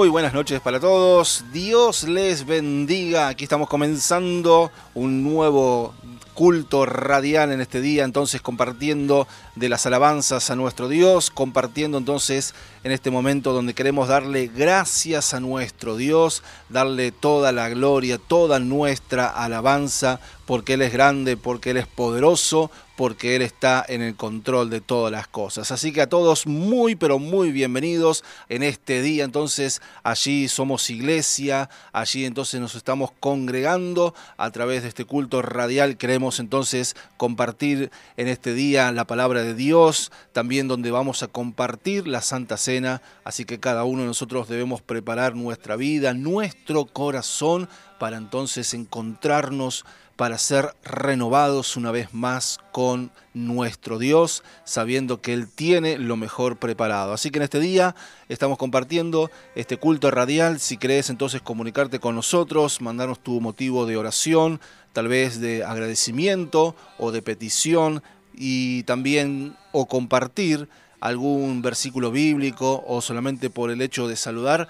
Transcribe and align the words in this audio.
muy 0.00 0.08
buenas 0.08 0.32
noches 0.32 0.62
para 0.62 0.80
todos. 0.80 1.44
Dios 1.52 2.04
les 2.04 2.46
bendiga. 2.46 3.28
Aquí 3.28 3.44
estamos 3.44 3.68
comenzando 3.68 4.70
un 4.94 5.22
nuevo 5.22 5.92
culto 6.32 6.86
radial 6.86 7.52
en 7.52 7.60
este 7.60 7.82
día, 7.82 8.04
entonces 8.04 8.40
compartiendo 8.40 9.28
de 9.56 9.68
las 9.68 9.84
alabanzas 9.84 10.48
a 10.48 10.56
nuestro 10.56 10.88
Dios, 10.88 11.28
compartiendo 11.28 11.98
entonces 11.98 12.54
en 12.82 12.92
este 12.92 13.10
momento 13.10 13.52
donde 13.52 13.74
queremos 13.74 14.08
darle 14.08 14.46
gracias 14.46 15.34
a 15.34 15.40
nuestro 15.40 15.98
Dios, 15.98 16.42
darle 16.70 17.12
toda 17.12 17.52
la 17.52 17.68
gloria, 17.68 18.16
toda 18.16 18.58
nuestra 18.58 19.26
alabanza, 19.26 20.18
porque 20.46 20.72
Él 20.72 20.80
es 20.80 20.94
grande, 20.94 21.36
porque 21.36 21.72
Él 21.72 21.76
es 21.76 21.86
poderoso, 21.86 22.70
porque 23.00 23.34
Él 23.34 23.40
está 23.40 23.82
en 23.88 24.02
el 24.02 24.14
control 24.14 24.68
de 24.68 24.82
todas 24.82 25.10
las 25.10 25.26
cosas. 25.26 25.72
Así 25.72 25.90
que 25.90 26.02
a 26.02 26.10
todos 26.10 26.46
muy, 26.46 26.96
pero 26.96 27.18
muy 27.18 27.50
bienvenidos 27.50 28.24
en 28.50 28.62
este 28.62 29.00
día. 29.00 29.24
Entonces 29.24 29.80
allí 30.02 30.48
somos 30.48 30.90
iglesia, 30.90 31.70
allí 31.94 32.26
entonces 32.26 32.60
nos 32.60 32.74
estamos 32.74 33.10
congregando 33.18 34.14
a 34.36 34.50
través 34.50 34.82
de 34.82 34.90
este 34.90 35.06
culto 35.06 35.40
radial. 35.40 35.96
Queremos 35.96 36.40
entonces 36.40 36.94
compartir 37.16 37.90
en 38.18 38.28
este 38.28 38.52
día 38.52 38.92
la 38.92 39.06
palabra 39.06 39.44
de 39.44 39.54
Dios, 39.54 40.12
también 40.34 40.68
donde 40.68 40.90
vamos 40.90 41.22
a 41.22 41.28
compartir 41.28 42.06
la 42.06 42.20
Santa 42.20 42.58
Cena. 42.58 43.00
Así 43.24 43.46
que 43.46 43.58
cada 43.58 43.84
uno 43.84 44.02
de 44.02 44.08
nosotros 44.08 44.46
debemos 44.46 44.82
preparar 44.82 45.34
nuestra 45.34 45.76
vida, 45.76 46.12
nuestro 46.12 46.84
corazón, 46.84 47.66
para 47.98 48.18
entonces 48.18 48.74
encontrarnos 48.74 49.86
para 50.20 50.36
ser 50.36 50.74
renovados 50.84 51.78
una 51.78 51.92
vez 51.92 52.12
más 52.12 52.58
con 52.72 53.10
nuestro 53.32 53.98
Dios, 53.98 54.44
sabiendo 54.64 55.22
que 55.22 55.32
Él 55.32 55.48
tiene 55.48 55.96
lo 55.96 56.18
mejor 56.18 56.58
preparado. 56.58 57.14
Así 57.14 57.30
que 57.30 57.38
en 57.38 57.44
este 57.44 57.58
día 57.58 57.94
estamos 58.28 58.58
compartiendo 58.58 59.30
este 59.54 59.78
culto 59.78 60.10
radial. 60.10 60.60
Si 60.60 60.76
querés 60.76 61.08
entonces 61.08 61.40
comunicarte 61.40 62.00
con 62.00 62.14
nosotros, 62.16 62.82
mandarnos 62.82 63.20
tu 63.20 63.40
motivo 63.40 63.86
de 63.86 63.96
oración, 63.96 64.60
tal 64.92 65.08
vez 65.08 65.40
de 65.40 65.64
agradecimiento 65.64 66.76
o 66.98 67.12
de 67.12 67.22
petición, 67.22 68.02
y 68.34 68.82
también 68.82 69.56
o 69.72 69.86
compartir 69.86 70.68
algún 71.00 71.62
versículo 71.62 72.10
bíblico 72.10 72.84
o 72.86 73.00
solamente 73.00 73.48
por 73.48 73.70
el 73.70 73.80
hecho 73.80 74.06
de 74.06 74.16
saludar, 74.16 74.68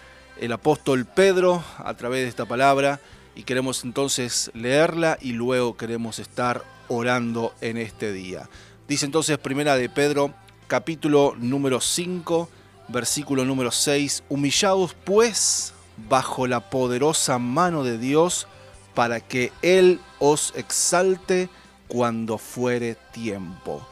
el 0.40 0.52
apóstol 0.52 1.05
Pedro 1.05 1.64
a 1.78 1.94
través 1.94 2.23
de 2.23 2.28
esta 2.28 2.46
palabra. 2.46 3.00
Y 3.34 3.43
queremos 3.43 3.82
entonces 3.82 4.52
leerla 4.55 5.19
y 5.20 5.32
luego 5.32 5.76
queremos 5.76 6.20
estar 6.20 6.62
orando 6.88 7.55
en 7.61 7.76
este 7.76 8.12
día. 8.12 8.49
Dice 8.88 9.05
entonces 9.05 9.37
Primera 9.38 9.77
de 9.77 9.88
Pedro, 9.88 10.33
capítulo 10.69 11.35
número 11.38 11.81
5, 11.81 12.49
versículo 12.87 13.44
número 13.44 13.73
6. 13.73 14.23
Humillados 14.29 14.94
pues 15.03 15.75
bajo 16.09 16.47
la 16.47 16.71
poderosa 16.71 17.41
mano 17.41 17.83
de 17.83 17.99
Dios 17.99 18.47
para 18.94 19.19
que 19.19 19.53
Él 19.62 20.00
os 20.21 20.53
exalte 20.55 21.49
cuando 21.88 22.38
fuere 22.38 22.97
tiempo. 23.12 23.85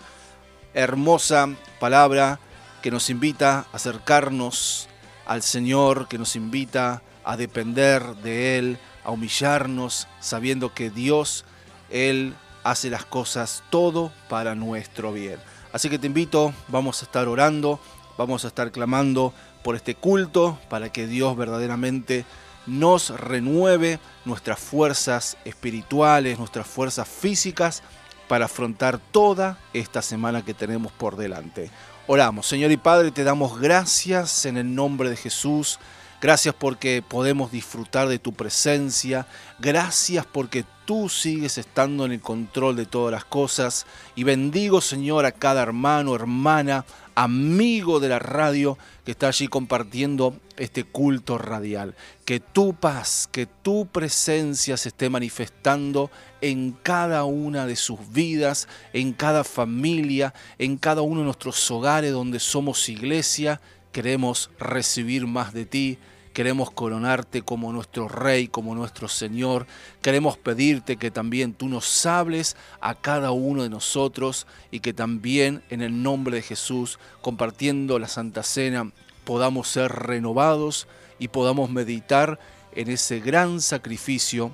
Hermosa 0.74 1.48
palabra 1.80 2.38
que 2.80 2.92
nos 2.92 3.10
invita 3.10 3.66
a 3.72 3.76
acercarnos 3.76 4.88
al 5.26 5.42
Señor, 5.42 6.06
que 6.06 6.18
nos 6.18 6.36
invita 6.36 7.02
a 7.24 7.36
depender 7.36 8.14
de 8.22 8.58
Él, 8.58 8.78
a 9.02 9.10
humillarnos, 9.10 10.06
sabiendo 10.20 10.72
que 10.72 10.90
Dios, 10.90 11.44
Él 11.90 12.36
hace 12.64 12.90
las 12.90 13.04
cosas 13.04 13.62
todo 13.70 14.10
para 14.28 14.54
nuestro 14.54 15.12
bien. 15.12 15.38
Así 15.72 15.88
que 15.88 15.98
te 15.98 16.06
invito, 16.06 16.52
vamos 16.68 17.02
a 17.02 17.04
estar 17.04 17.28
orando, 17.28 17.78
vamos 18.18 18.44
a 18.44 18.48
estar 18.48 18.72
clamando 18.72 19.32
por 19.62 19.76
este 19.76 19.94
culto, 19.94 20.58
para 20.68 20.90
que 20.90 21.06
Dios 21.06 21.36
verdaderamente 21.36 22.24
nos 22.66 23.10
renueve 23.10 23.98
nuestras 24.24 24.58
fuerzas 24.58 25.36
espirituales, 25.44 26.38
nuestras 26.38 26.66
fuerzas 26.66 27.08
físicas, 27.08 27.82
para 28.28 28.46
afrontar 28.46 28.98
toda 28.98 29.58
esta 29.72 30.00
semana 30.02 30.44
que 30.44 30.54
tenemos 30.54 30.92
por 30.92 31.16
delante. 31.16 31.70
Oramos, 32.06 32.46
Señor 32.46 32.70
y 32.70 32.76
Padre, 32.76 33.10
te 33.10 33.24
damos 33.24 33.58
gracias 33.58 34.46
en 34.46 34.56
el 34.56 34.74
nombre 34.74 35.10
de 35.10 35.16
Jesús. 35.16 35.78
Gracias 36.24 36.54
porque 36.54 37.04
podemos 37.06 37.52
disfrutar 37.52 38.08
de 38.08 38.18
tu 38.18 38.32
presencia. 38.32 39.26
Gracias 39.58 40.24
porque 40.24 40.64
tú 40.86 41.10
sigues 41.10 41.58
estando 41.58 42.06
en 42.06 42.12
el 42.12 42.22
control 42.22 42.76
de 42.76 42.86
todas 42.86 43.12
las 43.12 43.26
cosas. 43.26 43.84
Y 44.16 44.24
bendigo, 44.24 44.80
Señor, 44.80 45.26
a 45.26 45.32
cada 45.32 45.60
hermano, 45.60 46.14
hermana, 46.14 46.86
amigo 47.14 48.00
de 48.00 48.08
la 48.08 48.20
radio 48.20 48.78
que 49.04 49.10
está 49.10 49.28
allí 49.28 49.48
compartiendo 49.48 50.40
este 50.56 50.84
culto 50.84 51.36
radial. 51.36 51.94
Que 52.24 52.40
tu 52.40 52.72
paz, 52.72 53.28
que 53.30 53.44
tu 53.44 53.84
presencia 53.84 54.78
se 54.78 54.88
esté 54.88 55.10
manifestando 55.10 56.10
en 56.40 56.72
cada 56.82 57.24
una 57.24 57.66
de 57.66 57.76
sus 57.76 57.98
vidas, 58.12 58.66
en 58.94 59.12
cada 59.12 59.44
familia, 59.44 60.32
en 60.56 60.78
cada 60.78 61.02
uno 61.02 61.20
de 61.20 61.26
nuestros 61.26 61.70
hogares 61.70 62.12
donde 62.12 62.40
somos 62.40 62.88
iglesia. 62.88 63.60
Queremos 63.92 64.48
recibir 64.58 65.26
más 65.26 65.52
de 65.52 65.66
ti. 65.66 65.98
Queremos 66.34 66.72
coronarte 66.72 67.42
como 67.42 67.72
nuestro 67.72 68.08
Rey, 68.08 68.48
como 68.48 68.74
nuestro 68.74 69.06
Señor. 69.06 69.68
Queremos 70.02 70.36
pedirte 70.36 70.96
que 70.96 71.12
también 71.12 71.54
tú 71.54 71.68
nos 71.68 72.04
hables 72.06 72.56
a 72.80 72.96
cada 72.96 73.30
uno 73.30 73.62
de 73.62 73.70
nosotros 73.70 74.48
y 74.72 74.80
que 74.80 74.92
también 74.92 75.62
en 75.70 75.80
el 75.80 76.02
nombre 76.02 76.38
de 76.38 76.42
Jesús, 76.42 76.98
compartiendo 77.22 78.00
la 78.00 78.08
Santa 78.08 78.42
Cena, 78.42 78.90
podamos 79.24 79.68
ser 79.68 79.92
renovados 79.92 80.88
y 81.20 81.28
podamos 81.28 81.70
meditar 81.70 82.40
en 82.72 82.90
ese 82.90 83.20
gran 83.20 83.60
sacrificio 83.60 84.50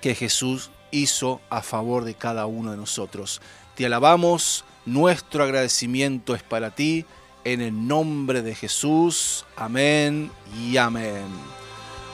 que 0.00 0.14
Jesús 0.14 0.70
hizo 0.92 1.40
a 1.50 1.62
favor 1.62 2.04
de 2.04 2.14
cada 2.14 2.46
uno 2.46 2.70
de 2.70 2.76
nosotros. 2.76 3.42
Te 3.74 3.86
alabamos, 3.86 4.64
nuestro 4.86 5.42
agradecimiento 5.42 6.36
es 6.36 6.44
para 6.44 6.70
ti 6.70 7.06
en 7.44 7.60
el 7.60 7.86
nombre 7.86 8.42
de 8.42 8.54
Jesús. 8.54 9.44
Amén 9.56 10.30
y 10.58 10.76
amén. 10.76 11.24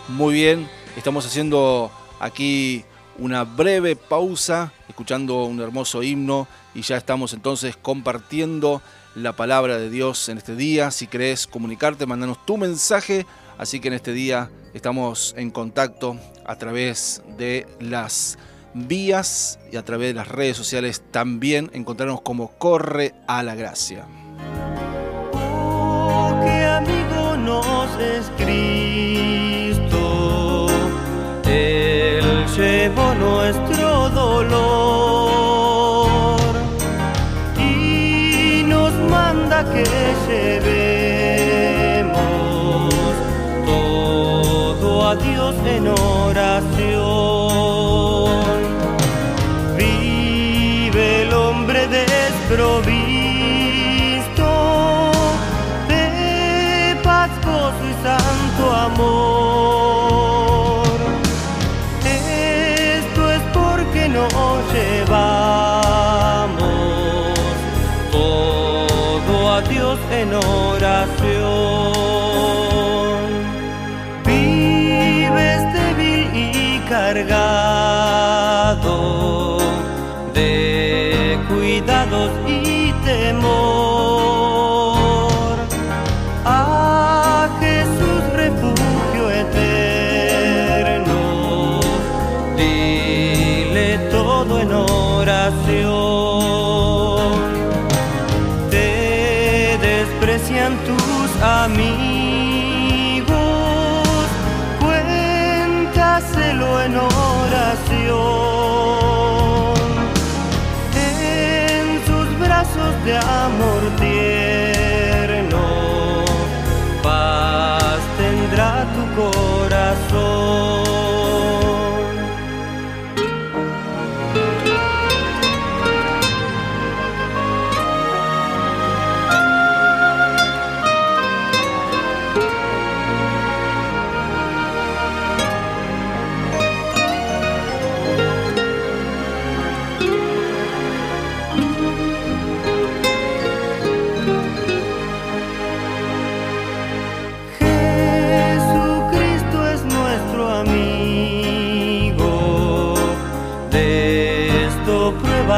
Muy 0.09 0.35
bien, 0.35 0.69
estamos 0.97 1.27
haciendo 1.27 1.91
aquí 2.21 2.85
una 3.19 3.45
breve 3.45 3.97
pausa, 3.97 4.73
escuchando 4.89 5.45
un 5.45 5.61
hermoso 5.61 6.03
himno 6.03 6.47
y 6.75 6.83
ya 6.83 6.97
estamos 6.97 7.33
entonces 7.33 7.77
compartiendo 7.77 8.81
la 9.15 9.35
palabra 9.35 9.79
de 9.79 9.91
Dios 9.91 10.29
en 10.29 10.39
este 10.39 10.55
día. 10.55 10.91
Si 10.91 11.07
querés 11.07 11.47
comunicarte, 11.47 12.07
mandanos 12.07 12.45
tu 12.47 12.57
mensaje. 12.57 13.27
Así 13.59 13.81
que 13.81 13.89
en 13.89 13.95
este 13.95 14.13
día 14.13 14.51
estamos 14.73 15.35
en 15.37 15.51
contacto 15.51 16.17
a 16.47 16.57
través 16.57 17.23
de 17.37 17.67
las 17.81 18.39
vías 18.73 19.59
y 19.73 19.77
a 19.77 19.85
través 19.85 20.09
de 20.09 20.15
las 20.15 20.29
redes 20.29 20.57
sociales 20.57 21.03
también 21.11 21.71
encontrarnos 21.73 22.21
como 22.21 22.53
Corre 22.59 23.15
a 23.27 23.43
la 23.43 23.57
Gracia. 23.57 24.07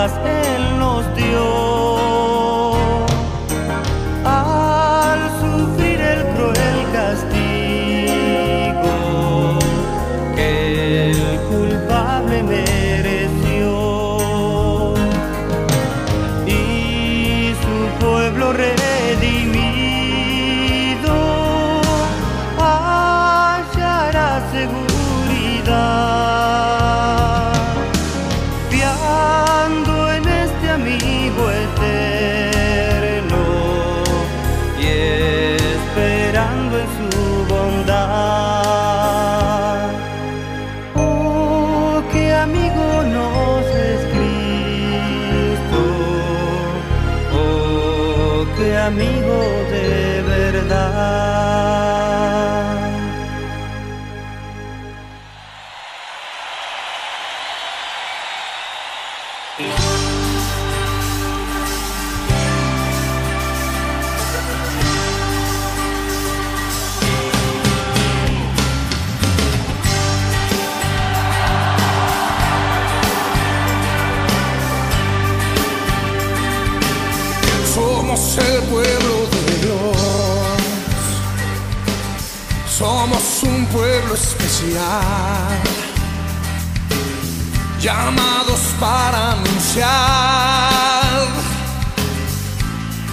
más. 0.08 0.39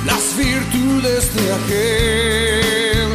Las 0.05 0.35
virtudes 0.35 1.35
de 1.35 1.53
aquel 1.53 3.09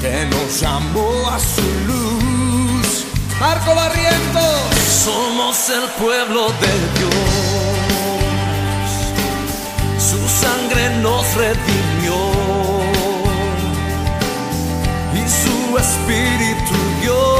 que 0.00 0.26
nos 0.26 0.60
llamó 0.60 1.28
a 1.30 1.38
su 1.38 1.62
luz. 1.88 3.04
Marco 3.40 3.74
Barrientos. 3.74 4.74
Somos 5.04 5.68
el 5.70 5.88
pueblo 6.02 6.46
de 6.62 6.72
Dios. 6.98 7.12
Su 9.98 10.28
sangre 10.28 10.90
nos 11.02 11.24
redimió 11.34 12.14
y 15.12 15.28
su 15.28 15.76
espíritu 15.76 16.74
dio 17.02 17.33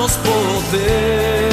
para 0.00 0.08
darnos 0.08 0.16
poder 0.18 1.50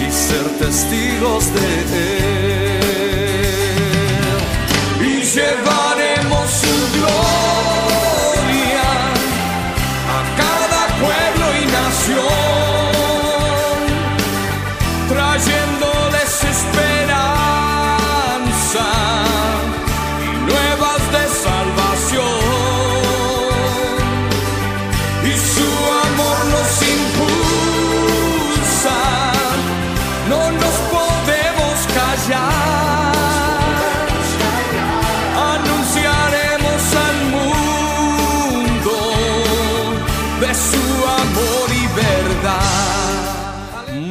y 0.00 0.10
ser 0.10 0.44
testigos 0.58 1.44
de 1.54 1.60
él. 1.60 2.05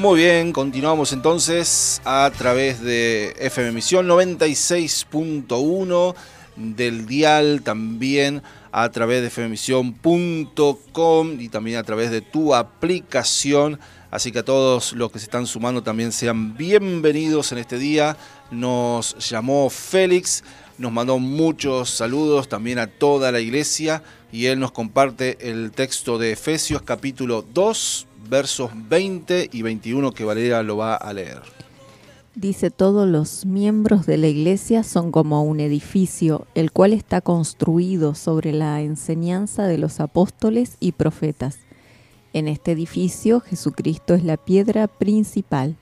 Muy 0.05 0.19
bien, 0.19 0.53
continuamos 0.53 1.13
entonces 1.13 1.99
a 2.05 2.31
través 2.37 2.79
de 2.79 3.33
FM 3.39 3.69
Emisión 3.69 4.07
96.1 4.07 6.15
del 6.55 7.07
dial, 7.07 7.63
también 7.63 8.43
a 8.71 8.87
través 8.91 9.23
de 9.23 9.31
fmemisión.com 9.31 11.41
y 11.41 11.49
también 11.49 11.79
a 11.79 11.83
través 11.83 12.11
de 12.11 12.21
tu 12.21 12.53
aplicación. 12.53 13.79
Así 14.11 14.31
que 14.31 14.37
a 14.39 14.45
todos 14.45 14.93
los 14.93 15.11
que 15.11 15.17
se 15.17 15.25
están 15.25 15.47
sumando 15.47 15.81
también 15.81 16.11
sean 16.11 16.55
bienvenidos 16.55 17.51
en 17.51 17.57
este 17.57 17.79
día. 17.79 18.15
Nos 18.51 19.17
llamó 19.27 19.71
Félix, 19.71 20.43
nos 20.77 20.91
mandó 20.91 21.17
muchos 21.17 21.89
saludos 21.89 22.47
también 22.47 22.77
a 22.77 22.85
toda 22.85 23.31
la 23.31 23.39
iglesia 23.39 24.03
y 24.31 24.45
él 24.45 24.59
nos 24.59 24.71
comparte 24.71 25.49
el 25.49 25.71
texto 25.71 26.19
de 26.19 26.33
Efesios 26.33 26.83
capítulo 26.83 27.41
2, 27.41 28.05
versos 28.29 28.71
20 28.89 29.49
y 29.51 29.61
21 29.61 30.11
que 30.11 30.25
Valeria 30.25 30.63
lo 30.63 30.77
va 30.77 30.95
a 30.95 31.13
leer. 31.13 31.41
Dice, 32.35 32.69
todos 32.69 33.07
los 33.07 33.45
miembros 33.45 34.05
de 34.05 34.17
la 34.17 34.27
iglesia 34.27 34.83
son 34.83 35.11
como 35.11 35.43
un 35.43 35.61
edificio, 35.61 36.47
el 36.53 36.71
cual 36.71 36.91
está 36.91 37.21
construido 37.21 38.13
sobre 38.13 38.51
la 38.51 38.81
enseñanza 38.81 39.67
de 39.67 39.77
los 39.77 40.01
apóstoles 40.01 40.75
y 40.81 40.91
profetas. 40.91 41.59
En 42.33 42.49
este 42.49 42.73
edificio 42.73 43.39
Jesucristo 43.39 44.15
es 44.15 44.25
la 44.25 44.35
piedra 44.35 44.87
principal. 44.87 45.77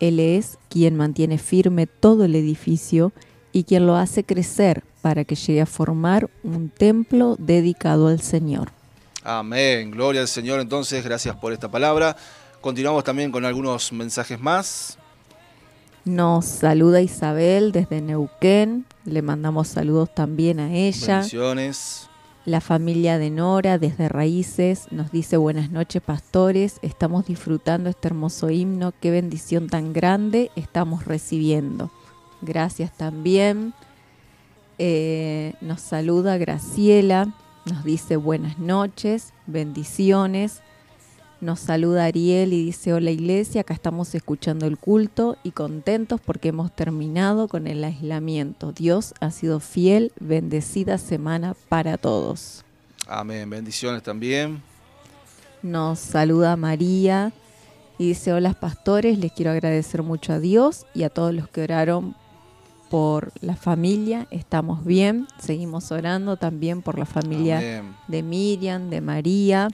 Él 0.00 0.18
es 0.18 0.58
quien 0.68 0.96
mantiene 0.96 1.38
firme 1.38 1.86
todo 1.86 2.24
el 2.24 2.34
edificio 2.34 3.12
y 3.52 3.62
quien 3.62 3.86
lo 3.86 3.94
hace 3.94 4.24
crecer 4.24 4.82
para 5.00 5.24
que 5.24 5.36
llegue 5.36 5.60
a 5.60 5.66
formar 5.66 6.28
un 6.42 6.70
templo 6.70 7.36
dedicado 7.38 8.08
al 8.08 8.20
Señor. 8.20 8.72
Amén, 9.24 9.90
gloria 9.90 10.20
al 10.20 10.28
Señor. 10.28 10.60
Entonces, 10.60 11.02
gracias 11.02 11.34
por 11.36 11.52
esta 11.52 11.70
palabra. 11.70 12.14
Continuamos 12.60 13.02
también 13.04 13.32
con 13.32 13.44
algunos 13.44 13.90
mensajes 13.92 14.38
más. 14.38 14.98
Nos 16.04 16.44
saluda 16.44 17.00
Isabel 17.00 17.72
desde 17.72 18.02
Neuquén, 18.02 18.84
le 19.06 19.22
mandamos 19.22 19.68
saludos 19.68 20.14
también 20.14 20.60
a 20.60 20.70
ella. 20.70 21.16
Bendiciones. 21.16 22.10
La 22.44 22.60
familia 22.60 23.16
de 23.16 23.30
Nora 23.30 23.78
desde 23.78 24.10
Raíces 24.10 24.88
nos 24.90 25.10
dice 25.10 25.38
buenas 25.38 25.70
noches 25.70 26.02
pastores, 26.02 26.78
estamos 26.82 27.24
disfrutando 27.24 27.88
este 27.88 28.08
hermoso 28.08 28.50
himno, 28.50 28.92
qué 29.00 29.10
bendición 29.10 29.68
tan 29.68 29.94
grande 29.94 30.50
estamos 30.54 31.06
recibiendo. 31.06 31.90
Gracias 32.42 32.94
también. 32.94 33.72
Eh, 34.76 35.54
nos 35.62 35.80
saluda 35.80 36.36
Graciela, 36.36 37.34
nos 37.64 37.84
dice 37.84 38.16
buenas 38.16 38.58
noches, 38.58 39.32
bendiciones. 39.46 40.60
Nos 41.40 41.60
saluda 41.60 42.04
Ariel 42.04 42.52
y 42.52 42.64
dice 42.64 42.92
hola 42.92 43.10
iglesia, 43.10 43.62
acá 43.62 43.74
estamos 43.74 44.14
escuchando 44.14 44.66
el 44.66 44.78
culto 44.78 45.36
y 45.42 45.50
contentos 45.50 46.20
porque 46.20 46.48
hemos 46.48 46.74
terminado 46.74 47.48
con 47.48 47.66
el 47.66 47.84
aislamiento. 47.84 48.72
Dios 48.72 49.14
ha 49.20 49.30
sido 49.30 49.60
fiel, 49.60 50.12
bendecida 50.20 50.98
semana 50.98 51.54
para 51.68 51.98
todos. 51.98 52.64
Amén, 53.06 53.48
bendiciones 53.50 54.02
también. 54.02 54.62
Nos 55.62 55.98
saluda 55.98 56.56
María 56.56 57.32
y 57.98 58.08
dice 58.08 58.32
hola 58.32 58.52
pastores, 58.54 59.18
les 59.18 59.32
quiero 59.32 59.50
agradecer 59.50 60.02
mucho 60.02 60.32
a 60.32 60.38
Dios 60.38 60.86
y 60.94 61.02
a 61.02 61.10
todos 61.10 61.34
los 61.34 61.48
que 61.48 61.62
oraron 61.62 62.14
por 62.90 63.32
la 63.40 63.56
familia. 63.56 64.26
Estamos 64.30 64.84
bien, 64.84 65.26
seguimos 65.38 65.90
orando 65.92 66.36
también 66.36 66.82
por 66.82 66.98
la 66.98 67.06
familia 67.06 67.58
Amén. 67.58 67.96
de 68.08 68.22
Miriam, 68.22 68.90
de 68.90 69.00
María. 69.00 69.68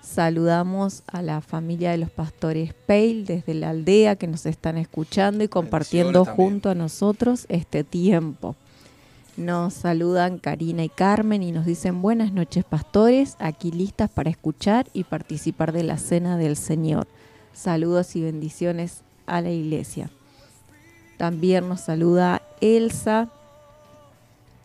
Saludamos 0.00 1.02
a 1.08 1.20
la 1.20 1.40
familia 1.40 1.90
de 1.90 1.98
los 1.98 2.10
pastores 2.10 2.72
Peil 2.74 3.26
desde 3.26 3.54
la 3.54 3.70
aldea 3.70 4.16
que 4.16 4.28
nos 4.28 4.46
están 4.46 4.78
escuchando 4.78 5.42
y 5.42 5.48
compartiendo 5.48 6.24
junto 6.24 6.70
a 6.70 6.74
nosotros 6.74 7.46
este 7.48 7.82
tiempo. 7.82 8.54
Nos 9.36 9.74
saludan 9.74 10.38
Karina 10.38 10.84
y 10.84 10.88
Carmen 10.88 11.42
y 11.42 11.52
nos 11.52 11.66
dicen 11.66 12.00
buenas 12.00 12.32
noches 12.32 12.64
pastores, 12.64 13.36
aquí 13.38 13.70
listas 13.70 14.08
para 14.08 14.30
escuchar 14.30 14.86
y 14.94 15.04
participar 15.04 15.72
de 15.72 15.82
la 15.82 15.98
cena 15.98 16.38
del 16.38 16.56
Señor. 16.56 17.06
Saludos 17.52 18.16
y 18.16 18.22
bendiciones 18.22 19.02
a 19.26 19.40
la 19.40 19.50
iglesia. 19.50 20.08
También 21.16 21.68
nos 21.68 21.80
saluda 21.80 22.42
Elsa, 22.60 23.28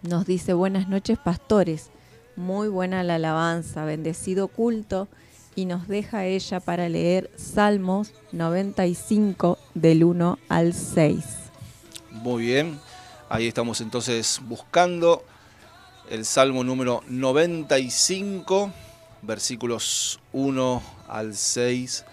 nos 0.02 0.26
dice 0.26 0.54
buenas 0.54 0.90
noches 0.90 1.18
pastores, 1.18 1.90
muy 2.36 2.68
buena 2.68 3.04
la 3.04 3.16
alabanza, 3.16 3.86
bendecido 3.86 4.48
culto 4.48 5.08
y 5.56 5.66
nos 5.66 5.88
deja 5.88 6.26
ella 6.26 6.60
para 6.60 6.90
leer 6.90 7.30
Salmos 7.38 8.14
95 8.32 9.58
del 9.74 10.04
1 10.04 10.40
al 10.50 10.74
6. 10.74 11.26
Muy 12.12 12.44
bien. 12.44 12.80
Ahí 13.30 13.48
estamos 13.48 13.80
entonces 13.80 14.42
buscando 14.44 15.24
el 16.10 16.26
Salmo 16.26 16.66
número 16.66 17.02
95, 17.08 18.74
versículos 19.22 20.20
1 20.34 20.84
al 21.08 21.36
6. 21.36 22.04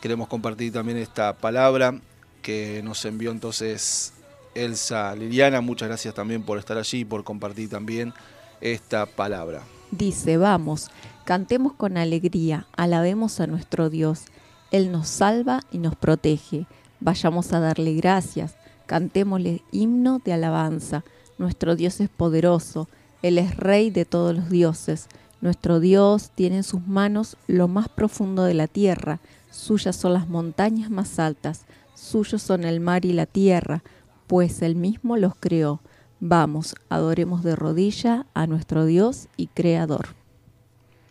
Queremos 0.00 0.26
compartir 0.26 0.72
también 0.72 0.98
esta 0.98 1.32
palabra 1.32 2.00
que 2.46 2.80
nos 2.84 3.04
envió 3.04 3.32
entonces 3.32 4.12
Elsa 4.54 5.16
Liliana, 5.16 5.60
muchas 5.60 5.88
gracias 5.88 6.14
también 6.14 6.44
por 6.44 6.58
estar 6.60 6.78
allí 6.78 7.00
y 7.00 7.04
por 7.04 7.24
compartir 7.24 7.68
también 7.68 8.14
esta 8.60 9.04
palabra. 9.04 9.62
Dice, 9.90 10.36
vamos, 10.36 10.92
cantemos 11.24 11.72
con 11.72 11.96
alegría, 11.96 12.68
alabemos 12.76 13.40
a 13.40 13.48
nuestro 13.48 13.90
Dios. 13.90 14.26
Él 14.70 14.92
nos 14.92 15.08
salva 15.08 15.62
y 15.72 15.78
nos 15.78 15.96
protege. 15.96 16.66
Vayamos 17.00 17.52
a 17.52 17.58
darle 17.58 17.94
gracias, 17.94 18.54
cantémosle 18.86 19.62
himno 19.72 20.20
de 20.24 20.32
alabanza. 20.32 21.02
Nuestro 21.38 21.74
Dios 21.74 21.98
es 21.98 22.08
poderoso, 22.08 22.88
Él 23.22 23.38
es 23.38 23.56
rey 23.56 23.90
de 23.90 24.04
todos 24.04 24.36
los 24.36 24.50
dioses. 24.50 25.08
Nuestro 25.40 25.80
Dios 25.80 26.30
tiene 26.36 26.58
en 26.58 26.62
sus 26.62 26.86
manos 26.86 27.36
lo 27.48 27.66
más 27.66 27.88
profundo 27.88 28.44
de 28.44 28.54
la 28.54 28.68
tierra, 28.68 29.18
suyas 29.50 29.96
son 29.96 30.12
las 30.12 30.28
montañas 30.28 30.90
más 30.90 31.18
altas, 31.18 31.66
suyos 32.06 32.42
son 32.42 32.64
el 32.64 32.80
mar 32.80 33.04
y 33.04 33.12
la 33.12 33.26
tierra, 33.26 33.82
pues 34.26 34.62
Él 34.62 34.76
mismo 34.76 35.16
los 35.16 35.34
creó. 35.34 35.82
Vamos, 36.20 36.74
adoremos 36.88 37.42
de 37.42 37.56
rodilla 37.56 38.26
a 38.32 38.46
nuestro 38.46 38.86
Dios 38.86 39.28
y 39.36 39.48
Creador. 39.48 40.08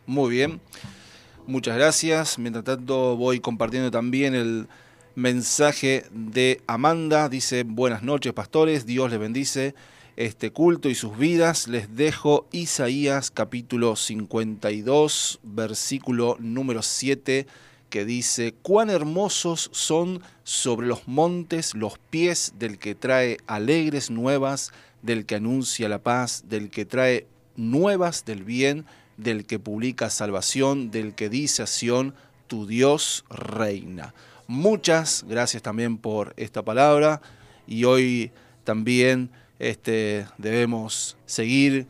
Muy 0.07 0.31
bien, 0.31 0.61
muchas 1.45 1.75
gracias. 1.75 2.39
Mientras 2.39 2.65
tanto 2.65 3.15
voy 3.17 3.39
compartiendo 3.39 3.91
también 3.91 4.33
el 4.33 4.67
mensaje 5.13 6.05
de 6.11 6.61
Amanda. 6.65 7.29
Dice, 7.29 7.63
buenas 7.63 8.01
noches 8.01 8.33
pastores, 8.33 8.85
Dios 8.85 9.11
les 9.11 9.19
bendice 9.19 9.75
este 10.15 10.51
culto 10.51 10.89
y 10.89 10.95
sus 10.95 11.17
vidas. 11.17 11.67
Les 11.67 11.95
dejo 11.95 12.47
Isaías 12.51 13.31
capítulo 13.31 13.95
52, 13.95 15.39
versículo 15.43 16.37
número 16.39 16.81
7 16.81 17.45
que 17.95 18.03
dice, 18.03 18.53
cuán 18.61 18.89
hermosos 18.89 19.69
son 19.71 20.21
sobre 20.43 20.85
los 20.85 21.07
montes 21.07 21.73
los 21.75 21.97
pies 21.97 22.51
del 22.59 22.77
que 22.77 22.93
trae 22.93 23.37
alegres 23.47 24.11
nuevas, 24.11 24.73
del 25.01 25.25
que 25.25 25.35
anuncia 25.35 25.87
la 25.87 25.99
paz, 25.99 26.43
del 26.49 26.69
que 26.69 26.83
trae 26.83 27.25
nuevas 27.55 28.25
del 28.25 28.43
bien, 28.43 28.85
del 29.15 29.45
que 29.45 29.59
publica 29.59 30.09
salvación, 30.09 30.91
del 30.91 31.15
que 31.15 31.29
dice 31.29 31.63
a 31.63 31.67
Sión, 31.67 32.15
tu 32.47 32.67
Dios 32.67 33.23
reina. 33.29 34.13
Muchas 34.45 35.23
gracias 35.25 35.63
también 35.63 35.97
por 35.97 36.33
esta 36.35 36.65
palabra 36.65 37.21
y 37.65 37.85
hoy 37.85 38.29
también 38.65 39.29
este, 39.57 40.27
debemos 40.37 41.15
seguir 41.27 41.87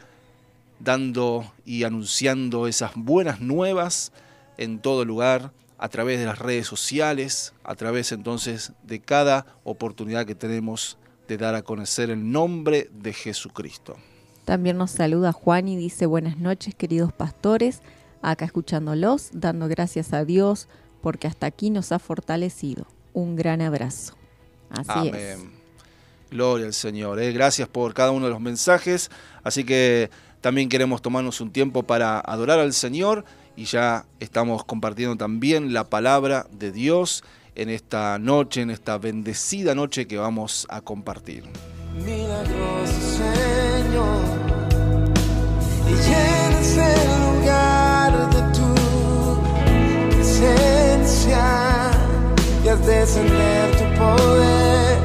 dando 0.80 1.52
y 1.66 1.84
anunciando 1.84 2.68
esas 2.68 2.92
buenas 2.94 3.42
nuevas 3.42 4.12
en 4.60 4.78
todo 4.78 5.04
lugar 5.04 5.52
a 5.78 5.90
través 5.90 6.20
de 6.20 6.26
las 6.26 6.40
redes 6.40 6.68
sociales, 6.68 7.54
a 7.64 7.76
través 7.76 8.12
entonces 8.12 8.74
de 8.84 9.02
cada 9.02 9.46
oportunidad 9.64 10.26
que 10.26 10.36
tenemos 10.36 10.98
de 11.28 11.38
dar 11.38 11.56
a 11.56 11.64
conocer 11.64 12.10
el 12.10 12.32
nombre 12.32 12.90
de 12.94 13.14
Jesucristo. 13.14 13.98
También 14.46 14.78
nos 14.78 14.92
saluda 14.92 15.32
Juan 15.32 15.68
y 15.68 15.76
dice 15.76 16.06
buenas 16.06 16.38
noches 16.38 16.76
queridos 16.76 17.12
pastores, 17.12 17.82
acá 18.22 18.46
escuchándolos, 18.46 19.30
dando 19.34 19.68
gracias 19.68 20.14
a 20.14 20.24
Dios 20.24 20.68
porque 21.02 21.28
hasta 21.28 21.48
aquí 21.48 21.70
nos 21.70 21.92
ha 21.92 22.00
fortalecido. 22.00 22.86
Un 23.14 23.36
gran 23.36 23.62
abrazo. 23.62 24.16
Así 24.70 25.08
es. 25.08 25.36
Amén. 25.36 25.52
Gloria 26.32 26.66
al 26.66 26.74
Señor. 26.74 27.20
¿eh? 27.20 27.32
Gracias 27.32 27.68
por 27.68 27.94
cada 27.94 28.12
uno 28.12 28.26
de 28.26 28.32
los 28.32 28.42
mensajes. 28.42 29.10
Así 29.44 29.64
que 29.64 30.10
también 30.42 30.70
queremos 30.70 31.02
tomarnos 31.02 31.42
un 31.42 31.52
tiempo 31.52 31.84
para 31.84 32.20
adorar 32.20 32.60
al 32.60 32.74
Señor 32.74 33.26
y 33.56 33.66
ya 33.66 34.06
estamos 34.20 34.64
compartiendo 34.66 35.16
también 35.16 35.74
la 35.74 35.86
palabra 35.86 36.48
de 36.52 36.72
Dios 36.72 37.24
en 37.56 37.70
esta 37.70 38.20
noche, 38.20 38.62
en 38.62 38.70
esta 38.70 38.98
bendecida 38.98 39.76
noche 39.76 40.08
que 40.08 40.18
vamos 40.18 40.68
a 40.70 40.82
compartir. 40.82 41.44
Señor, 43.16 44.24
y 45.88 45.94
llenas 45.94 46.78
el 46.78 47.10
lugar 47.24 48.30
de 48.30 48.42
tu 48.58 48.70
presencia 50.12 51.46
y 52.64 52.68
haz 52.68 52.86
descender 52.86 53.72
tu 53.72 53.86
poder 53.98 54.98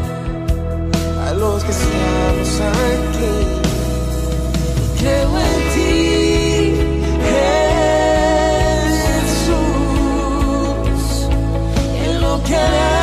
a 1.27 1.33
los 1.35 1.63
que 1.63 1.71
estamos 1.71 2.61
aquí. 2.61 3.61
Creo 4.99 5.39
en 5.39 5.70
en 12.53 12.73
lo 12.73 13.00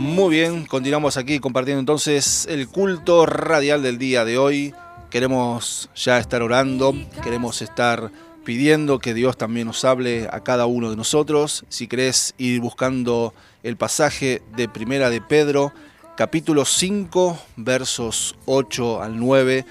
Muy 0.00 0.30
bien, 0.30 0.64
continuamos 0.64 1.18
aquí 1.18 1.40
compartiendo 1.40 1.78
entonces 1.78 2.46
el 2.48 2.68
culto 2.68 3.26
radial 3.26 3.82
del 3.82 3.98
día 3.98 4.24
de 4.24 4.38
hoy. 4.38 4.72
Queremos 5.10 5.90
ya 5.94 6.18
estar 6.18 6.40
orando, 6.40 6.94
queremos 7.22 7.60
estar 7.60 8.10
pidiendo 8.42 8.98
que 8.98 9.12
Dios 9.12 9.36
también 9.36 9.66
nos 9.66 9.84
hable 9.84 10.26
a 10.32 10.40
cada 10.40 10.64
uno 10.64 10.88
de 10.88 10.96
nosotros. 10.96 11.66
Si 11.68 11.86
querés 11.86 12.34
ir 12.38 12.60
buscando 12.60 13.34
el 13.62 13.76
pasaje 13.76 14.40
de 14.56 14.70
Primera 14.70 15.10
de 15.10 15.20
Pedro, 15.20 15.70
capítulo 16.16 16.64
5, 16.64 17.38
versos 17.56 18.36
8 18.46 19.02
al 19.02 19.20
9, 19.20 19.66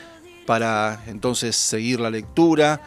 para 0.45 1.01
entonces 1.07 1.55
seguir 1.55 1.99
la 1.99 2.11
lectura, 2.11 2.79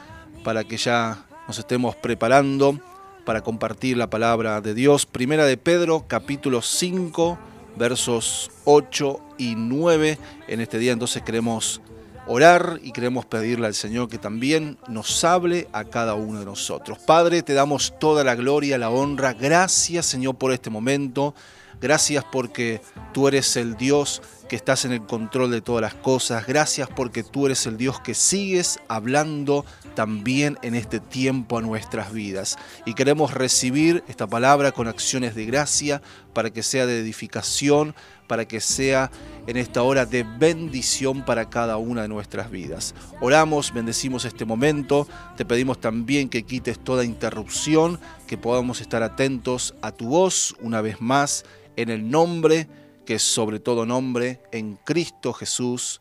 para 0.44 0.62
que 0.62 0.76
ya 0.76 1.26
nos 1.48 1.58
estemos 1.58 1.96
preparando 1.96 2.78
para 3.24 3.42
compartir 3.42 3.96
la 3.96 4.10
palabra 4.10 4.60
de 4.60 4.74
Dios. 4.74 5.06
Primera 5.06 5.44
de 5.46 5.56
Pedro, 5.56 6.04
capítulo 6.06 6.62
5, 6.62 7.38
versos 7.76 8.50
8 8.64 9.20
y 9.38 9.54
9. 9.56 10.18
En 10.48 10.60
este 10.60 10.78
día 10.78 10.92
entonces 10.92 11.22
queremos 11.22 11.80
orar 12.26 12.78
y 12.82 12.92
queremos 12.92 13.26
pedirle 13.26 13.66
al 13.66 13.74
Señor 13.74 14.08
que 14.08 14.18
también 14.18 14.78
nos 14.88 15.24
hable 15.24 15.68
a 15.72 15.84
cada 15.84 16.14
uno 16.14 16.38
de 16.38 16.44
nosotros. 16.44 16.98
Padre, 16.98 17.42
te 17.42 17.54
damos 17.54 17.94
toda 17.98 18.24
la 18.24 18.34
gloria, 18.34 18.78
la 18.78 18.90
honra. 18.90 19.32
Gracias 19.32 20.06
Señor 20.06 20.36
por 20.36 20.52
este 20.52 20.70
momento. 20.70 21.34
Gracias 21.80 22.24
porque 22.30 22.80
tú 23.12 23.26
eres 23.26 23.56
el 23.56 23.76
Dios 23.76 24.22
que 24.52 24.56
estás 24.56 24.84
en 24.84 24.92
el 24.92 25.06
control 25.06 25.50
de 25.50 25.62
todas 25.62 25.80
las 25.80 25.94
cosas. 25.94 26.46
Gracias 26.46 26.86
porque 26.94 27.22
tú 27.22 27.46
eres 27.46 27.64
el 27.64 27.78
Dios 27.78 28.00
que 28.00 28.12
sigues 28.12 28.80
hablando 28.86 29.64
también 29.94 30.58
en 30.60 30.74
este 30.74 31.00
tiempo 31.00 31.56
a 31.56 31.62
nuestras 31.62 32.12
vidas. 32.12 32.58
Y 32.84 32.92
queremos 32.92 33.32
recibir 33.32 34.04
esta 34.08 34.26
palabra 34.26 34.70
con 34.72 34.88
acciones 34.88 35.34
de 35.34 35.46
gracia 35.46 36.02
para 36.34 36.50
que 36.50 36.62
sea 36.62 36.84
de 36.84 36.98
edificación, 36.98 37.94
para 38.26 38.46
que 38.46 38.60
sea 38.60 39.10
en 39.46 39.56
esta 39.56 39.84
hora 39.84 40.04
de 40.04 40.22
bendición 40.22 41.24
para 41.24 41.48
cada 41.48 41.78
una 41.78 42.02
de 42.02 42.08
nuestras 42.08 42.50
vidas. 42.50 42.94
Oramos, 43.22 43.72
bendecimos 43.72 44.26
este 44.26 44.44
momento, 44.44 45.08
te 45.34 45.46
pedimos 45.46 45.80
también 45.80 46.28
que 46.28 46.42
quites 46.42 46.78
toda 46.78 47.06
interrupción, 47.06 47.98
que 48.26 48.36
podamos 48.36 48.82
estar 48.82 49.02
atentos 49.02 49.74
a 49.80 49.92
tu 49.92 50.08
voz 50.08 50.54
una 50.60 50.82
vez 50.82 51.00
más 51.00 51.46
en 51.76 51.88
el 51.88 52.10
nombre 52.10 52.68
que 53.04 53.18
sobre 53.18 53.60
todo 53.60 53.86
nombre, 53.86 54.40
en 54.52 54.76
Cristo 54.76 55.32
Jesús. 55.32 56.00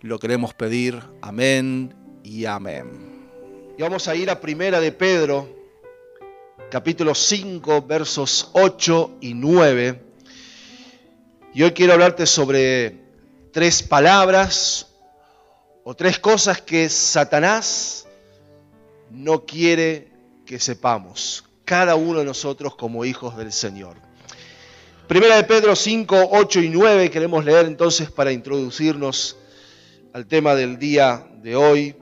Lo 0.00 0.18
queremos 0.18 0.54
pedir. 0.54 1.00
Amén 1.20 1.94
y 2.22 2.44
amén. 2.44 3.28
Y 3.78 3.82
vamos 3.82 4.08
a 4.08 4.14
ir 4.14 4.30
a 4.30 4.40
Primera 4.40 4.80
de 4.80 4.92
Pedro, 4.92 5.48
capítulo 6.70 7.14
5, 7.14 7.82
versos 7.82 8.50
8 8.52 9.18
y 9.20 9.34
9. 9.34 10.02
Y 11.54 11.62
hoy 11.62 11.72
quiero 11.72 11.92
hablarte 11.92 12.26
sobre 12.26 13.02
tres 13.52 13.82
palabras 13.82 14.88
o 15.84 15.94
tres 15.94 16.18
cosas 16.18 16.60
que 16.60 16.88
Satanás 16.88 18.06
no 19.10 19.44
quiere 19.44 20.10
que 20.46 20.58
sepamos, 20.58 21.44
cada 21.64 21.94
uno 21.94 22.20
de 22.20 22.24
nosotros 22.24 22.74
como 22.76 23.04
hijos 23.04 23.36
del 23.36 23.52
Señor. 23.52 23.96
Primera 25.08 25.36
de 25.36 25.44
Pedro 25.44 25.74
5, 25.74 26.28
8 26.30 26.60
y 26.60 26.68
9 26.68 27.10
queremos 27.10 27.44
leer 27.44 27.66
entonces 27.66 28.10
para 28.10 28.32
introducirnos 28.32 29.36
al 30.12 30.26
tema 30.26 30.54
del 30.54 30.78
día 30.78 31.26
de 31.42 31.56
hoy. 31.56 31.96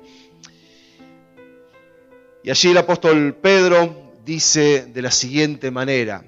Y 2.44 2.50
allí 2.50 2.70
el 2.70 2.76
apóstol 2.76 3.34
Pedro 3.34 4.12
dice 4.24 4.86
de 4.86 5.02
la 5.02 5.10
siguiente 5.10 5.70
manera, 5.70 6.24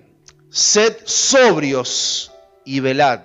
sed 0.49 0.97
sobrios 1.05 2.33
y 2.65 2.81
velad, 2.81 3.21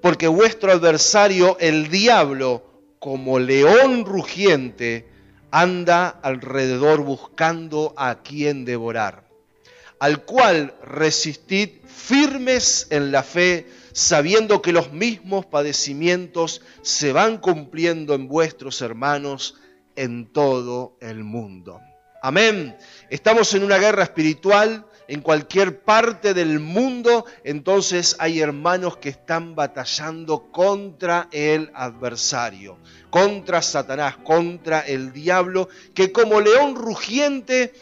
porque 0.00 0.28
vuestro 0.28 0.72
adversario, 0.72 1.56
el 1.60 1.88
diablo, 1.88 2.64
como 2.98 3.38
león 3.38 4.04
rugiente, 4.04 5.08
anda 5.50 6.08
alrededor 6.08 7.02
buscando 7.02 7.94
a 7.96 8.22
quien 8.22 8.64
devorar, 8.64 9.29
al 10.00 10.24
cual 10.24 10.74
resistid 10.82 11.68
firmes 11.86 12.88
en 12.90 13.12
la 13.12 13.22
fe, 13.22 13.68
sabiendo 13.92 14.62
que 14.62 14.72
los 14.72 14.92
mismos 14.92 15.46
padecimientos 15.46 16.62
se 16.82 17.12
van 17.12 17.38
cumpliendo 17.38 18.14
en 18.14 18.26
vuestros 18.26 18.80
hermanos 18.80 19.56
en 19.96 20.26
todo 20.32 20.96
el 21.00 21.22
mundo. 21.22 21.80
Amén. 22.22 22.76
Estamos 23.10 23.54
en 23.54 23.62
una 23.62 23.78
guerra 23.78 24.02
espiritual 24.02 24.86
en 25.06 25.22
cualquier 25.22 25.80
parte 25.80 26.34
del 26.34 26.60
mundo, 26.60 27.26
entonces 27.42 28.14
hay 28.20 28.40
hermanos 28.40 28.96
que 28.98 29.08
están 29.08 29.56
batallando 29.56 30.52
contra 30.52 31.28
el 31.32 31.72
adversario, 31.74 32.78
contra 33.10 33.60
Satanás, 33.60 34.18
contra 34.18 34.80
el 34.80 35.12
diablo, 35.12 35.68
que 35.94 36.12
como 36.12 36.40
león 36.40 36.76
rugiente 36.76 37.74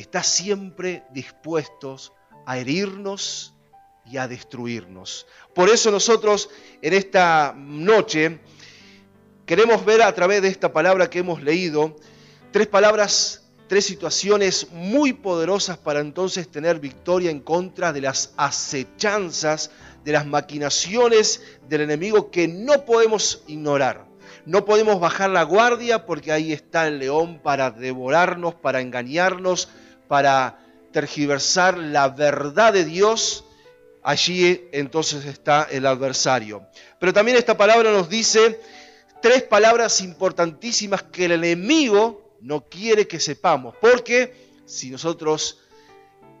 está 0.00 0.22
siempre 0.22 1.04
dispuestos 1.10 2.12
a 2.44 2.58
herirnos 2.58 3.54
y 4.04 4.18
a 4.18 4.28
destruirnos. 4.28 5.26
Por 5.54 5.70
eso 5.70 5.90
nosotros 5.90 6.50
en 6.82 6.92
esta 6.92 7.54
noche 7.56 8.38
queremos 9.46 9.84
ver 9.86 10.02
a 10.02 10.14
través 10.14 10.42
de 10.42 10.48
esta 10.48 10.70
palabra 10.70 11.08
que 11.08 11.20
hemos 11.20 11.42
leído 11.42 11.96
tres 12.52 12.66
palabras, 12.66 13.46
tres 13.68 13.86
situaciones 13.86 14.68
muy 14.70 15.14
poderosas 15.14 15.78
para 15.78 16.00
entonces 16.00 16.46
tener 16.50 16.78
victoria 16.78 17.30
en 17.30 17.40
contra 17.40 17.94
de 17.94 18.02
las 18.02 18.34
acechanzas, 18.36 19.70
de 20.04 20.12
las 20.12 20.26
maquinaciones 20.26 21.42
del 21.70 21.80
enemigo 21.80 22.30
que 22.30 22.46
no 22.48 22.84
podemos 22.84 23.42
ignorar. 23.46 24.04
No 24.44 24.66
podemos 24.66 25.00
bajar 25.00 25.30
la 25.30 25.42
guardia 25.42 26.04
porque 26.04 26.32
ahí 26.32 26.52
está 26.52 26.86
el 26.86 26.98
león 26.98 27.40
para 27.42 27.70
devorarnos, 27.70 28.54
para 28.54 28.80
engañarnos, 28.80 29.68
para 30.08 30.58
tergiversar 30.92 31.76
la 31.76 32.08
verdad 32.08 32.72
de 32.72 32.84
Dios 32.84 33.44
allí 34.02 34.68
entonces 34.70 35.24
está 35.24 35.66
el 35.70 35.84
adversario. 35.84 36.66
Pero 37.00 37.12
también 37.12 37.36
esta 37.36 37.56
palabra 37.56 37.90
nos 37.90 38.08
dice 38.08 38.60
tres 39.20 39.42
palabras 39.42 40.00
importantísimas 40.00 41.02
que 41.02 41.24
el 41.24 41.32
enemigo 41.32 42.36
no 42.40 42.68
quiere 42.68 43.08
que 43.08 43.18
sepamos, 43.18 43.74
porque 43.80 44.32
si 44.64 44.90
nosotros 44.90 45.58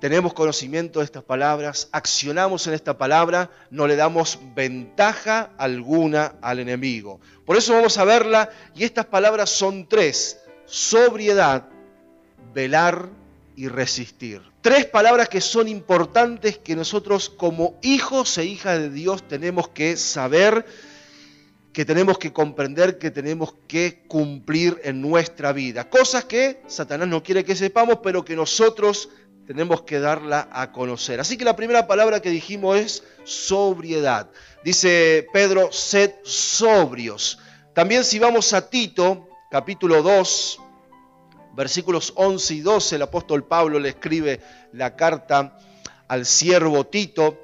tenemos 0.00 0.32
conocimiento 0.34 1.00
de 1.00 1.06
estas 1.06 1.24
palabras, 1.24 1.88
accionamos 1.90 2.66
en 2.68 2.74
esta 2.74 2.96
palabra, 2.98 3.50
no 3.70 3.88
le 3.88 3.96
damos 3.96 4.38
ventaja 4.54 5.50
alguna 5.58 6.36
al 6.42 6.60
enemigo. 6.60 7.20
Por 7.44 7.56
eso 7.56 7.72
vamos 7.72 7.98
a 7.98 8.04
verla 8.04 8.50
y 8.74 8.84
estas 8.84 9.06
palabras 9.06 9.50
son 9.50 9.88
tres, 9.88 10.40
sobriedad, 10.66 11.68
velar 12.54 13.08
y 13.56 13.68
resistir. 13.68 14.42
Tres 14.60 14.84
palabras 14.84 15.28
que 15.28 15.40
son 15.40 15.66
importantes 15.66 16.58
que 16.58 16.76
nosotros 16.76 17.30
como 17.30 17.78
hijos 17.82 18.36
e 18.38 18.44
hijas 18.44 18.78
de 18.78 18.90
Dios 18.90 19.26
tenemos 19.26 19.68
que 19.68 19.96
saber, 19.96 20.66
que 21.72 21.84
tenemos 21.86 22.18
que 22.18 22.32
comprender, 22.32 22.98
que 22.98 23.10
tenemos 23.10 23.54
que 23.66 24.04
cumplir 24.06 24.78
en 24.84 25.00
nuestra 25.00 25.52
vida. 25.52 25.88
Cosas 25.88 26.26
que 26.26 26.60
Satanás 26.66 27.08
no 27.08 27.22
quiere 27.22 27.44
que 27.44 27.56
sepamos, 27.56 28.00
pero 28.02 28.24
que 28.24 28.36
nosotros 28.36 29.08
tenemos 29.46 29.82
que 29.82 30.00
darla 30.00 30.48
a 30.52 30.72
conocer. 30.72 31.20
Así 31.20 31.38
que 31.38 31.44
la 31.44 31.56
primera 31.56 31.86
palabra 31.86 32.20
que 32.20 32.30
dijimos 32.30 32.76
es 32.76 33.02
sobriedad. 33.24 34.28
Dice 34.64 35.26
Pedro, 35.32 35.72
sed 35.72 36.12
sobrios. 36.24 37.38
También 37.72 38.04
si 38.04 38.18
vamos 38.18 38.52
a 38.52 38.68
Tito, 38.68 39.28
capítulo 39.50 40.02
2, 40.02 40.60
versículos 41.56 42.12
11 42.16 42.54
y 42.54 42.60
12, 42.60 42.96
el 42.96 43.02
apóstol 43.02 43.44
Pablo 43.44 43.80
le 43.80 43.88
escribe 43.88 44.40
la 44.72 44.94
carta 44.94 45.58
al 46.06 46.26
siervo 46.26 46.84
Tito 46.84 47.42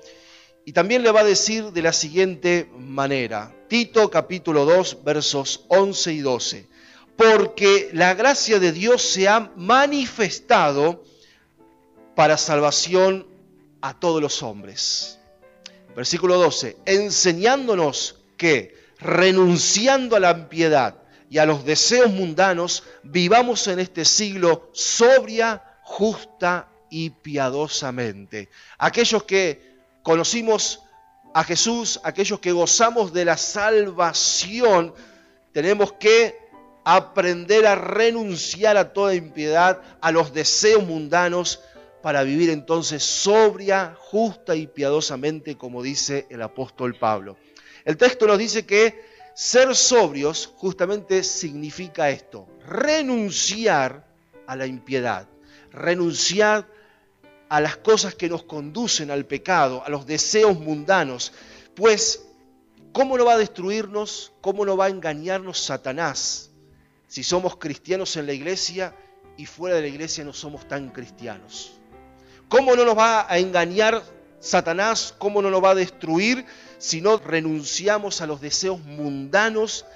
y 0.67 0.73
también 0.73 1.03
le 1.03 1.11
va 1.11 1.21
a 1.21 1.25
decir 1.25 1.73
de 1.73 1.83
la 1.83 1.93
siguiente 1.93 2.71
manera, 2.77 3.53
Tito 3.69 4.11
capítulo 4.11 4.67
2 4.67 5.03
versos 5.03 5.65
11 5.69 6.13
y 6.13 6.19
12, 6.19 6.69
porque 7.17 7.89
la 7.95 8.13
gracia 8.15 8.59
de 8.59 8.73
Dios 8.73 9.01
se 9.01 9.29
ha 9.29 9.51
manifestado 9.57 11.03
para 12.15 12.37
salvación 12.37 13.27
a 13.81 13.99
todos 13.99 14.21
los 14.21 14.43
hombres. 14.43 15.19
Versículo 15.97 16.39
12, 16.39 16.77
enseñándonos 16.85 18.17
que 18.37 18.77
renunciando 18.99 20.17
a 20.17 20.21
la 20.21 20.33
impiedad, 20.33 21.02
y 21.33 21.39
a 21.39 21.47
los 21.47 21.65
deseos 21.65 22.13
mundanos, 22.13 22.83
vivamos 23.03 23.67
en 23.67 23.79
este 23.79 24.05
siglo 24.05 24.69
sobria, 24.75 25.63
justa 25.81 26.69
y 26.91 27.09
piadosamente. 27.09 28.51
Aquellos 28.77 29.23
que 29.23 29.79
conocimos 30.03 30.83
a 31.33 31.43
Jesús, 31.43 31.99
aquellos 32.05 32.39
que 32.39 32.53
gozamos 32.53 33.15
de 33.15 33.25
la 33.25 33.39
salvación, 33.39 34.93
tenemos 35.53 35.95
que 35.95 36.37
aprender 36.85 37.67
a 37.67 37.77
renunciar 37.77 38.77
a 38.77 38.93
toda 38.93 39.15
impiedad, 39.15 39.81
a 40.03 40.13
los 40.13 40.35
deseos 40.35 40.85
mundanos, 40.85 41.61
para 42.03 42.25
vivir 42.25 42.51
entonces 42.51 43.03
sobria, 43.03 43.97
justa 43.99 44.55
y 44.55 44.67
piadosamente, 44.67 45.57
como 45.57 45.83
dice 45.83 46.27
el 46.29 46.43
apóstol 46.43 46.95
Pablo. 46.95 47.39
El 47.87 47.97
texto 47.97 48.27
nos 48.27 48.37
dice 48.37 48.67
que 48.67 49.12
ser 49.35 49.75
sobrios 49.75 50.53
justamente 50.57 51.23
significa 51.25 52.11
esto, 52.11 52.49
renunciar 52.67 54.07
a 54.47 54.57
la 54.57 54.67
impiedad, 54.67 55.29
renunciar 55.71 56.69
a 57.49 57.61
las 57.61 57.77
cosas 57.77 58.15
que 58.15 58.29
nos 58.29 58.45
conducen 58.45 59.11
al 59.11 59.27
pecado, 59.27 59.83
a 59.85 59.91
los 59.91 60.07
deseos 60.07 60.59
mundanos, 60.59 61.33
pues 61.75 62.25
¿cómo 62.93 63.17
no 63.17 63.25
va 63.25 63.35
a 63.35 63.39
destruirnos, 63.39 64.33
cómo 64.41 64.65
no 64.65 64.77
va 64.77 64.87
a 64.87 64.91
engañarnos 64.91 65.59
Satanás 65.59 66.51
si 67.09 67.23
somos 67.23 67.57
cristianos 67.57 68.17
en 68.17 68.27
la 68.27 68.33
iglesia 68.33 68.97
y 69.37 69.47
fuera 69.47 69.77
de 69.77 69.83
la 69.83 69.89
iglesia 69.89 70.25
no 70.25 70.33
somos 70.33 70.67
tan 70.67 70.91
cristianos? 70.91 71.73
¿Cómo 72.49 72.77
no 72.77 72.85
nos 72.85 72.97
va 72.97 73.31
a 73.31 73.39
engañar 73.39 74.03
Satanás? 74.43 75.15
¿Cómo 75.19 75.41
no 75.41 75.51
nos 75.51 75.63
va 75.63 75.71
a 75.71 75.77
destruir 75.77 76.45
si 76.79 77.01
no 77.01 77.17
renunciamos 77.17 78.21
a 78.21 78.27
los 78.27 78.41
deseos 78.41 78.81
mundanos, 78.81 79.87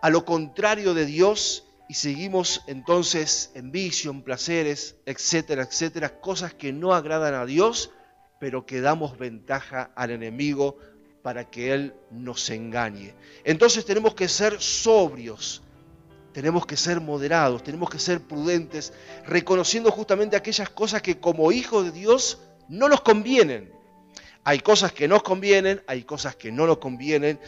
a 0.00 0.08
lo 0.08 0.24
contrario 0.24 0.94
de 0.94 1.04
Dios 1.04 1.64
y 1.86 1.94
seguimos 1.94 2.62
entonces 2.66 3.50
en 3.54 3.70
vicio, 3.70 4.10
en 4.10 4.22
placeres, 4.22 4.96
etcétera, 5.04 5.64
etcétera, 5.64 6.18
cosas 6.18 6.54
que 6.54 6.72
no 6.72 6.94
agradan 6.94 7.34
a 7.34 7.44
Dios, 7.44 7.90
pero 8.40 8.64
que 8.64 8.80
damos 8.80 9.18
ventaja 9.18 9.90
al 9.94 10.12
enemigo 10.12 10.78
para 11.22 11.50
que 11.50 11.74
Él 11.74 11.94
nos 12.10 12.48
engañe. 12.48 13.14
Entonces 13.44 13.84
tenemos 13.84 14.14
que 14.14 14.28
ser 14.28 14.62
sobrios, 14.62 15.60
tenemos 16.32 16.64
que 16.64 16.78
ser 16.78 17.02
moderados, 17.02 17.62
tenemos 17.62 17.90
que 17.90 17.98
ser 17.98 18.22
prudentes, 18.22 18.94
reconociendo 19.26 19.90
justamente 19.90 20.36
aquellas 20.36 20.70
cosas 20.70 21.02
que 21.02 21.20
como 21.20 21.52
hijos 21.52 21.84
de 21.84 21.92
Dios 21.92 22.38
no 22.68 22.88
nos 22.88 23.00
convienen. 23.00 23.72
Hay 24.44 24.60
cosas 24.60 24.92
que 24.92 25.08
nos 25.08 25.22
convienen, 25.22 25.82
hay 25.86 26.04
cosas 26.04 26.36
que 26.36 26.52
no 26.52 26.66
nos 26.66 26.78
convienen, 26.78 27.38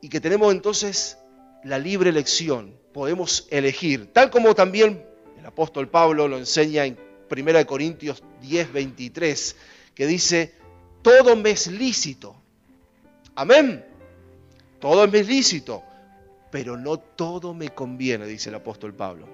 y 0.00 0.08
que 0.08 0.20
tenemos 0.20 0.52
entonces 0.52 1.18
la 1.64 1.78
libre 1.78 2.10
elección, 2.10 2.78
podemos 2.92 3.46
elegir, 3.50 4.12
tal 4.12 4.30
como 4.30 4.54
también 4.54 5.04
el 5.38 5.46
apóstol 5.46 5.88
Pablo 5.88 6.28
lo 6.28 6.38
enseña 6.38 6.84
en 6.84 6.98
1 7.30 7.66
Corintios 7.66 8.22
10, 8.40 8.72
23, 8.72 9.56
que 9.94 10.06
dice, 10.06 10.54
todo 11.02 11.36
me 11.36 11.50
es 11.50 11.66
lícito. 11.66 12.36
Amén. 13.34 13.84
Todo 14.78 15.08
me 15.08 15.20
es 15.20 15.28
lícito, 15.28 15.82
pero 16.50 16.76
no 16.76 16.98
todo 16.98 17.54
me 17.54 17.70
conviene, 17.70 18.26
dice 18.26 18.50
el 18.50 18.56
apóstol 18.56 18.94
Pablo. 18.94 19.26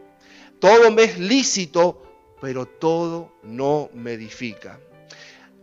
Todo 0.58 0.90
me 0.90 1.04
es 1.04 1.18
lícito, 1.18 2.02
pero 2.40 2.66
todo 2.66 3.32
no 3.42 3.90
me 3.92 4.12
edifica. 4.12 4.78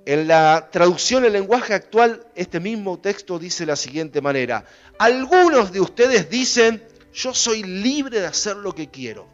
En 0.06 0.28
la 0.28 0.70
traducción 0.72 1.26
en 1.26 1.34
lenguaje 1.34 1.74
actual, 1.74 2.26
este 2.36 2.60
mismo 2.60 3.00
texto 3.00 3.38
dice 3.38 3.64
de 3.64 3.68
la 3.68 3.76
siguiente 3.76 4.22
manera. 4.22 4.66
Algunos 4.98 5.72
de 5.72 5.82
ustedes 5.82 6.30
dicen, 6.30 6.84
yo 7.14 7.34
soy 7.34 7.64
libre 7.64 8.20
de 8.20 8.28
hacer 8.28 8.56
lo 8.56 8.74
que 8.74 8.90
quiero. 8.90 9.28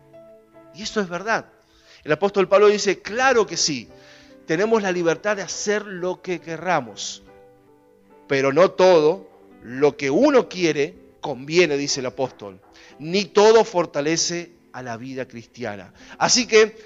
Y 0.73 0.83
eso 0.83 0.99
es 0.99 1.07
verdad. 1.07 1.45
El 2.03 2.11
apóstol 2.11 2.47
Pablo 2.47 2.67
dice, 2.67 2.99
claro 2.99 3.47
que 3.47 3.57
sí, 3.57 3.89
tenemos 4.45 4.83
la 4.83 4.91
libertad 4.91 5.35
de 5.35 5.41
hacer 5.41 5.85
lo 5.85 6.21
que 6.21 6.39
querramos, 6.39 7.23
pero 8.27 8.53
no 8.53 8.71
todo 8.71 9.29
lo 9.63 9.97
que 9.97 10.09
uno 10.09 10.47
quiere 10.47 10.95
conviene, 11.21 11.77
dice 11.77 12.01
el 12.01 12.05
apóstol, 12.05 12.59
ni 12.99 13.25
todo 13.25 13.63
fortalece 13.63 14.51
a 14.73 14.83
la 14.83 14.97
vida 14.97 15.27
cristiana. 15.27 15.93
Así 16.19 16.45
que 16.45 16.77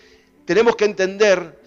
tenemos 0.46 0.76
que 0.76 0.86
entender 0.86 1.60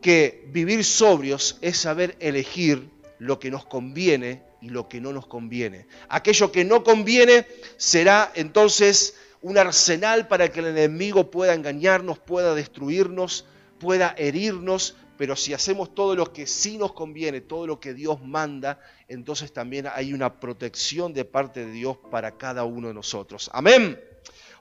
que 0.00 0.48
vivir 0.52 0.84
sobrios 0.84 1.58
es 1.60 1.76
saber 1.76 2.16
elegir 2.20 2.90
lo 3.18 3.38
que 3.38 3.50
nos 3.50 3.64
conviene 3.64 4.42
y 4.60 4.70
lo 4.70 4.88
que 4.88 5.00
no 5.00 5.12
nos 5.12 5.26
conviene. 5.26 5.86
Aquello 6.08 6.50
que 6.52 6.64
no 6.64 6.84
conviene 6.84 7.46
será 7.76 8.32
entonces 8.34 9.14
un 9.40 9.58
arsenal 9.58 10.28
para 10.28 10.50
que 10.50 10.60
el 10.60 10.66
enemigo 10.66 11.30
pueda 11.30 11.54
engañarnos, 11.54 12.18
pueda 12.18 12.54
destruirnos, 12.54 13.44
pueda 13.78 14.14
herirnos, 14.18 14.96
pero 15.16 15.36
si 15.36 15.52
hacemos 15.52 15.94
todo 15.94 16.14
lo 16.14 16.32
que 16.32 16.46
sí 16.46 16.78
nos 16.78 16.92
conviene, 16.92 17.40
todo 17.40 17.66
lo 17.66 17.80
que 17.80 17.94
Dios 17.94 18.20
manda, 18.22 18.80
entonces 19.08 19.52
también 19.52 19.88
hay 19.92 20.12
una 20.12 20.40
protección 20.40 21.12
de 21.12 21.24
parte 21.24 21.66
de 21.66 21.72
Dios 21.72 21.98
para 22.10 22.36
cada 22.36 22.64
uno 22.64 22.88
de 22.88 22.94
nosotros. 22.94 23.50
Amén. 23.52 24.00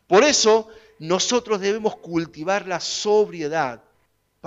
Por 0.08 0.24
eso 0.24 0.68
nosotros 1.00 1.60
debemos 1.60 1.98
cultivar 1.98 2.68
la 2.68 2.80
sobriedad 2.80 3.84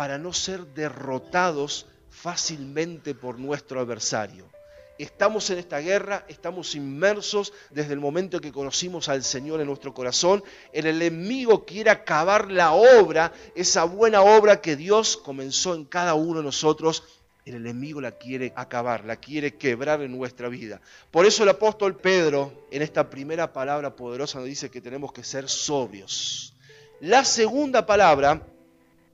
para 0.01 0.17
no 0.17 0.33
ser 0.33 0.65
derrotados 0.69 1.85
fácilmente 2.09 3.15
por 3.15 3.39
nuestro 3.39 3.81
adversario. 3.81 4.51
Estamos 4.97 5.51
en 5.51 5.59
esta 5.59 5.79
guerra, 5.81 6.25
estamos 6.27 6.75
inmersos 6.75 7.53
desde 7.69 7.93
el 7.93 8.01
momento 8.01 8.41
que 8.41 8.51
conocimos 8.51 9.11
al 9.11 9.23
Señor 9.23 9.61
en 9.61 9.67
nuestro 9.67 9.93
corazón. 9.93 10.43
El 10.73 10.87
enemigo 10.87 11.67
quiere 11.67 11.91
acabar 11.91 12.51
la 12.51 12.73
obra, 12.73 13.35
esa 13.55 13.85
buena 13.85 14.23
obra 14.23 14.63
que 14.63 14.75
Dios 14.75 15.19
comenzó 15.19 15.75
en 15.75 15.85
cada 15.85 16.15
uno 16.15 16.39
de 16.39 16.45
nosotros. 16.45 17.05
El 17.45 17.57
enemigo 17.57 18.01
la 18.01 18.13
quiere 18.13 18.55
acabar, 18.57 19.05
la 19.05 19.17
quiere 19.17 19.57
quebrar 19.57 20.01
en 20.01 20.17
nuestra 20.17 20.49
vida. 20.49 20.81
Por 21.11 21.27
eso 21.27 21.43
el 21.43 21.51
apóstol 21.51 21.95
Pedro 21.95 22.67
en 22.71 22.81
esta 22.81 23.11
primera 23.11 23.53
palabra 23.53 23.95
poderosa 23.95 24.39
nos 24.39 24.49
dice 24.49 24.71
que 24.71 24.81
tenemos 24.81 25.13
que 25.13 25.25
ser 25.25 25.47
sobrios. 25.47 26.55
La 27.01 27.23
segunda 27.23 27.85
palabra 27.85 28.47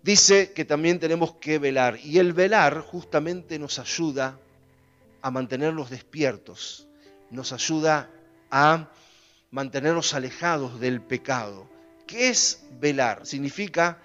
dice 0.07 0.53
que 0.53 0.65
también 0.65 1.01
tenemos 1.01 1.35
que 1.35 1.59
velar. 1.59 1.99
Y 2.03 2.19
el 2.21 2.33
velar 2.33 2.81
justamente 2.81 3.59
nos 3.59 3.81
ayuda 3.81 4.39
a 5.21 5.31
mantenernos 5.33 5.91
despiertos, 5.91 6.87
nos 7.31 7.53
ayuda 7.53 8.09
a 8.51 8.89
mantenernos 9.51 10.15
alejados 10.15 10.79
del 10.79 11.01
pecado. 11.01 11.69
¿Qué 12.07 12.29
es 12.29 12.63
velar? 12.81 13.27
Significa 13.27 13.99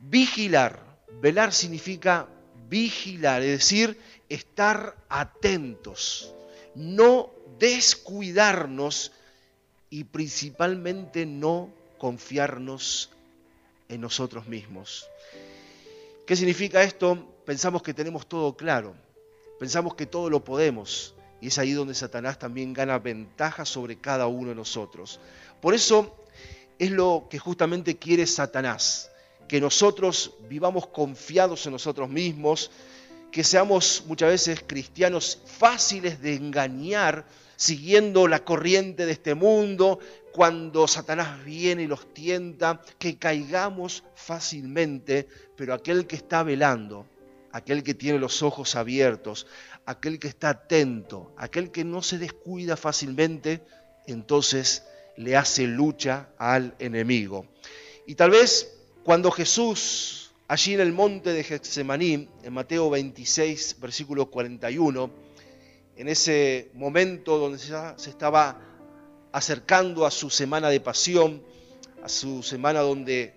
vigilar. 0.00 0.82
Velar 1.22 1.52
significa 1.52 2.26
vigilar, 2.68 3.42
es 3.42 3.60
decir, 3.60 3.96
estar 4.28 4.96
atentos, 5.08 6.34
no 6.74 7.30
descuidarnos 7.60 9.12
y 9.90 10.02
principalmente 10.02 11.24
no 11.24 11.70
confiarnos 11.98 13.13
en 13.88 14.00
nosotros 14.00 14.46
mismos. 14.46 15.08
¿Qué 16.26 16.36
significa 16.36 16.82
esto? 16.82 17.34
Pensamos 17.44 17.82
que 17.82 17.94
tenemos 17.94 18.26
todo 18.26 18.56
claro, 18.56 18.94
pensamos 19.58 19.94
que 19.94 20.06
todo 20.06 20.30
lo 20.30 20.42
podemos 20.42 21.14
y 21.40 21.48
es 21.48 21.58
ahí 21.58 21.72
donde 21.72 21.94
Satanás 21.94 22.38
también 22.38 22.72
gana 22.72 22.98
ventaja 22.98 23.66
sobre 23.66 23.96
cada 23.96 24.26
uno 24.26 24.48
de 24.48 24.54
nosotros. 24.54 25.20
Por 25.60 25.74
eso 25.74 26.16
es 26.78 26.90
lo 26.90 27.26
que 27.28 27.38
justamente 27.38 27.98
quiere 27.98 28.26
Satanás, 28.26 29.10
que 29.46 29.60
nosotros 29.60 30.32
vivamos 30.48 30.86
confiados 30.86 31.66
en 31.66 31.72
nosotros 31.72 32.08
mismos, 32.08 32.70
que 33.30 33.44
seamos 33.44 34.04
muchas 34.06 34.30
veces 34.30 34.64
cristianos 34.66 35.38
fáciles 35.44 36.22
de 36.22 36.34
engañar, 36.34 37.26
siguiendo 37.56 38.28
la 38.28 38.44
corriente 38.44 39.06
de 39.06 39.12
este 39.12 39.34
mundo, 39.34 39.98
cuando 40.32 40.88
Satanás 40.88 41.44
viene 41.44 41.82
y 41.84 41.86
los 41.86 42.12
tienta, 42.12 42.80
que 42.98 43.16
caigamos 43.18 44.04
fácilmente, 44.14 45.28
pero 45.56 45.74
aquel 45.74 46.06
que 46.06 46.16
está 46.16 46.42
velando, 46.42 47.06
aquel 47.52 47.82
que 47.82 47.94
tiene 47.94 48.18
los 48.18 48.42
ojos 48.42 48.74
abiertos, 48.74 49.46
aquel 49.86 50.18
que 50.18 50.28
está 50.28 50.48
atento, 50.50 51.32
aquel 51.36 51.70
que 51.70 51.84
no 51.84 52.02
se 52.02 52.18
descuida 52.18 52.76
fácilmente, 52.76 53.62
entonces 54.06 54.84
le 55.16 55.36
hace 55.36 55.66
lucha 55.66 56.30
al 56.38 56.74
enemigo. 56.78 57.46
Y 58.06 58.16
tal 58.16 58.30
vez 58.30 58.76
cuando 59.04 59.30
Jesús, 59.30 60.32
allí 60.48 60.74
en 60.74 60.80
el 60.80 60.92
monte 60.92 61.32
de 61.32 61.44
Getsemaní, 61.44 62.28
en 62.42 62.52
Mateo 62.52 62.90
26, 62.90 63.76
versículo 63.80 64.30
41, 64.30 65.23
en 65.96 66.08
ese 66.08 66.70
momento 66.74 67.38
donde 67.38 67.58
ya 67.58 67.94
se 67.96 68.10
estaba 68.10 68.58
acercando 69.32 70.06
a 70.06 70.10
su 70.10 70.30
semana 70.30 70.68
de 70.68 70.80
pasión, 70.80 71.42
a 72.02 72.08
su 72.08 72.42
semana 72.42 72.80
donde 72.80 73.34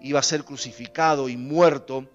iba 0.00 0.20
a 0.20 0.22
ser 0.22 0.44
crucificado 0.44 1.28
y 1.28 1.36
muerto, 1.36 2.06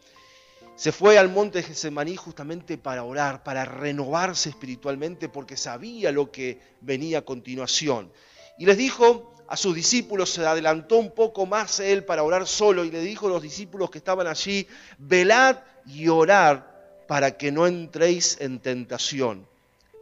se 0.75 0.91
fue 0.91 1.17
al 1.19 1.29
monte 1.29 1.59
de 1.59 1.63
Getsemaní 1.65 2.15
justamente 2.15 2.77
para 2.77 3.03
orar, 3.03 3.43
para 3.43 3.63
renovarse 3.63 4.49
espiritualmente, 4.49 5.29
porque 5.29 5.55
sabía 5.55 6.11
lo 6.11 6.31
que 6.31 6.59
venía 6.81 7.19
a 7.19 7.21
continuación. 7.21 8.11
Y 8.57 8.65
les 8.65 8.77
dijo 8.77 9.33
a 9.47 9.55
sus 9.55 9.75
discípulos, 9.75 10.31
se 10.31 10.45
adelantó 10.45 10.97
un 10.97 11.11
poco 11.11 11.45
más 11.45 11.79
él 11.79 12.05
para 12.05 12.23
orar 12.23 12.47
solo 12.47 12.85
y 12.85 12.91
le 12.91 13.01
dijo 13.01 13.27
a 13.27 13.31
los 13.31 13.41
discípulos 13.43 13.91
que 13.91 13.99
estaban 13.99 14.25
allí, 14.25 14.67
velad 14.97 15.57
y 15.85 16.07
orar 16.07 17.03
para 17.07 17.37
que 17.37 17.51
no 17.51 17.67
entréis 17.67 18.37
en 18.39 18.59
tentación. 18.59 19.52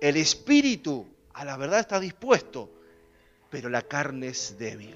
El 0.01 0.17
espíritu 0.17 1.07
a 1.31 1.45
la 1.45 1.55
verdad 1.57 1.79
está 1.79 1.99
dispuesto, 1.99 2.71
pero 3.51 3.69
la 3.69 3.83
carne 3.83 4.29
es 4.29 4.57
débil. 4.57 4.95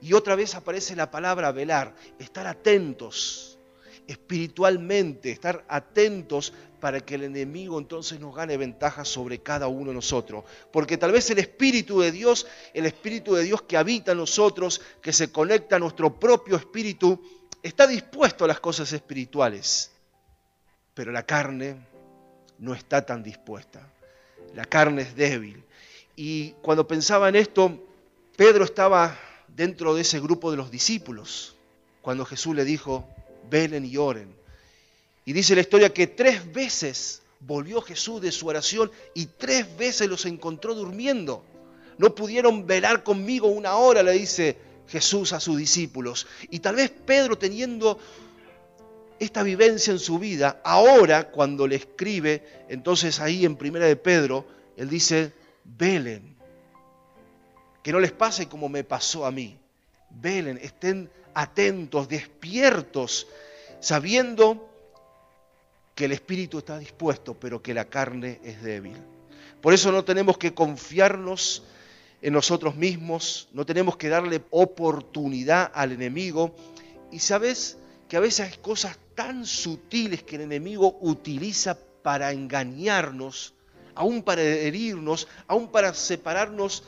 Y 0.00 0.12
otra 0.12 0.36
vez 0.36 0.54
aparece 0.54 0.94
la 0.94 1.10
palabra 1.10 1.50
velar, 1.50 1.96
estar 2.20 2.46
atentos, 2.46 3.58
espiritualmente, 4.06 5.32
estar 5.32 5.64
atentos 5.68 6.52
para 6.80 7.00
que 7.00 7.16
el 7.16 7.24
enemigo 7.24 7.76
entonces 7.76 8.20
nos 8.20 8.36
gane 8.36 8.56
ventaja 8.56 9.04
sobre 9.04 9.40
cada 9.40 9.66
uno 9.66 9.90
de 9.90 9.96
nosotros. 9.96 10.44
Porque 10.72 10.96
tal 10.96 11.10
vez 11.10 11.28
el 11.30 11.40
Espíritu 11.40 12.00
de 12.00 12.12
Dios, 12.12 12.46
el 12.74 12.86
Espíritu 12.86 13.34
de 13.34 13.42
Dios 13.42 13.62
que 13.62 13.76
habita 13.76 14.12
en 14.12 14.18
nosotros, 14.18 14.80
que 15.02 15.12
se 15.12 15.32
conecta 15.32 15.74
a 15.74 15.80
nuestro 15.80 16.20
propio 16.20 16.56
espíritu, 16.56 17.20
está 17.64 17.88
dispuesto 17.88 18.44
a 18.44 18.48
las 18.48 18.60
cosas 18.60 18.92
espirituales. 18.92 19.90
Pero 20.94 21.10
la 21.10 21.24
carne 21.24 21.87
no 22.58 22.74
está 22.74 23.04
tan 23.04 23.22
dispuesta. 23.22 23.86
La 24.54 24.64
carne 24.64 25.02
es 25.02 25.16
débil. 25.16 25.62
Y 26.16 26.50
cuando 26.62 26.86
pensaba 26.88 27.28
en 27.28 27.36
esto, 27.36 27.78
Pedro 28.36 28.64
estaba 28.64 29.18
dentro 29.48 29.94
de 29.94 30.02
ese 30.02 30.20
grupo 30.20 30.50
de 30.50 30.56
los 30.56 30.70
discípulos, 30.70 31.56
cuando 32.02 32.24
Jesús 32.24 32.54
le 32.54 32.64
dijo, 32.64 33.08
velen 33.50 33.84
y 33.84 33.96
oren. 33.96 34.34
Y 35.24 35.32
dice 35.32 35.54
la 35.54 35.60
historia 35.60 35.92
que 35.92 36.06
tres 36.06 36.52
veces 36.52 37.22
volvió 37.40 37.82
Jesús 37.82 38.20
de 38.20 38.32
su 38.32 38.46
oración 38.46 38.90
y 39.14 39.26
tres 39.26 39.76
veces 39.76 40.08
los 40.08 40.26
encontró 40.26 40.74
durmiendo. 40.74 41.44
No 41.98 42.14
pudieron 42.14 42.66
velar 42.66 43.02
conmigo 43.02 43.48
una 43.48 43.74
hora, 43.76 44.02
le 44.02 44.12
dice 44.12 44.56
Jesús 44.88 45.32
a 45.32 45.40
sus 45.40 45.58
discípulos. 45.58 46.26
Y 46.50 46.60
tal 46.60 46.76
vez 46.76 46.90
Pedro 46.90 47.36
teniendo 47.36 47.98
esta 49.18 49.42
vivencia 49.42 49.92
en 49.92 49.98
su 49.98 50.18
vida, 50.18 50.60
ahora 50.64 51.30
cuando 51.30 51.66
le 51.66 51.76
escribe, 51.76 52.64
entonces 52.68 53.20
ahí 53.20 53.44
en 53.44 53.56
Primera 53.56 53.86
de 53.86 53.96
Pedro, 53.96 54.46
él 54.76 54.88
dice, 54.88 55.32
velen, 55.64 56.36
que 57.82 57.92
no 57.92 58.00
les 58.00 58.12
pase 58.12 58.48
como 58.48 58.68
me 58.68 58.84
pasó 58.84 59.26
a 59.26 59.30
mí. 59.30 59.56
Velen, 60.10 60.58
estén 60.62 61.10
atentos, 61.34 62.08
despiertos, 62.08 63.26
sabiendo 63.80 64.68
que 65.94 66.04
el 66.04 66.12
espíritu 66.12 66.58
está 66.58 66.78
dispuesto, 66.78 67.34
pero 67.34 67.60
que 67.60 67.74
la 67.74 67.86
carne 67.86 68.40
es 68.44 68.62
débil. 68.62 68.96
Por 69.60 69.74
eso 69.74 69.90
no 69.90 70.04
tenemos 70.04 70.38
que 70.38 70.54
confiarnos 70.54 71.64
en 72.22 72.32
nosotros 72.32 72.76
mismos, 72.76 73.48
no 73.52 73.66
tenemos 73.66 73.96
que 73.96 74.08
darle 74.08 74.42
oportunidad 74.50 75.70
al 75.74 75.92
enemigo. 75.92 76.54
Y 77.10 77.18
sabes 77.18 77.78
que 78.08 78.16
a 78.16 78.20
veces 78.20 78.50
hay 78.50 78.58
cosas 78.58 78.98
tan 79.14 79.44
sutiles 79.44 80.22
que 80.22 80.36
el 80.36 80.42
enemigo 80.42 80.98
utiliza 81.02 81.76
para 82.02 82.32
engañarnos, 82.32 83.54
aún 83.94 84.22
para 84.22 84.42
herirnos, 84.42 85.28
aún 85.46 85.70
para 85.70 85.92
separarnos 85.92 86.84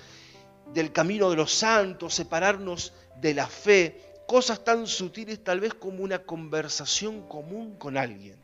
del 0.72 0.92
camino 0.92 1.28
de 1.28 1.36
los 1.36 1.52
santos, 1.52 2.14
separarnos 2.14 2.94
de 3.20 3.34
la 3.34 3.46
fe, 3.46 4.00
cosas 4.26 4.64
tan 4.64 4.86
sutiles 4.86 5.44
tal 5.44 5.60
vez 5.60 5.74
como 5.74 6.02
una 6.02 6.20
conversación 6.20 7.28
común 7.28 7.76
con 7.76 7.98
alguien. 7.98 8.36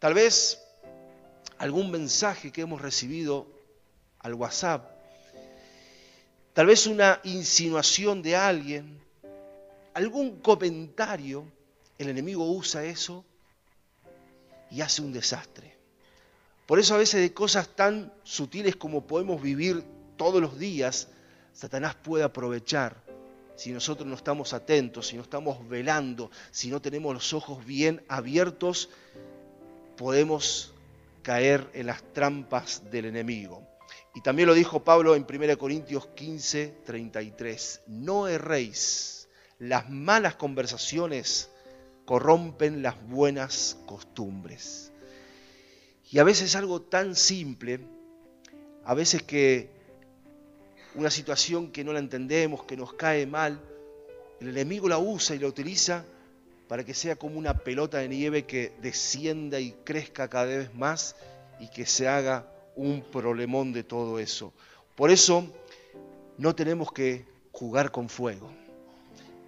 Tal 0.00 0.14
vez 0.14 0.62
algún 1.56 1.90
mensaje 1.90 2.52
que 2.52 2.60
hemos 2.60 2.82
recibido 2.82 3.46
al 4.18 4.34
WhatsApp, 4.34 4.90
tal 6.52 6.66
vez 6.66 6.86
una 6.86 7.20
insinuación 7.24 8.20
de 8.20 8.36
alguien, 8.36 9.00
algún 9.98 10.38
comentario, 10.38 11.44
el 11.98 12.08
enemigo 12.08 12.48
usa 12.48 12.84
eso 12.84 13.24
y 14.70 14.80
hace 14.80 15.02
un 15.02 15.12
desastre. 15.12 15.76
Por 16.66 16.78
eso 16.78 16.94
a 16.94 16.98
veces 16.98 17.20
de 17.20 17.34
cosas 17.34 17.68
tan 17.74 18.12
sutiles 18.22 18.76
como 18.76 19.08
podemos 19.08 19.42
vivir 19.42 19.82
todos 20.16 20.40
los 20.40 20.56
días, 20.56 21.08
Satanás 21.52 21.96
puede 21.96 22.22
aprovechar 22.22 22.96
si 23.56 23.72
nosotros 23.72 24.06
no 24.06 24.14
estamos 24.14 24.52
atentos, 24.52 25.08
si 25.08 25.16
no 25.16 25.22
estamos 25.22 25.68
velando, 25.68 26.30
si 26.52 26.70
no 26.70 26.80
tenemos 26.80 27.12
los 27.12 27.32
ojos 27.32 27.66
bien 27.66 28.04
abiertos, 28.06 28.90
podemos 29.96 30.74
caer 31.22 31.68
en 31.72 31.86
las 31.86 32.04
trampas 32.12 32.88
del 32.88 33.06
enemigo. 33.06 33.66
Y 34.14 34.20
también 34.20 34.46
lo 34.46 34.54
dijo 34.54 34.84
Pablo 34.84 35.16
en 35.16 35.26
1 35.28 35.58
Corintios 35.58 36.06
15, 36.14 36.82
33. 36.86 37.80
No 37.88 38.28
erréis, 38.28 39.17
las 39.58 39.90
malas 39.90 40.36
conversaciones 40.36 41.50
corrompen 42.04 42.82
las 42.82 42.96
buenas 43.08 43.76
costumbres. 43.86 44.92
Y 46.10 46.18
a 46.18 46.24
veces 46.24 46.56
algo 46.56 46.80
tan 46.80 47.14
simple, 47.14 47.80
a 48.84 48.94
veces 48.94 49.22
que 49.22 49.68
una 50.94 51.10
situación 51.10 51.70
que 51.70 51.84
no 51.84 51.92
la 51.92 51.98
entendemos, 51.98 52.64
que 52.64 52.76
nos 52.76 52.94
cae 52.94 53.26
mal, 53.26 53.60
el 54.40 54.48
enemigo 54.48 54.88
la 54.88 54.98
usa 54.98 55.36
y 55.36 55.38
la 55.38 55.48
utiliza 55.48 56.04
para 56.68 56.84
que 56.84 56.94
sea 56.94 57.16
como 57.16 57.38
una 57.38 57.54
pelota 57.54 57.98
de 57.98 58.08
nieve 58.08 58.44
que 58.44 58.72
descienda 58.80 59.58
y 59.58 59.72
crezca 59.84 60.28
cada 60.28 60.46
vez 60.46 60.74
más 60.74 61.16
y 61.60 61.68
que 61.68 61.86
se 61.86 62.08
haga 62.08 62.50
un 62.76 63.02
problemón 63.02 63.72
de 63.72 63.82
todo 63.82 64.18
eso. 64.18 64.52
Por 64.94 65.10
eso 65.10 65.46
no 66.36 66.54
tenemos 66.54 66.92
que 66.92 67.26
jugar 67.52 67.90
con 67.90 68.08
fuego, 68.08 68.50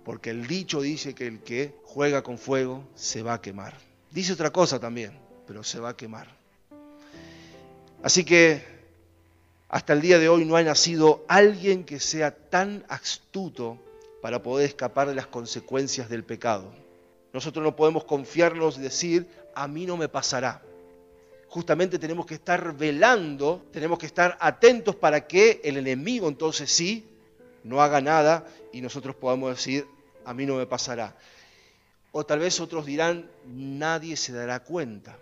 porque 0.04 0.30
el 0.30 0.46
dicho 0.46 0.80
dice 0.80 1.14
que 1.14 1.26
el 1.26 1.40
que 1.40 1.74
juega 1.84 2.22
con 2.22 2.38
fuego 2.38 2.84
se 2.94 3.22
va 3.22 3.34
a 3.34 3.40
quemar. 3.40 3.74
Dice 4.10 4.32
otra 4.32 4.50
cosa 4.50 4.80
también, 4.80 5.12
pero 5.46 5.62
se 5.62 5.78
va 5.78 5.90
a 5.90 5.96
quemar. 5.96 6.28
Así 8.02 8.24
que 8.24 8.62
hasta 9.68 9.92
el 9.92 10.00
día 10.00 10.18
de 10.18 10.28
hoy 10.28 10.44
no 10.44 10.56
ha 10.56 10.62
nacido 10.62 11.24
alguien 11.28 11.84
que 11.84 12.00
sea 12.00 12.34
tan 12.34 12.84
astuto 12.88 13.78
para 14.22 14.42
poder 14.42 14.68
escapar 14.68 15.08
de 15.08 15.14
las 15.14 15.26
consecuencias 15.26 16.08
del 16.08 16.24
pecado. 16.24 16.72
Nosotros 17.32 17.62
no 17.62 17.76
podemos 17.76 18.04
confiarnos 18.04 18.78
y 18.78 18.80
decir, 18.80 19.28
a 19.54 19.68
mí 19.68 19.86
no 19.86 19.96
me 19.96 20.08
pasará. 20.08 20.62
Justamente 21.48 21.98
tenemos 21.98 22.26
que 22.26 22.34
estar 22.34 22.76
velando, 22.76 23.66
tenemos 23.72 23.98
que 23.98 24.06
estar 24.06 24.36
atentos 24.40 24.96
para 24.96 25.26
que 25.26 25.60
el 25.62 25.76
enemigo 25.76 26.28
entonces 26.28 26.70
sí 26.70 27.09
no 27.62 27.82
haga 27.82 28.00
nada 28.00 28.46
y 28.72 28.80
nosotros 28.80 29.16
podamos 29.16 29.56
decir, 29.56 29.86
a 30.24 30.34
mí 30.34 30.46
no 30.46 30.56
me 30.56 30.66
pasará. 30.66 31.16
O 32.12 32.24
tal 32.24 32.40
vez 32.40 32.60
otros 32.60 32.86
dirán, 32.86 33.30
nadie 33.46 34.16
se 34.16 34.32
dará 34.32 34.60
cuenta. 34.60 35.16